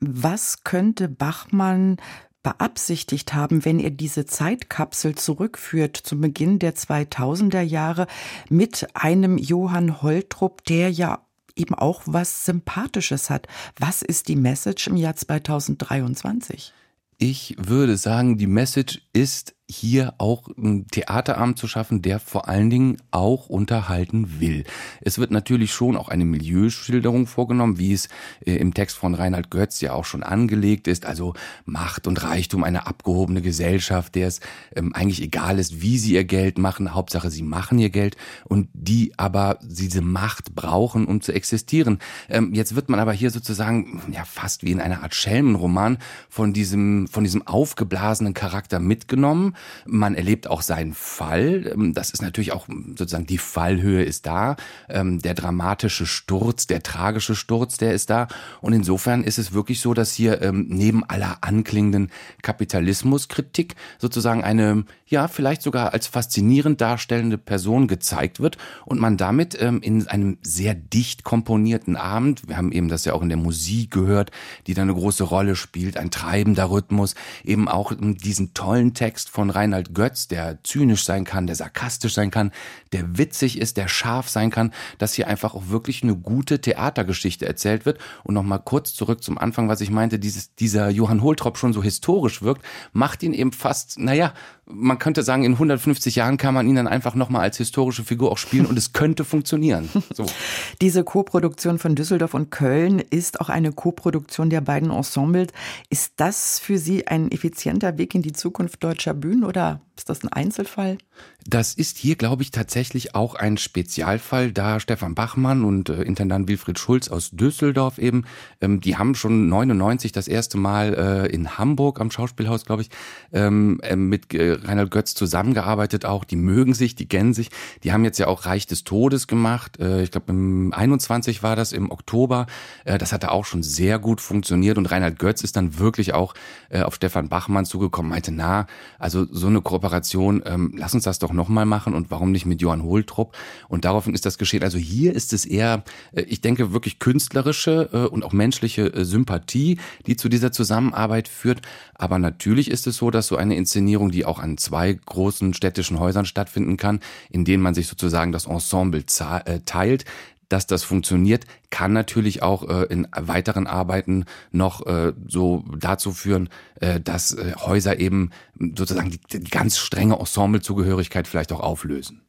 was 0.00 0.64
könnte 0.64 1.08
Bachmann 1.08 1.98
beabsichtigt 2.42 3.34
haben, 3.34 3.64
wenn 3.64 3.78
er 3.78 3.90
diese 3.90 4.26
Zeitkapsel 4.26 5.14
zurückführt 5.14 5.96
zum 5.96 6.20
Beginn 6.20 6.58
der 6.58 6.74
2000er 6.74 7.60
Jahre 7.60 8.06
mit 8.48 8.88
einem 8.94 9.38
Johann 9.38 10.02
Holtrup, 10.02 10.64
der 10.64 10.90
ja 10.90 11.24
eben 11.54 11.74
auch 11.74 12.02
was 12.06 12.44
Sympathisches 12.44 13.30
hat. 13.30 13.46
Was 13.78 14.02
ist 14.02 14.28
die 14.28 14.36
Message 14.36 14.88
im 14.88 14.96
Jahr 14.96 15.14
2023? 15.14 16.72
Ich 17.18 17.54
würde 17.58 17.96
sagen, 17.96 18.38
die 18.38 18.48
Message 18.48 19.00
ist 19.12 19.54
hier 19.72 20.14
auch 20.18 20.48
einen 20.56 20.86
Theaterabend 20.88 21.58
zu 21.58 21.66
schaffen, 21.66 22.02
der 22.02 22.20
vor 22.20 22.48
allen 22.48 22.70
Dingen 22.70 22.98
auch 23.10 23.48
unterhalten 23.48 24.40
will. 24.40 24.64
Es 25.00 25.18
wird 25.18 25.30
natürlich 25.30 25.72
schon 25.72 25.96
auch 25.96 26.08
eine 26.08 26.24
Milieuschilderung 26.24 27.26
vorgenommen, 27.26 27.78
wie 27.78 27.92
es 27.92 28.08
äh, 28.44 28.56
im 28.56 28.74
Text 28.74 28.96
von 28.96 29.14
Reinhard 29.14 29.50
Götz 29.50 29.80
ja 29.80 29.94
auch 29.94 30.04
schon 30.04 30.22
angelegt 30.22 30.88
ist. 30.88 31.06
Also 31.06 31.34
Macht 31.64 32.06
und 32.06 32.22
Reichtum, 32.22 32.64
eine 32.64 32.86
abgehobene 32.86 33.40
Gesellschaft, 33.40 34.14
der 34.14 34.28
es 34.28 34.40
ähm, 34.76 34.92
eigentlich 34.94 35.22
egal 35.22 35.58
ist, 35.58 35.80
wie 35.80 35.98
sie 35.98 36.14
ihr 36.14 36.24
Geld 36.24 36.58
machen. 36.58 36.94
Hauptsache, 36.94 37.30
sie 37.30 37.42
machen 37.42 37.78
ihr 37.78 37.90
Geld 37.90 38.16
und 38.44 38.68
die 38.74 39.12
aber 39.16 39.58
diese 39.62 40.02
Macht 40.02 40.54
brauchen, 40.54 41.06
um 41.06 41.20
zu 41.20 41.32
existieren. 41.32 41.98
Ähm, 42.28 42.52
jetzt 42.52 42.74
wird 42.74 42.88
man 42.88 43.00
aber 43.00 43.12
hier 43.12 43.30
sozusagen 43.30 44.02
ja 44.10 44.24
fast 44.24 44.64
wie 44.64 44.72
in 44.72 44.80
einer 44.80 45.02
Art 45.02 45.14
Schelmenroman 45.14 45.98
von 46.28 46.52
diesem, 46.52 47.08
von 47.08 47.24
diesem 47.24 47.46
aufgeblasenen 47.46 48.34
Charakter 48.34 48.78
mitgenommen 48.78 49.54
man 49.86 50.14
erlebt 50.14 50.48
auch 50.48 50.62
seinen 50.62 50.94
Fall. 50.94 51.72
Ähm, 51.72 51.94
das 51.94 52.10
ist 52.10 52.22
natürlich 52.22 52.52
auch 52.52 52.66
sozusagen 52.68 53.26
die 53.26 53.38
Fallhöhe 53.38 54.02
ist 54.02 54.26
da. 54.26 54.56
Ähm, 54.88 55.20
der 55.20 55.34
dramatische 55.34 56.06
Sturz, 56.06 56.66
der 56.66 56.82
tragische 56.82 57.34
Sturz, 57.34 57.76
der 57.76 57.92
ist 57.92 58.10
da. 58.10 58.28
Und 58.60 58.72
insofern 58.72 59.24
ist 59.24 59.38
es 59.38 59.52
wirklich 59.52 59.80
so, 59.80 59.94
dass 59.94 60.12
hier 60.12 60.42
ähm, 60.42 60.66
neben 60.68 61.04
aller 61.04 61.38
anklingenden 61.40 62.10
Kapitalismuskritik 62.42 63.74
sozusagen 63.98 64.44
eine, 64.44 64.84
ja, 65.06 65.28
vielleicht 65.28 65.62
sogar 65.62 65.92
als 65.92 66.06
faszinierend 66.06 66.80
darstellende 66.80 67.38
Person 67.38 67.88
gezeigt 67.88 68.40
wird 68.40 68.58
und 68.84 69.00
man 69.00 69.16
damit 69.16 69.54
in 69.54 70.08
einem 70.08 70.38
sehr 70.42 70.74
dicht 70.74 71.24
komponierten 71.24 71.96
Abend, 71.96 72.48
wir 72.48 72.56
haben 72.56 72.72
eben 72.72 72.88
das 72.88 73.04
ja 73.04 73.12
auch 73.12 73.22
in 73.22 73.28
der 73.28 73.38
Musik 73.38 73.90
gehört, 73.90 74.30
die 74.66 74.74
da 74.74 74.82
eine 74.82 74.94
große 74.94 75.24
Rolle 75.24 75.56
spielt, 75.56 75.96
ein 75.96 76.10
treibender 76.10 76.70
Rhythmus, 76.70 77.14
eben 77.44 77.68
auch 77.68 77.92
diesen 77.98 78.54
tollen 78.54 78.94
Text 78.94 79.30
von 79.30 79.50
Reinhard 79.54 79.94
Götz, 79.94 80.28
der 80.28 80.62
zynisch 80.64 81.04
sein 81.04 81.24
kann, 81.24 81.46
der 81.46 81.56
sarkastisch 81.56 82.14
sein 82.14 82.30
kann, 82.30 82.52
der 82.92 83.18
witzig 83.18 83.58
ist, 83.58 83.76
der 83.76 83.88
scharf 83.88 84.28
sein 84.28 84.50
kann, 84.50 84.72
dass 84.98 85.14
hier 85.14 85.28
einfach 85.28 85.54
auch 85.54 85.68
wirklich 85.68 86.02
eine 86.02 86.16
gute 86.16 86.60
Theatergeschichte 86.60 87.46
erzählt 87.46 87.86
wird. 87.86 87.98
Und 88.24 88.34
nochmal 88.34 88.60
kurz 88.64 88.94
zurück 88.94 89.22
zum 89.22 89.38
Anfang, 89.38 89.68
was 89.68 89.80
ich 89.80 89.90
meinte, 89.90 90.18
dieses, 90.18 90.54
dieser 90.54 90.90
Johann 90.90 91.22
Holtrop 91.22 91.58
schon 91.58 91.72
so 91.72 91.82
historisch 91.82 92.42
wirkt, 92.42 92.64
macht 92.92 93.22
ihn 93.22 93.32
eben 93.32 93.52
fast, 93.52 93.98
naja, 93.98 94.32
man 94.66 94.98
könnte 94.98 95.22
sagen, 95.22 95.44
in 95.44 95.52
150 95.52 96.16
Jahren 96.16 96.36
kann 96.36 96.54
man 96.54 96.66
ihn 96.68 96.76
dann 96.76 96.86
einfach 96.86 97.14
nochmal 97.14 97.42
als 97.42 97.56
historische 97.56 98.04
Figur 98.04 98.30
auch 98.30 98.38
spielen 98.38 98.66
und 98.66 98.78
es 98.78 98.92
könnte 99.02 99.24
funktionieren. 99.24 99.88
So. 100.14 100.26
Diese 100.80 101.04
Koproduktion 101.04 101.78
von 101.78 101.94
Düsseldorf 101.94 102.34
und 102.34 102.50
Köln 102.50 103.00
ist 103.10 103.40
auch 103.40 103.48
eine 103.48 103.72
Koproduktion 103.72 104.50
der 104.50 104.60
beiden 104.60 104.90
Ensembles. 104.90 105.48
Ist 105.90 106.14
das 106.16 106.58
für 106.58 106.78
Sie 106.78 107.06
ein 107.06 107.30
effizienter 107.30 107.98
Weg 107.98 108.14
in 108.14 108.22
die 108.22 108.32
Zukunft 108.32 108.82
deutscher 108.82 109.14
Bühnen 109.32 109.44
oder 109.44 109.80
ist 109.96 110.10
das 110.10 110.22
ein 110.22 110.28
Einzelfall? 110.28 110.98
Das 111.44 111.74
ist 111.74 111.98
hier, 111.98 112.14
glaube 112.14 112.42
ich, 112.42 112.52
tatsächlich 112.52 113.16
auch 113.16 113.34
ein 113.34 113.56
Spezialfall, 113.56 114.52
da 114.52 114.78
Stefan 114.78 115.16
Bachmann 115.16 115.64
und 115.64 115.88
äh, 115.88 116.02
Intendant 116.02 116.46
Wilfried 116.46 116.78
Schulz 116.78 117.08
aus 117.08 117.30
Düsseldorf 117.30 117.98
eben, 117.98 118.24
ähm, 118.60 118.80
die 118.80 118.96
haben 118.96 119.16
schon 119.16 119.48
99 119.48 120.12
das 120.12 120.28
erste 120.28 120.56
Mal 120.56 120.94
äh, 120.94 121.34
in 121.34 121.58
Hamburg 121.58 122.00
am 122.00 122.12
Schauspielhaus, 122.12 122.64
glaube 122.64 122.82
ich, 122.82 122.90
ähm, 123.32 123.80
äh, 123.82 123.96
mit 123.96 124.32
äh, 124.34 124.52
Reinhard 124.52 124.92
Götz 124.92 125.14
zusammengearbeitet 125.14 126.04
auch. 126.04 126.24
Die 126.24 126.36
mögen 126.36 126.74
sich, 126.74 126.94
die 126.94 127.08
kennen 127.08 127.34
sich. 127.34 127.50
Die 127.82 127.92
haben 127.92 128.04
jetzt 128.04 128.18
ja 128.18 128.28
auch 128.28 128.46
Reich 128.46 128.68
des 128.68 128.84
Todes 128.84 129.26
gemacht. 129.26 129.80
Äh, 129.80 130.04
ich 130.04 130.12
glaube, 130.12 130.30
im 130.30 130.72
21 130.72 131.42
war 131.42 131.56
das, 131.56 131.72
im 131.72 131.90
Oktober. 131.90 132.46
Äh, 132.84 132.98
das 132.98 133.12
hatte 133.12 133.32
auch 133.32 133.46
schon 133.46 133.64
sehr 133.64 133.98
gut 133.98 134.20
funktioniert 134.20 134.78
und 134.78 134.86
Reinhard 134.86 135.18
Götz 135.18 135.42
ist 135.42 135.56
dann 135.56 135.78
wirklich 135.80 136.14
auch 136.14 136.34
äh, 136.70 136.82
auf 136.82 136.94
Stefan 136.94 137.28
Bachmann 137.28 137.64
zugekommen, 137.64 138.10
meinte, 138.10 138.30
na, 138.30 138.66
also 139.00 139.26
so 139.28 139.48
eine 139.48 139.60
Kooperation, 139.60 140.42
ähm, 140.46 140.72
lass 140.76 140.94
uns 140.94 141.02
das 141.02 141.18
doch 141.18 141.31
nochmal 141.32 141.66
machen 141.66 141.94
und 141.94 142.10
warum 142.10 142.32
nicht 142.32 142.46
mit 142.46 142.60
Johann 142.60 142.82
Holtrup? 142.82 143.36
Und 143.68 143.84
daraufhin 143.84 144.14
ist 144.14 144.26
das 144.26 144.38
geschehen. 144.38 144.62
Also 144.62 144.78
hier 144.78 145.14
ist 145.14 145.32
es 145.32 145.44
eher, 145.44 145.84
äh, 146.12 146.22
ich 146.22 146.40
denke, 146.40 146.72
wirklich 146.72 146.98
künstlerische 146.98 147.90
äh, 147.92 148.06
und 148.06 148.24
auch 148.24 148.32
menschliche 148.32 148.92
äh, 148.92 149.04
Sympathie, 149.04 149.78
die 150.06 150.16
zu 150.16 150.28
dieser 150.28 150.52
Zusammenarbeit 150.52 151.28
führt. 151.28 151.62
Aber 151.94 152.18
natürlich 152.18 152.70
ist 152.70 152.86
es 152.86 152.96
so, 152.96 153.10
dass 153.10 153.26
so 153.26 153.36
eine 153.36 153.56
Inszenierung, 153.56 154.10
die 154.10 154.24
auch 154.24 154.38
an 154.38 154.58
zwei 154.58 154.92
großen 154.92 155.54
städtischen 155.54 156.00
Häusern 156.00 156.24
stattfinden 156.24 156.76
kann, 156.76 157.00
in 157.30 157.44
denen 157.44 157.62
man 157.62 157.74
sich 157.74 157.86
sozusagen 157.86 158.32
das 158.32 158.46
Ensemble 158.46 159.04
teilt, 159.06 160.04
dass 160.52 160.66
das 160.66 160.84
funktioniert, 160.84 161.44
kann 161.70 161.92
natürlich 161.92 162.42
auch 162.42 162.68
äh, 162.68 162.84
in 162.84 163.08
weiteren 163.16 163.66
Arbeiten 163.66 164.26
noch 164.50 164.86
äh, 164.86 165.12
so 165.26 165.64
dazu 165.78 166.12
führen, 166.12 166.48
äh, 166.80 167.00
dass 167.00 167.32
äh, 167.32 167.54
Häuser 167.56 167.98
eben 167.98 168.30
sozusagen 168.76 169.10
die, 169.10 169.38
die 169.38 169.50
ganz 169.50 169.78
strenge 169.78 170.18
Ensemblezugehörigkeit 170.18 171.26
vielleicht 171.26 171.52
auch 171.52 171.60
auflösen. 171.60 172.22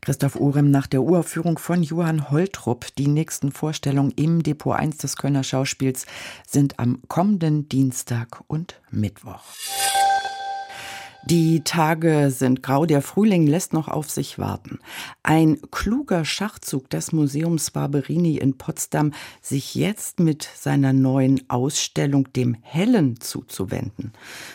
Christoph 0.00 0.36
Urem 0.36 0.70
nach 0.70 0.86
der 0.86 1.02
Uraufführung 1.02 1.58
von 1.58 1.82
Johann 1.82 2.30
Holtrup. 2.30 2.86
Die 2.96 3.08
nächsten 3.08 3.52
Vorstellungen 3.52 4.12
im 4.12 4.42
Depot 4.42 4.76
1 4.76 4.98
des 4.98 5.16
Kölner 5.16 5.44
Schauspiels 5.44 6.06
sind 6.46 6.78
am 6.78 7.02
kommenden 7.08 7.68
Dienstag 7.68 8.42
und 8.46 8.80
Mittwoch. 8.90 9.42
Die 11.28 11.64
Tage 11.64 12.30
sind 12.30 12.62
grau, 12.62 12.86
der 12.86 13.02
Frühling 13.02 13.48
lässt 13.48 13.72
noch 13.72 13.88
auf 13.88 14.08
sich 14.08 14.38
warten. 14.38 14.78
Ein 15.24 15.60
kluger 15.72 16.24
Schachzug 16.24 16.88
des 16.88 17.10
Museums 17.10 17.72
Barberini 17.72 18.36
in 18.36 18.56
Potsdam, 18.56 19.12
sich 19.42 19.74
jetzt 19.74 20.20
mit 20.20 20.48
seiner 20.54 20.92
neuen 20.92 21.42
Ausstellung 21.50 22.32
dem 22.34 22.54
Hellen 22.62 23.18
zuzuwenden. 23.18 24.12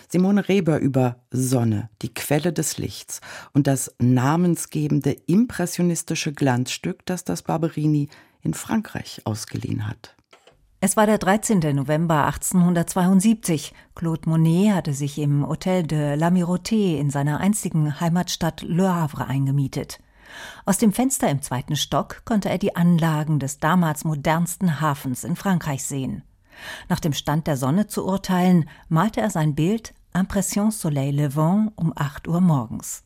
Simone 0.08 0.48
Reber 0.48 0.80
über 0.80 1.18
Sonne, 1.30 1.90
die 2.02 2.14
Quelle 2.14 2.54
des 2.54 2.78
Lichts 2.78 3.20
und 3.52 3.68
das 3.68 3.94
namensgebende 4.00 5.12
impressionistische 5.28 6.32
Glanzstück, 6.32 7.06
das 7.06 7.26
das 7.26 7.42
Barberini 7.42 8.08
in 8.44 8.54
Frankreich 8.54 9.24
ausgeliehen 9.26 9.90
hat. 9.90 10.16
Es 10.84 10.98
war 10.98 11.06
der 11.06 11.20
13. 11.20 11.60
November 11.76 12.26
1872. 12.26 13.72
Claude 13.94 14.28
Monet 14.28 14.74
hatte 14.74 14.96
sich 14.96 15.20
im 15.20 15.48
Hotel 15.48 15.84
de 15.84 16.16
l'Amirauté 16.16 16.98
in 16.98 17.12
seiner 17.12 17.40
einstigen 17.40 18.00
Heimatstadt 18.00 18.64
Le 18.64 18.92
Havre 18.92 19.28
eingemietet. 19.28 20.00
Aus 20.66 20.80
dem 20.80 20.92
Fenster 20.92 21.30
im 21.30 21.44
zweiten 21.44 21.76
Stock 21.76 22.26
konnte 22.26 22.50
er 22.50 22.58
die 22.58 22.76
Anlagen 22.76 23.38
des 23.38 23.60
damals 23.60 24.06
modernsten 24.06 24.82
Hafens 24.82 25.24
in 25.24 25.36
Frankreich 25.36 25.84
sehen. 25.84 26.24
Nach 26.90 27.00
dem 27.00 27.14
Stand 27.14 27.46
der 27.46 27.58
Sonne 27.58 27.86
zu 27.86 28.04
urteilen, 28.04 28.68
malte 28.90 29.22
er 29.22 29.30
sein 29.30 29.54
Bild 29.54 29.94
Impression 30.16 30.72
Soleil 30.72 31.14
Levant 31.14 31.74
um 31.76 31.94
8 31.96 32.28
Uhr 32.28 32.42
morgens. 32.42 33.04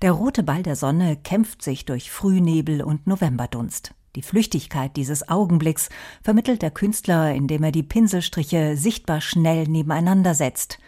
Der 0.00 0.12
rote 0.12 0.42
Ball 0.42 0.62
der 0.62 0.76
Sonne 0.76 1.16
kämpft 1.16 1.60
sich 1.60 1.84
durch 1.84 2.10
Frühnebel 2.10 2.82
und 2.82 3.06
Novemberdunst. 3.06 3.92
Die 4.14 4.22
Flüchtigkeit 4.22 4.96
dieses 4.96 5.28
Augenblicks 5.28 5.88
vermittelt 6.22 6.60
der 6.60 6.70
Künstler, 6.70 7.34
indem 7.34 7.62
er 7.62 7.72
die 7.72 7.82
Pinselstriche 7.82 8.76
sichtbar 8.76 9.22
schnell 9.22 9.66
nebeneinander 9.66 10.34
setzt. 10.34 10.78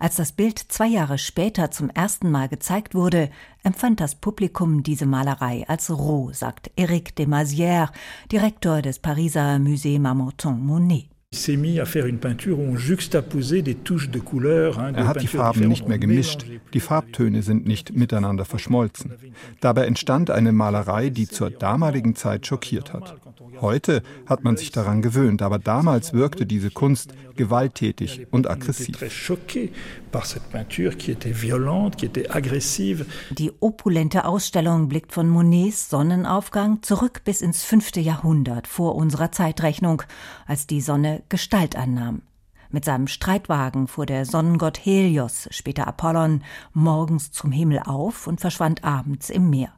Als 0.00 0.16
das 0.16 0.32
Bild 0.32 0.58
zwei 0.58 0.88
Jahre 0.88 1.18
später 1.18 1.70
zum 1.70 1.88
ersten 1.88 2.30
Mal 2.30 2.48
gezeigt 2.48 2.96
wurde, 2.96 3.30
empfand 3.62 4.00
das 4.00 4.16
Publikum 4.16 4.82
diese 4.82 5.06
Malerei 5.06 5.64
als 5.68 5.88
roh, 5.88 6.32
sagt 6.32 6.72
Éric 6.76 7.14
Desmazières, 7.16 7.92
Direktor 8.32 8.82
des 8.82 8.98
Pariser 8.98 9.56
Musée 9.58 10.00
Marmottan 10.00 10.60
Monet. 10.66 11.13
Er 14.94 15.06
hat 15.06 15.22
die 15.22 15.26
Farben 15.26 15.68
nicht 15.68 15.88
mehr 15.88 15.98
gemischt, 15.98 16.44
die 16.72 16.80
Farbtöne 16.80 17.42
sind 17.42 17.66
nicht 17.66 17.94
miteinander 17.94 18.44
verschmolzen. 18.44 19.12
Dabei 19.60 19.86
entstand 19.86 20.30
eine 20.30 20.52
Malerei, 20.52 21.10
die 21.10 21.28
zur 21.28 21.50
damaligen 21.50 22.14
Zeit 22.14 22.46
schockiert 22.46 22.92
hat. 22.92 23.16
Heute 23.60 24.02
hat 24.26 24.44
man 24.44 24.56
sich 24.56 24.70
daran 24.70 25.02
gewöhnt, 25.02 25.42
aber 25.42 25.58
damals 25.58 26.12
wirkte 26.12 26.46
diese 26.46 26.70
Kunst 26.70 27.14
gewalttätig 27.36 28.26
und 28.30 28.48
aggressiv. 28.48 28.98
Die 33.30 33.52
opulente 33.60 34.24
Ausstellung 34.24 34.88
blickt 34.88 35.12
von 35.12 35.28
Monets 35.28 35.90
Sonnenaufgang 35.90 36.82
zurück 36.82 37.22
bis 37.24 37.40
ins 37.40 37.64
fünfte 37.64 38.00
Jahrhundert 38.00 38.66
vor 38.66 38.94
unserer 38.94 39.32
Zeitrechnung, 39.32 40.02
als 40.46 40.66
die 40.66 40.80
Sonne 40.80 41.22
Gestalt 41.28 41.76
annahm. 41.76 42.22
Mit 42.70 42.84
seinem 42.84 43.06
Streitwagen 43.06 43.86
fuhr 43.86 44.04
der 44.04 44.26
Sonnengott 44.26 44.84
Helios, 44.84 45.48
später 45.52 45.86
Apollon, 45.86 46.42
morgens 46.72 47.30
zum 47.30 47.52
Himmel 47.52 47.80
auf 47.84 48.26
und 48.26 48.40
verschwand 48.40 48.82
abends 48.82 49.30
im 49.30 49.48
Meer. 49.48 49.72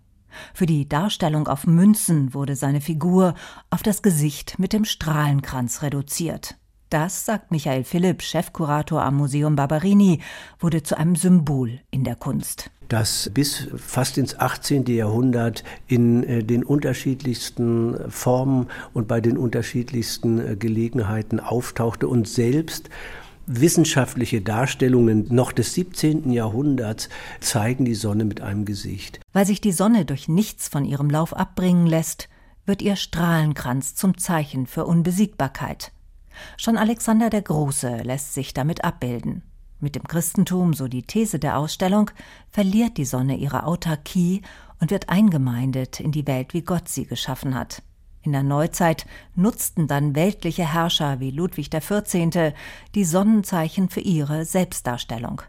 Für 0.54 0.66
die 0.66 0.88
Darstellung 0.88 1.48
auf 1.48 1.66
Münzen 1.66 2.34
wurde 2.34 2.56
seine 2.56 2.80
Figur 2.80 3.34
auf 3.70 3.82
das 3.82 4.02
Gesicht 4.02 4.58
mit 4.58 4.72
dem 4.72 4.84
Strahlenkranz 4.84 5.82
reduziert. 5.82 6.56
Das, 6.90 7.24
sagt 7.24 7.50
Michael 7.50 7.82
Philipp, 7.82 8.22
Chefkurator 8.22 9.02
am 9.02 9.16
Museum 9.16 9.56
Barberini, 9.56 10.20
wurde 10.60 10.82
zu 10.82 10.96
einem 10.96 11.16
Symbol 11.16 11.80
in 11.90 12.04
der 12.04 12.14
Kunst 12.14 12.70
das 12.88 13.30
bis 13.32 13.68
fast 13.76 14.18
ins 14.18 14.38
18. 14.38 14.86
Jahrhundert 14.86 15.64
in 15.86 16.22
äh, 16.24 16.42
den 16.44 16.64
unterschiedlichsten 16.64 18.10
Formen 18.10 18.68
und 18.94 19.08
bei 19.08 19.20
den 19.20 19.36
unterschiedlichsten 19.36 20.38
äh, 20.38 20.56
Gelegenheiten 20.56 21.40
auftauchte 21.40 22.08
und 22.08 22.28
selbst 22.28 22.88
wissenschaftliche 23.46 24.40
Darstellungen 24.40 25.26
noch 25.30 25.52
des 25.52 25.74
17. 25.74 26.32
Jahrhunderts 26.32 27.08
zeigen 27.40 27.84
die 27.84 27.94
Sonne 27.94 28.24
mit 28.24 28.40
einem 28.40 28.64
Gesicht. 28.64 29.20
Weil 29.32 29.46
sich 29.46 29.60
die 29.60 29.72
Sonne 29.72 30.04
durch 30.04 30.28
nichts 30.28 30.68
von 30.68 30.84
ihrem 30.84 31.10
Lauf 31.10 31.34
abbringen 31.34 31.86
lässt, 31.86 32.28
wird 32.64 32.82
ihr 32.82 32.96
Strahlenkranz 32.96 33.94
zum 33.94 34.18
Zeichen 34.18 34.66
für 34.66 34.86
Unbesiegbarkeit. 34.86 35.92
Schon 36.56 36.76
Alexander 36.76 37.30
der 37.30 37.42
Große 37.42 37.98
lässt 38.02 38.34
sich 38.34 38.52
damit 38.52 38.84
abbilden. 38.84 39.42
Mit 39.78 39.94
dem 39.94 40.04
Christentum, 40.04 40.74
so 40.74 40.88
die 40.88 41.02
These 41.02 41.38
der 41.38 41.58
Ausstellung, 41.58 42.10
verliert 42.50 42.96
die 42.96 43.04
Sonne 43.04 43.36
ihre 43.36 43.64
Autarkie 43.64 44.42
und 44.80 44.90
wird 44.90 45.08
eingemeindet 45.08 46.00
in 46.00 46.12
die 46.12 46.26
Welt, 46.26 46.54
wie 46.54 46.62
Gott 46.62 46.88
sie 46.88 47.06
geschaffen 47.06 47.54
hat. 47.54 47.82
In 48.26 48.32
der 48.32 48.42
Neuzeit 48.42 49.06
nutzten 49.36 49.86
dann 49.86 50.16
weltliche 50.16 50.72
Herrscher 50.72 51.20
wie 51.20 51.30
Ludwig 51.30 51.70
XIV. 51.70 52.52
die 52.96 53.04
Sonnenzeichen 53.04 53.88
für 53.88 54.00
ihre 54.00 54.44
Selbstdarstellung. 54.44 55.42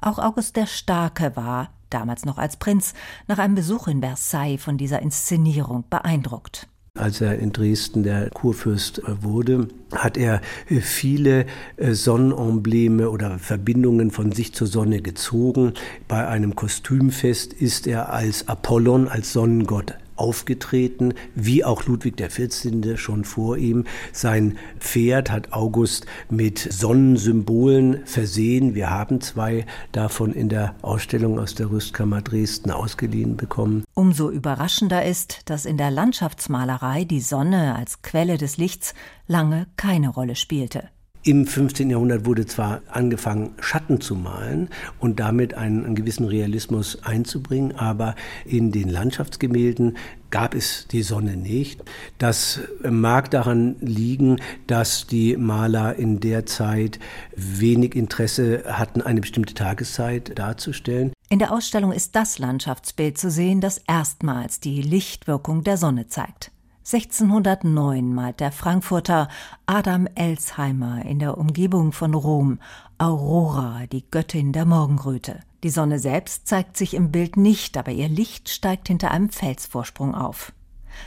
Auch 0.00 0.18
August 0.18 0.56
der 0.56 0.66
Starke 0.66 1.36
war, 1.36 1.70
damals 1.88 2.24
noch 2.24 2.36
als 2.36 2.56
Prinz, 2.56 2.94
nach 3.28 3.38
einem 3.38 3.54
Besuch 3.54 3.86
in 3.86 4.00
Versailles 4.00 4.60
von 4.60 4.76
dieser 4.76 5.02
Inszenierung 5.02 5.84
beeindruckt. 5.88 6.66
Als 6.96 7.20
er 7.20 7.38
in 7.38 7.52
Dresden 7.52 8.02
der 8.02 8.30
Kurfürst 8.30 8.98
äh, 8.98 9.22
wurde, 9.22 9.68
hat 9.94 10.16
er 10.16 10.40
äh, 10.68 10.80
viele 10.80 11.46
äh, 11.76 11.92
Sonnenembleme 11.92 13.08
oder 13.08 13.38
Verbindungen 13.38 14.10
von 14.10 14.32
sich 14.32 14.52
zur 14.52 14.66
Sonne 14.66 15.00
gezogen. 15.00 15.74
Bei 16.08 16.26
einem 16.26 16.56
Kostümfest 16.56 17.52
ist 17.52 17.86
er 17.86 18.12
als 18.12 18.48
Apollon, 18.48 19.06
als 19.06 19.32
Sonnengott 19.32 19.94
aufgetreten, 20.16 21.14
wie 21.34 21.64
auch 21.64 21.84
Ludwig 21.86 22.16
XIV. 22.16 22.98
schon 22.98 23.24
vor 23.24 23.56
ihm. 23.56 23.84
Sein 24.12 24.58
Pferd 24.78 25.30
hat 25.30 25.52
August 25.52 26.06
mit 26.30 26.58
Sonnensymbolen 26.58 28.04
versehen. 28.06 28.74
Wir 28.74 28.90
haben 28.90 29.20
zwei 29.20 29.66
davon 29.92 30.32
in 30.32 30.48
der 30.48 30.74
Ausstellung 30.82 31.38
aus 31.38 31.54
der 31.54 31.70
Rüstkammer 31.70 32.22
Dresden 32.22 32.70
ausgeliehen 32.70 33.36
bekommen. 33.36 33.84
Umso 33.94 34.30
überraschender 34.30 35.04
ist, 35.04 35.40
dass 35.46 35.64
in 35.64 35.76
der 35.76 35.90
Landschaftsmalerei 35.90 37.04
die 37.04 37.20
Sonne 37.20 37.74
als 37.74 38.02
Quelle 38.02 38.38
des 38.38 38.56
Lichts 38.56 38.94
lange 39.26 39.66
keine 39.76 40.08
Rolle 40.08 40.36
spielte. 40.36 40.88
Im 41.26 41.44
15. 41.44 41.90
Jahrhundert 41.90 42.24
wurde 42.24 42.46
zwar 42.46 42.82
angefangen, 42.88 43.56
Schatten 43.58 44.00
zu 44.00 44.14
malen 44.14 44.68
und 45.00 45.18
damit 45.18 45.54
einen, 45.54 45.84
einen, 45.84 45.96
gewissen 45.96 46.24
Realismus 46.24 47.02
einzubringen, 47.02 47.74
aber 47.74 48.14
in 48.44 48.70
den 48.70 48.88
Landschaftsgemälden 48.88 49.96
gab 50.30 50.54
es 50.54 50.86
die 50.86 51.02
Sonne 51.02 51.36
nicht. 51.36 51.82
Das 52.18 52.60
mag 52.88 53.28
daran 53.32 53.74
liegen, 53.80 54.36
dass 54.68 55.08
die 55.08 55.36
Maler 55.36 55.96
in 55.96 56.20
der 56.20 56.46
Zeit 56.46 57.00
wenig 57.34 57.96
Interesse 57.96 58.62
hatten, 58.68 59.02
eine 59.02 59.20
bestimmte 59.20 59.54
Tageszeit 59.54 60.38
darzustellen. 60.38 61.12
In 61.28 61.40
der 61.40 61.52
Ausstellung 61.52 61.90
ist 61.90 62.14
das 62.14 62.38
Landschaftsbild 62.38 63.18
zu 63.18 63.32
sehen, 63.32 63.60
das 63.60 63.78
erstmals 63.88 64.60
die 64.60 64.80
Lichtwirkung 64.80 65.64
der 65.64 65.76
Sonne 65.76 66.06
zeigt. 66.06 66.52
1609 66.86 68.14
malt 68.14 68.38
der 68.38 68.52
Frankfurter 68.52 69.26
Adam 69.66 70.06
Elsheimer 70.14 71.04
in 71.04 71.18
der 71.18 71.36
Umgebung 71.36 71.90
von 71.90 72.14
Rom 72.14 72.60
Aurora, 72.96 73.86
die 73.90 74.08
Göttin 74.08 74.52
der 74.52 74.66
Morgenröte. 74.66 75.40
Die 75.64 75.70
Sonne 75.70 75.98
selbst 75.98 76.46
zeigt 76.46 76.76
sich 76.76 76.94
im 76.94 77.10
Bild 77.10 77.36
nicht, 77.36 77.76
aber 77.76 77.90
ihr 77.90 78.08
Licht 78.08 78.50
steigt 78.50 78.86
hinter 78.86 79.10
einem 79.10 79.30
Felsvorsprung 79.30 80.14
auf. 80.14 80.52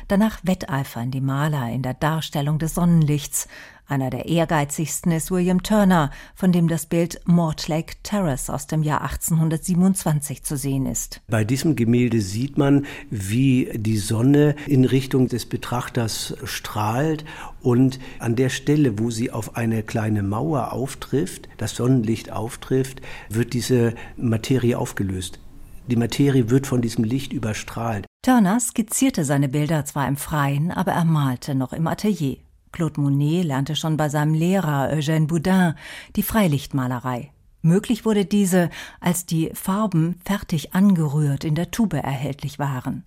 Danach 0.09 0.39
wetteifern 0.43 1.11
die 1.11 1.21
Maler 1.21 1.69
in 1.69 1.81
der 1.81 1.93
Darstellung 1.93 2.59
des 2.59 2.75
Sonnenlichts. 2.75 3.47
Einer 3.89 4.11
der 4.11 4.27
ehrgeizigsten 4.27 5.11
ist 5.11 5.31
William 5.31 5.63
Turner, 5.63 6.11
von 6.35 6.51
dem 6.51 6.67
das 6.67 6.85
Bild 6.85 7.21
Mortlake 7.25 7.95
Terrace 8.03 8.51
aus 8.51 8.67
dem 8.67 8.83
Jahr 8.83 9.01
1827 9.01 10.43
zu 10.43 10.57
sehen 10.57 10.85
ist. 10.85 11.21
Bei 11.27 11.43
diesem 11.43 11.75
Gemälde 11.75 12.21
sieht 12.21 12.55
man, 12.55 12.85
wie 13.09 13.71
die 13.73 13.97
Sonne 13.97 14.55
in 14.67 14.85
Richtung 14.85 15.27
des 15.27 15.47
Betrachters 15.47 16.35
strahlt 16.43 17.25
und 17.63 17.99
an 18.19 18.35
der 18.35 18.49
Stelle, 18.49 18.99
wo 18.99 19.09
sie 19.09 19.31
auf 19.31 19.55
eine 19.55 19.81
kleine 19.81 20.21
Mauer 20.21 20.71
auftrifft, 20.71 21.49
das 21.57 21.75
Sonnenlicht 21.75 22.31
auftrifft, 22.31 23.01
wird 23.29 23.53
diese 23.53 23.95
Materie 24.17 24.77
aufgelöst. 24.77 25.39
Die 25.87 25.95
Materie 25.95 26.51
wird 26.51 26.67
von 26.67 26.83
diesem 26.83 27.03
Licht 27.03 27.33
überstrahlt. 27.33 28.05
Turner 28.21 28.59
skizzierte 28.59 29.25
seine 29.25 29.49
Bilder 29.49 29.83
zwar 29.85 30.07
im 30.07 30.15
Freien, 30.17 30.69
aber 30.69 30.91
er 30.91 31.05
malte 31.05 31.55
noch 31.55 31.73
im 31.73 31.87
Atelier. 31.87 32.37
Claude 32.71 33.01
Monet 33.01 33.45
lernte 33.45 33.75
schon 33.75 33.97
bei 33.97 34.09
seinem 34.09 34.33
Lehrer 34.33 34.89
Eugène 34.91 35.27
Boudin 35.27 35.73
die 36.15 36.23
Freilichtmalerei. 36.23 37.31
Möglich 37.61 38.05
wurde 38.05 38.25
diese, 38.25 38.69
als 39.01 39.25
die 39.25 39.51
Farben 39.53 40.19
fertig 40.23 40.73
angerührt 40.73 41.43
in 41.43 41.55
der 41.55 41.71
Tube 41.71 41.95
erhältlich 41.95 42.57
waren. 42.57 43.03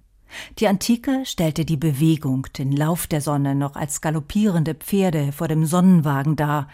Die 0.59 0.69
Antike 0.69 1.25
stellte 1.25 1.65
die 1.65 1.77
Bewegung, 1.77 2.47
den 2.59 2.73
Lauf 2.73 3.07
der 3.07 3.21
Sonne 3.21 3.55
noch 3.55 3.77
als 3.77 4.01
galoppierende 4.01 4.75
Pferde 4.75 5.33
vor 5.33 5.49
dem 5.49 5.65
Sonnenwagen 5.65 6.37
dar. 6.37 6.69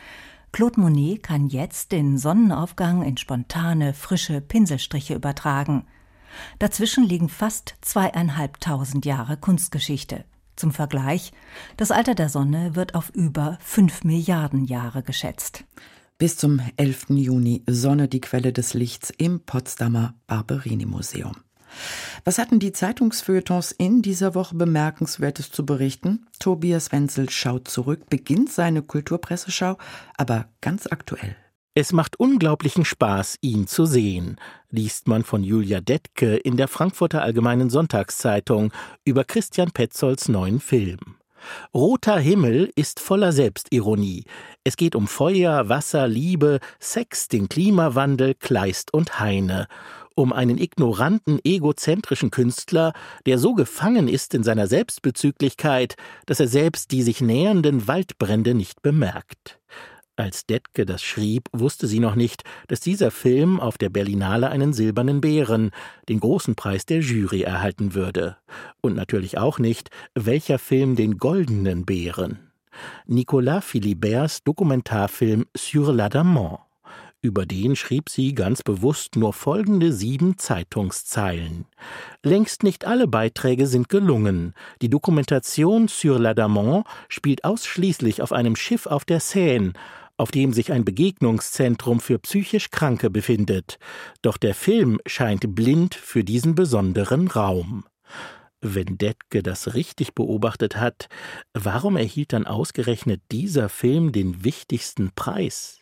Claude 0.53 0.81
Monet 0.81 1.23
kann 1.23 1.49
jetzt 1.49 1.93
den 1.93 2.19
Sonnenaufgang 2.19 3.03
in 3.03 3.17
spontane, 3.17 3.95
frische 3.95 4.41
Pinselstriche 4.41 5.15
übertragen. 5.15 5.85
Dazwischen 6.59 7.05
liegen 7.05 7.29
fast 7.29 7.77
zweieinhalbtausend 7.81 9.05
Jahre 9.05 9.37
Kunstgeschichte. 9.37 10.25
Zum 10.59 10.73
Vergleich, 10.73 11.33
das 11.77 11.93
Alter 11.93 12.17
der 12.17 12.29
Sonne 12.29 12.75
wird 12.75 12.97
auf 12.97 13.11
über 13.11 13.59
fünf 13.61 14.03
Milliarden 14.03 14.65
Jahre 14.65 15.05
geschätzt. 15.05 15.63
Bis 16.19 16.37
zum 16.37 16.61
11. 16.77 17.11
Juni 17.11 17.63
Sonne 17.69 18.09
die 18.09 18.21
Quelle 18.21 18.53
des 18.53 18.75
Lichts 18.75 19.11
im 19.17 19.39
Potsdamer 19.39 20.15
Barberini 20.27 20.85
Museum. 20.85 21.37
Was 22.25 22.39
hatten 22.39 22.59
die 22.59 22.73
Zeitungsfeuilletons 22.73 23.71
in 23.71 24.03
dieser 24.03 24.35
Woche 24.35 24.57
bemerkenswertes 24.57 25.53
zu 25.53 25.65
berichten? 25.65 26.27
Tobias 26.41 26.91
Wenzel 26.91 27.31
schaut 27.31 27.69
zurück, 27.69 28.11
beginnt 28.11 28.51
seine 28.51 28.83
Kulturpresseschau, 28.83 29.79
aber 30.17 30.47
ganz 30.61 30.89
aktuell. 30.89 31.37
Es 31.81 31.93
macht 31.93 32.19
unglaublichen 32.19 32.85
Spaß, 32.85 33.37
ihn 33.41 33.69
zu 33.69 33.87
sehen, 33.87 34.41
liest 34.69 35.07
man 35.07 35.23
von 35.23 35.45
Julia 35.45 35.81
Detke 35.81 36.35
in 36.37 36.57
der 36.57 36.67
Frankfurter 36.67 37.23
Allgemeinen 37.23 37.71
Sonntagszeitung 37.71 38.73
über 39.05 39.23
Christian 39.23 39.71
Petzolds 39.71 40.29
neuen 40.29 40.59
Film. 40.59 40.99
Roter 41.73 42.19
Himmel 42.19 42.73
ist 42.75 42.99
voller 42.99 43.31
Selbstironie. 43.31 44.25
Es 44.65 44.77
geht 44.77 44.97
um 44.97 45.07
Feuer, 45.07 45.69
Wasser, 45.69 46.09
Liebe, 46.09 46.59
Sex, 46.81 47.29
den 47.29 47.49
Klimawandel, 47.49 48.35
Kleist 48.35 48.93
und 48.93 49.21
Heine. 49.21 49.69
Um 50.17 50.33
einen 50.33 50.59
ignoranten, 50.59 51.39
egozentrischen 51.45 52.33
Künstler, 52.33 52.93
der 53.25 53.39
so 53.39 53.55
gefangen 53.55 54.09
ist 54.09 54.35
in 54.35 54.43
seiner 54.43 54.67
Selbstbezüglichkeit, 54.67 55.95
dass 56.27 56.41
er 56.41 56.49
selbst 56.49 56.91
die 56.91 57.05
sich 57.05 57.21
nähernden 57.21 57.87
Waldbrände 57.87 58.55
nicht 58.55 58.83
bemerkt. 58.83 59.61
Als 60.19 60.47
Detke 60.47 60.85
das 60.85 61.01
schrieb, 61.01 61.49
wusste 61.53 61.87
sie 61.87 62.01
noch 62.01 62.17
nicht, 62.17 62.43
dass 62.67 62.81
dieser 62.81 63.13
Film 63.13 63.61
auf 63.61 63.79
der 63.79 63.89
Berlinale 63.89 64.51
einen 64.51 64.73
silbernen 64.73 65.21
Bären, 65.21 65.71
den 66.09 66.19
großen 66.19 66.57
Preis 66.57 66.87
der 66.87 66.99
Jury, 66.99 67.43
erhalten 67.43 67.95
würde. 67.95 68.37
Und 68.81 68.97
natürlich 68.97 69.39
auch 69.39 69.61
nicht, 69.61 69.91
welcher 70.17 70.59
Film 70.59 70.97
den 70.97 71.19
goldenen 71.19 71.87
Bären. 71.87 72.51
Nicolas 73.07 73.65
Philiberts 73.65 74.43
Dokumentarfilm 74.43 75.47
Sur 75.57 75.91
l'Adamant. 75.91 76.59
Über 77.21 77.47
den 77.47 77.77
schrieb 77.77 78.09
sie 78.09 78.35
ganz 78.35 78.65
bewusst 78.65 79.15
nur 79.15 79.33
folgende 79.33 79.93
sieben 79.93 80.37
Zeitungszeilen. 80.37 81.67
Längst 82.25 82.65
nicht 82.65 82.87
alle 82.87 83.07
Beiträge 83.07 83.69
sind 83.69 83.89
gelungen. 83.89 84.55
Die 84.83 84.91
Dokumentation 84.91 85.87
Sur 85.87 86.19
l'Adamant 86.19 86.85
spielt 87.09 87.45
ausschließlich 87.45 88.21
auf 88.21 88.33
einem 88.33 88.57
Schiff 88.57 88.87
auf 88.87 89.05
der 89.05 89.21
Seine, 89.21 89.75
auf 90.19 90.31
dem 90.31 90.53
sich 90.53 90.73
ein 90.73 90.85
Begegnungszentrum 90.85 92.01
für 92.01 92.19
psychisch 92.19 92.71
Kranke 92.71 93.09
befindet. 93.09 93.79
Doch 94.21 94.37
der 94.37 94.55
Film 94.55 95.01
scheint 95.07 95.55
blind 95.55 95.95
für 95.95 96.25
diesen 96.25 96.55
besonderen 96.55 97.29
Raum. 97.29 97.85
Wenn 98.61 98.99
Detke 98.99 99.43
das 99.45 99.75
richtig 99.75 100.15
beobachtet 100.15 100.77
hat, 100.77 101.09
warum 101.55 101.97
erhielt 101.97 102.33
dann 102.33 102.47
ausgerechnet 102.47 103.23
dieser 103.31 103.69
Film 103.69 104.11
den 104.11 104.43
wichtigsten 104.45 105.13
Preis? 105.15 105.81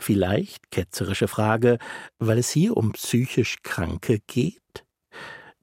Vielleicht, 0.00 0.70
ketzerische 0.70 1.28
Frage, 1.28 1.78
weil 2.18 2.38
es 2.38 2.50
hier 2.50 2.76
um 2.76 2.92
psychisch 2.92 3.58
Kranke 3.62 4.20
geht? 4.26 4.85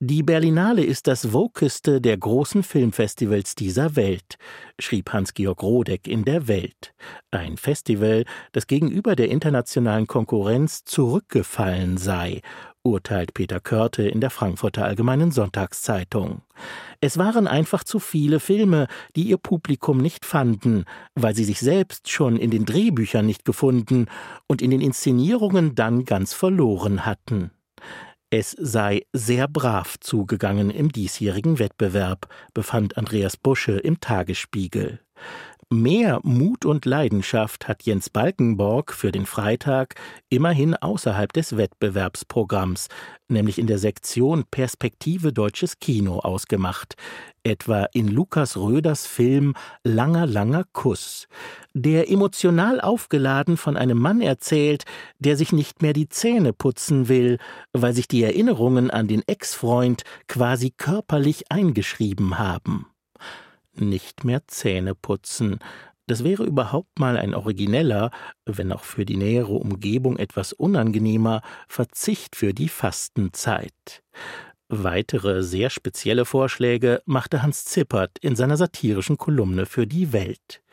Die 0.05 0.21
Berlinale 0.21 0.83
ist 0.83 1.07
das 1.07 1.31
wokeste 1.31 2.01
der 2.01 2.17
großen 2.17 2.61
Filmfestivals 2.61 3.55
dieser 3.55 3.95
Welt, 3.95 4.35
schrieb 4.77 5.13
Hans-Georg 5.13 5.63
Rodeck 5.63 6.09
in 6.09 6.25
der 6.25 6.49
Welt. 6.49 6.93
Ein 7.31 7.55
Festival, 7.55 8.25
das 8.51 8.67
gegenüber 8.67 9.15
der 9.15 9.29
internationalen 9.29 10.05
Konkurrenz 10.05 10.83
zurückgefallen 10.83 11.95
sei, 11.95 12.41
urteilt 12.83 13.33
Peter 13.33 13.61
Körte 13.61 14.03
in 14.03 14.19
der 14.19 14.29
Frankfurter 14.29 14.83
Allgemeinen 14.83 15.31
Sonntagszeitung. 15.31 16.41
Es 16.99 17.17
waren 17.17 17.47
einfach 17.47 17.85
zu 17.85 17.99
viele 17.99 18.41
Filme, 18.41 18.87
die 19.15 19.23
ihr 19.23 19.37
Publikum 19.37 19.99
nicht 19.99 20.25
fanden, 20.25 20.83
weil 21.15 21.33
sie 21.33 21.45
sich 21.45 21.61
selbst 21.61 22.09
schon 22.09 22.35
in 22.35 22.51
den 22.51 22.65
Drehbüchern 22.65 23.25
nicht 23.25 23.45
gefunden 23.45 24.07
und 24.47 24.61
in 24.61 24.71
den 24.71 24.81
Inszenierungen 24.81 25.75
dann 25.75 26.03
ganz 26.03 26.33
verloren 26.33 27.05
hatten. 27.05 27.51
Es 28.35 28.49
sei 28.59 29.05
sehr 29.13 29.47
brav 29.47 29.99
zugegangen 29.99 30.71
im 30.71 30.91
diesjährigen 30.91 31.59
Wettbewerb, 31.59 32.27
befand 32.55 32.97
Andreas 32.97 33.37
Busche 33.37 33.73
im 33.73 33.99
Tagesspiegel. 33.99 34.99
Mehr 35.69 36.19
Mut 36.23 36.65
und 36.65 36.85
Leidenschaft 36.85 37.67
hat 37.67 37.83
Jens 37.83 38.09
Balkenborg 38.09 38.93
für 38.93 39.11
den 39.11 39.25
Freitag 39.25 39.95
immerhin 40.29 40.75
außerhalb 40.75 41.31
des 41.33 41.57
Wettbewerbsprogramms, 41.57 42.87
nämlich 43.27 43.59
in 43.59 43.67
der 43.67 43.77
Sektion 43.77 44.43
Perspektive 44.49 45.33
deutsches 45.33 45.79
Kino 45.79 46.19
ausgemacht, 46.19 46.95
etwa 47.43 47.85
in 47.93 48.07
Lukas 48.07 48.57
Röders 48.57 49.05
Film 49.05 49.53
Langer, 49.83 50.25
langer 50.25 50.65
Kuss, 50.73 51.27
der 51.73 52.09
emotional 52.09 52.79
aufgeladen 52.79 53.57
von 53.57 53.77
einem 53.77 53.97
Mann 53.97 54.21
erzählt, 54.21 54.85
der 55.19 55.37
sich 55.37 55.51
nicht 55.51 55.81
mehr 55.81 55.93
die 55.93 56.09
Zähne 56.09 56.53
putzen 56.53 57.09
will, 57.09 57.37
weil 57.73 57.93
sich 57.93 58.07
die 58.07 58.23
Erinnerungen 58.23 58.91
an 58.91 59.07
den 59.07 59.23
Ex-Freund 59.27 60.03
quasi 60.27 60.71
körperlich 60.71 61.51
eingeschrieben 61.51 62.37
haben 62.37 62.87
nicht 63.75 64.23
mehr 64.23 64.47
Zähne 64.47 64.95
putzen. 64.95 65.59
Das 66.07 66.23
wäre 66.23 66.43
überhaupt 66.43 66.99
mal 66.99 67.17
ein 67.17 67.33
origineller, 67.33 68.11
wenn 68.45 68.71
auch 68.73 68.83
für 68.83 69.05
die 69.05 69.15
nähere 69.15 69.53
Umgebung 69.53 70.17
etwas 70.17 70.51
unangenehmer, 70.51 71.41
Verzicht 71.67 72.35
für 72.35 72.53
die 72.53 72.69
Fastenzeit. 72.69 74.03
Weitere 74.69 75.43
sehr 75.43 75.69
spezielle 75.69 76.25
Vorschläge 76.25 77.01
machte 77.05 77.43
Hans 77.43 77.65
Zippert 77.65 78.17
in 78.21 78.35
seiner 78.35 78.57
satirischen 78.57 79.17
Kolumne 79.17 79.65
für 79.65 79.85
die 79.85 80.13
Welt. 80.13 80.63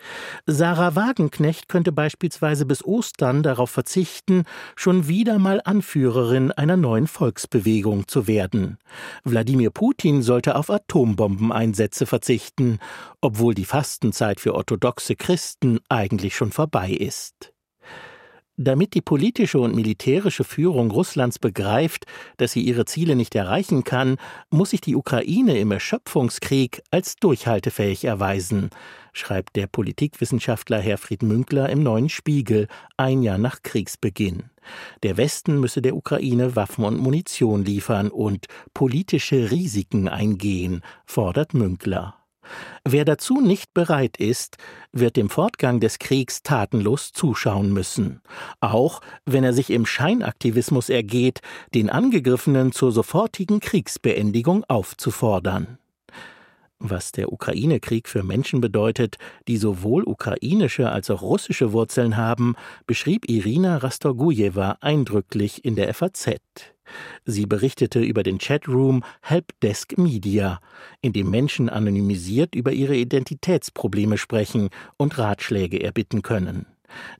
Sarah 0.46 0.94
Wagenknecht 0.94 1.68
könnte 1.68 1.92
beispielsweise 1.92 2.66
bis 2.66 2.84
Ostern 2.84 3.42
darauf 3.42 3.70
verzichten, 3.70 4.44
schon 4.76 5.08
wieder 5.08 5.38
mal 5.38 5.60
Anführerin 5.64 6.52
einer 6.52 6.76
neuen 6.76 7.08
Volksbewegung 7.08 8.08
zu 8.08 8.26
werden. 8.26 8.78
Wladimir 9.24 9.70
Putin 9.70 10.22
sollte 10.22 10.56
auf 10.56 10.70
Atombombeneinsätze 10.70 12.06
verzichten, 12.06 12.78
obwohl 13.20 13.54
die 13.54 13.64
Fastenzeit 13.64 14.40
für 14.40 14.54
orthodoxe 14.54 15.16
Christen 15.16 15.80
eigentlich 15.88 16.36
schon 16.36 16.52
vorbei 16.52 16.90
ist. 16.90 17.52
Damit 18.62 18.92
die 18.92 19.00
politische 19.00 19.58
und 19.58 19.74
militärische 19.74 20.44
Führung 20.44 20.90
Russlands 20.90 21.38
begreift, 21.38 22.04
dass 22.36 22.52
sie 22.52 22.60
ihre 22.60 22.84
Ziele 22.84 23.16
nicht 23.16 23.34
erreichen 23.34 23.84
kann, 23.84 24.18
muss 24.50 24.68
sich 24.70 24.82
die 24.82 24.96
Ukraine 24.96 25.58
im 25.58 25.70
Erschöpfungskrieg 25.70 26.82
als 26.90 27.16
durchhaltefähig 27.16 28.04
erweisen, 28.04 28.68
schreibt 29.14 29.56
der 29.56 29.66
Politikwissenschaftler 29.66 30.78
Herfried 30.78 31.22
Münkler 31.22 31.70
im 31.70 31.82
Neuen 31.82 32.10
Spiegel 32.10 32.68
ein 32.98 33.22
Jahr 33.22 33.38
nach 33.38 33.62
Kriegsbeginn. 33.62 34.50
Der 35.04 35.16
Westen 35.16 35.58
müsse 35.58 35.80
der 35.80 35.96
Ukraine 35.96 36.54
Waffen 36.54 36.84
und 36.84 36.98
Munition 36.98 37.64
liefern 37.64 38.10
und 38.10 38.44
politische 38.74 39.50
Risiken 39.50 40.06
eingehen, 40.06 40.82
fordert 41.06 41.54
Münkler. 41.54 42.19
Wer 42.84 43.04
dazu 43.04 43.40
nicht 43.40 43.74
bereit 43.74 44.16
ist, 44.16 44.56
wird 44.92 45.16
dem 45.16 45.30
Fortgang 45.30 45.80
des 45.80 45.98
Kriegs 45.98 46.42
tatenlos 46.42 47.12
zuschauen 47.12 47.72
müssen, 47.72 48.20
auch 48.60 49.00
wenn 49.26 49.44
er 49.44 49.52
sich 49.52 49.70
im 49.70 49.86
Scheinaktivismus 49.86 50.88
ergeht, 50.88 51.40
den 51.74 51.90
Angegriffenen 51.90 52.72
zur 52.72 52.92
sofortigen 52.92 53.60
Kriegsbeendigung 53.60 54.64
aufzufordern. 54.68 55.78
Was 56.82 57.12
der 57.12 57.30
Ukraine-Krieg 57.30 58.08
für 58.08 58.22
Menschen 58.22 58.62
bedeutet, 58.62 59.16
die 59.46 59.58
sowohl 59.58 60.02
ukrainische 60.04 60.90
als 60.90 61.10
auch 61.10 61.20
russische 61.20 61.72
Wurzeln 61.72 62.16
haben, 62.16 62.54
beschrieb 62.86 63.28
Irina 63.28 63.76
Rastorgujewa 63.76 64.78
eindrücklich 64.80 65.62
in 65.62 65.76
der 65.76 65.92
FAZ. 65.92 66.36
Sie 67.24 67.46
berichtete 67.46 68.00
über 68.00 68.22
den 68.22 68.38
Chatroom 68.38 69.02
Helpdesk 69.22 69.98
Media, 69.98 70.60
in 71.00 71.12
dem 71.12 71.30
Menschen 71.30 71.68
anonymisiert 71.68 72.54
über 72.54 72.72
ihre 72.72 72.96
Identitätsprobleme 72.96 74.18
sprechen 74.18 74.70
und 74.96 75.18
Ratschläge 75.18 75.82
erbitten 75.82 76.22
können. 76.22 76.66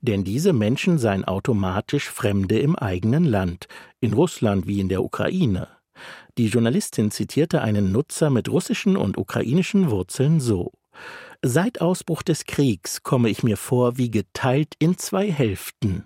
Denn 0.01 0.25
diese 0.25 0.53
Menschen 0.53 0.99
seien 0.99 1.25
automatisch 1.25 2.09
Fremde 2.09 2.59
im 2.59 2.77
eigenen 2.77 3.25
Land, 3.25 3.68
in 4.01 4.12
Russland 4.12 4.66
wie 4.66 4.81
in 4.81 4.89
der 4.89 5.03
Ukraine. 5.05 5.68
Die 6.39 6.47
Journalistin 6.47 7.11
zitierte 7.11 7.62
einen 7.62 7.93
Nutzer 7.93 8.31
mit 8.31 8.49
russischen 8.49 8.97
und 8.97 9.18
ukrainischen 9.18 9.91
Wurzeln 9.91 10.41
so 10.41 10.73
Seit 11.43 11.81
Ausbruch 11.81 12.23
des 12.23 12.45
Kriegs 12.45 13.03
komme 13.03 13.31
ich 13.31 13.43
mir 13.43 13.57
vor 13.57 13.97
wie 13.97 14.11
geteilt 14.11 14.75
in 14.79 14.99
zwei 14.99 15.31
Hälften. 15.31 16.05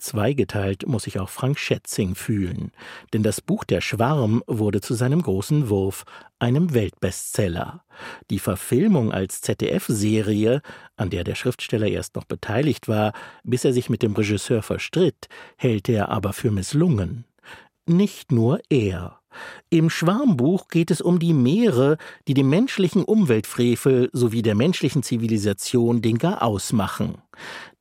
Zweigeteilt 0.00 0.86
muss 0.86 1.04
sich 1.04 1.18
auch 1.18 1.28
Frank 1.28 1.58
Schätzing 1.58 2.14
fühlen, 2.14 2.72
denn 3.12 3.22
das 3.22 3.40
Buch 3.40 3.64
Der 3.64 3.80
Schwarm 3.80 4.42
wurde 4.46 4.80
zu 4.80 4.94
seinem 4.94 5.22
großen 5.22 5.68
Wurf, 5.68 6.04
einem 6.38 6.72
Weltbestseller. 6.72 7.84
Die 8.30 8.38
Verfilmung 8.38 9.12
als 9.12 9.42
ZDF-Serie, 9.42 10.62
an 10.96 11.10
der 11.10 11.24
der 11.24 11.34
Schriftsteller 11.34 11.86
erst 11.86 12.16
noch 12.16 12.24
beteiligt 12.24 12.88
war, 12.88 13.12
bis 13.44 13.64
er 13.64 13.72
sich 13.72 13.90
mit 13.90 14.02
dem 14.02 14.14
Regisseur 14.14 14.62
verstritt, 14.62 15.28
hält 15.56 15.88
er 15.88 16.08
aber 16.08 16.32
für 16.32 16.50
misslungen. 16.50 17.24
Nicht 17.90 18.30
nur 18.30 18.60
er. 18.70 19.18
Im 19.68 19.90
Schwarmbuch 19.90 20.68
geht 20.68 20.92
es 20.92 21.00
um 21.00 21.18
die 21.18 21.34
Meere, 21.34 21.96
die 22.28 22.34
dem 22.34 22.48
menschlichen 22.48 23.02
Umweltfrevel 23.02 24.10
sowie 24.12 24.42
der 24.42 24.54
menschlichen 24.54 25.02
Zivilisation 25.02 26.00
den 26.00 26.16
Garaus 26.16 26.72
machen. 26.72 27.18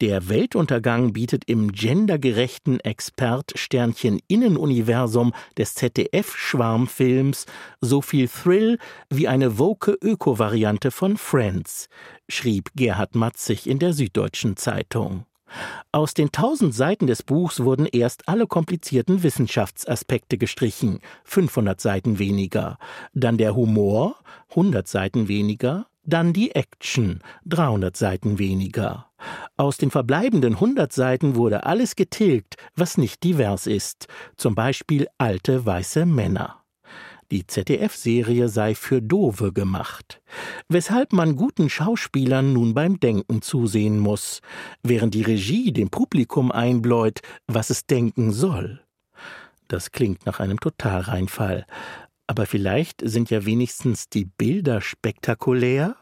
Der 0.02 0.28
Weltuntergang 0.28 1.14
bietet 1.14 1.44
im 1.46 1.72
gendergerechten 1.72 2.80
Expert-Sternchen 2.80 4.20
Innenuniversum 4.28 5.32
des 5.60 5.76
ZDF-Schwarmfilms 5.76 7.46
so 7.80 8.02
viel 8.02 8.28
Thrill 8.28 8.80
wie 9.12 9.28
eine 9.28 9.60
woke 9.60 9.96
Öko-Variante 10.02 10.90
von 10.90 11.18
Friends, 11.18 11.88
schrieb 12.28 12.72
Gerhard 12.76 13.14
Matzig 13.14 13.68
in 13.68 13.78
der 13.78 13.94
Süddeutschen 13.94 14.58
Zeitung. 14.58 15.26
Aus 15.92 16.14
den 16.14 16.32
tausend 16.32 16.74
Seiten 16.74 17.08
des 17.08 17.24
Buchs 17.24 17.62
wurden 17.62 17.86
erst 17.86 18.28
alle 18.28 18.48
komplizierten 18.48 19.24
Wissenschaftsaspekte 19.24 20.38
gestrichen, 20.38 21.00
500 21.24 21.80
Seiten 21.80 22.20
weniger, 22.20 22.78
dann 23.14 23.38
der 23.38 23.56
Humor, 23.56 24.16
100 24.52 24.88
Seiten 24.88 25.28
weniger, 25.28 25.88
dann 26.04 26.34
die 26.34 26.52
Action, 26.52 27.22
300 27.46 27.96
Seiten 27.96 28.40
weniger. 28.40 29.08
Aus 29.58 29.78
den 29.78 29.92
verbleibenden 29.92 30.56
100 30.56 30.92
Seiten 30.92 31.36
wurde 31.36 31.66
alles 31.66 31.96
getilgt, 31.96 32.56
was 32.76 32.98
nicht 32.98 33.24
divers 33.24 33.68
ist, 33.68 34.08
zum 34.38 34.56
Beispiel 34.56 35.08
alte 35.18 35.66
weiße 35.66 36.06
Männer. 36.06 36.64
Die 37.32 37.46
ZDF-Serie 37.46 38.50
sei 38.50 38.74
für 38.74 39.02
Dove 39.02 39.54
gemacht, 39.54 40.20
weshalb 40.68 41.14
man 41.14 41.36
guten 41.36 41.70
Schauspielern 41.70 42.54
nun 42.54 42.74
beim 42.74 43.00
Denken 43.00 43.44
zusehen 43.44 44.00
muss, 44.00 44.42
während 44.82 45.14
die 45.14 45.22
Regie 45.22 45.72
dem 45.72 45.90
Publikum 45.90 46.52
einbläut, 46.52 47.20
was 47.46 47.70
es 47.70 47.86
denken 47.86 48.32
soll. 48.32 48.82
Das 49.68 49.92
klingt 49.92 50.26
nach 50.26 50.40
einem 50.40 50.60
Totalreinfall, 50.60 51.68
aber 52.26 52.48
vielleicht 52.48 53.02
sind 53.04 53.30
ja 53.30 53.46
wenigstens 53.46 54.10
die 54.10 54.26
Bilder 54.26 54.82
spektakulär? 54.82 55.96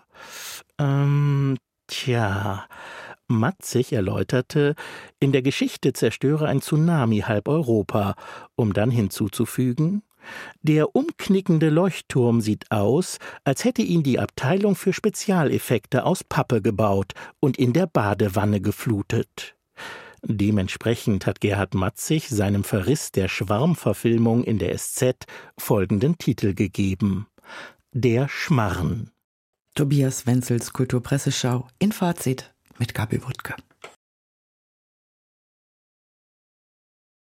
Ähm, 0.80 1.58
Tja, 1.88 2.68
Matzig 3.30 3.94
erläuterte, 3.94 4.76
in 5.20 5.32
der 5.32 5.42
Geschichte 5.42 5.94
zerstöre 5.94 6.48
ein 6.48 6.62
Tsunami 6.62 7.20
halb 7.20 7.48
Europa, 7.48 8.16
um 8.56 8.74
dann 8.74 8.92
hinzuzufügen, 8.92 10.02
der 10.62 10.96
umknickende 10.96 11.70
Leuchtturm 11.70 12.42
sieht 12.42 12.72
aus, 12.72 13.20
als 13.44 13.64
hätte 13.64 13.82
ihn 13.82 14.04
die 14.04 14.20
Abteilung 14.20 14.76
für 14.76 14.94
Spezialeffekte 14.94 16.06
aus 16.06 16.24
Pappe 16.24 16.62
gebaut 16.62 17.14
und 17.40 17.58
in 17.58 17.74
der 17.74 17.88
Badewanne 17.88 18.62
geflutet. 18.62 19.56
Dementsprechend 20.24 21.26
hat 21.26 21.42
Gerhard 21.42 21.74
Matzig 21.74 22.28
seinem 22.30 22.64
Verriss 22.64 23.12
der 23.12 23.28
Schwarmverfilmung 23.28 24.44
in 24.44 24.58
der 24.58 24.78
SZ 24.78 25.26
folgenden 25.58 26.18
Titel 26.18 26.54
gegeben: 26.54 27.28
Der 27.94 28.28
Schmarren. 28.28 29.12
Tobias 29.76 30.26
Wenzels 30.26 30.74
Kulturpresseschau 30.74 31.68
in 31.78 31.92
Fazit 31.92 32.54
mit 32.80 32.94
Gabi 32.96 33.24
Wuttke. 33.24 33.56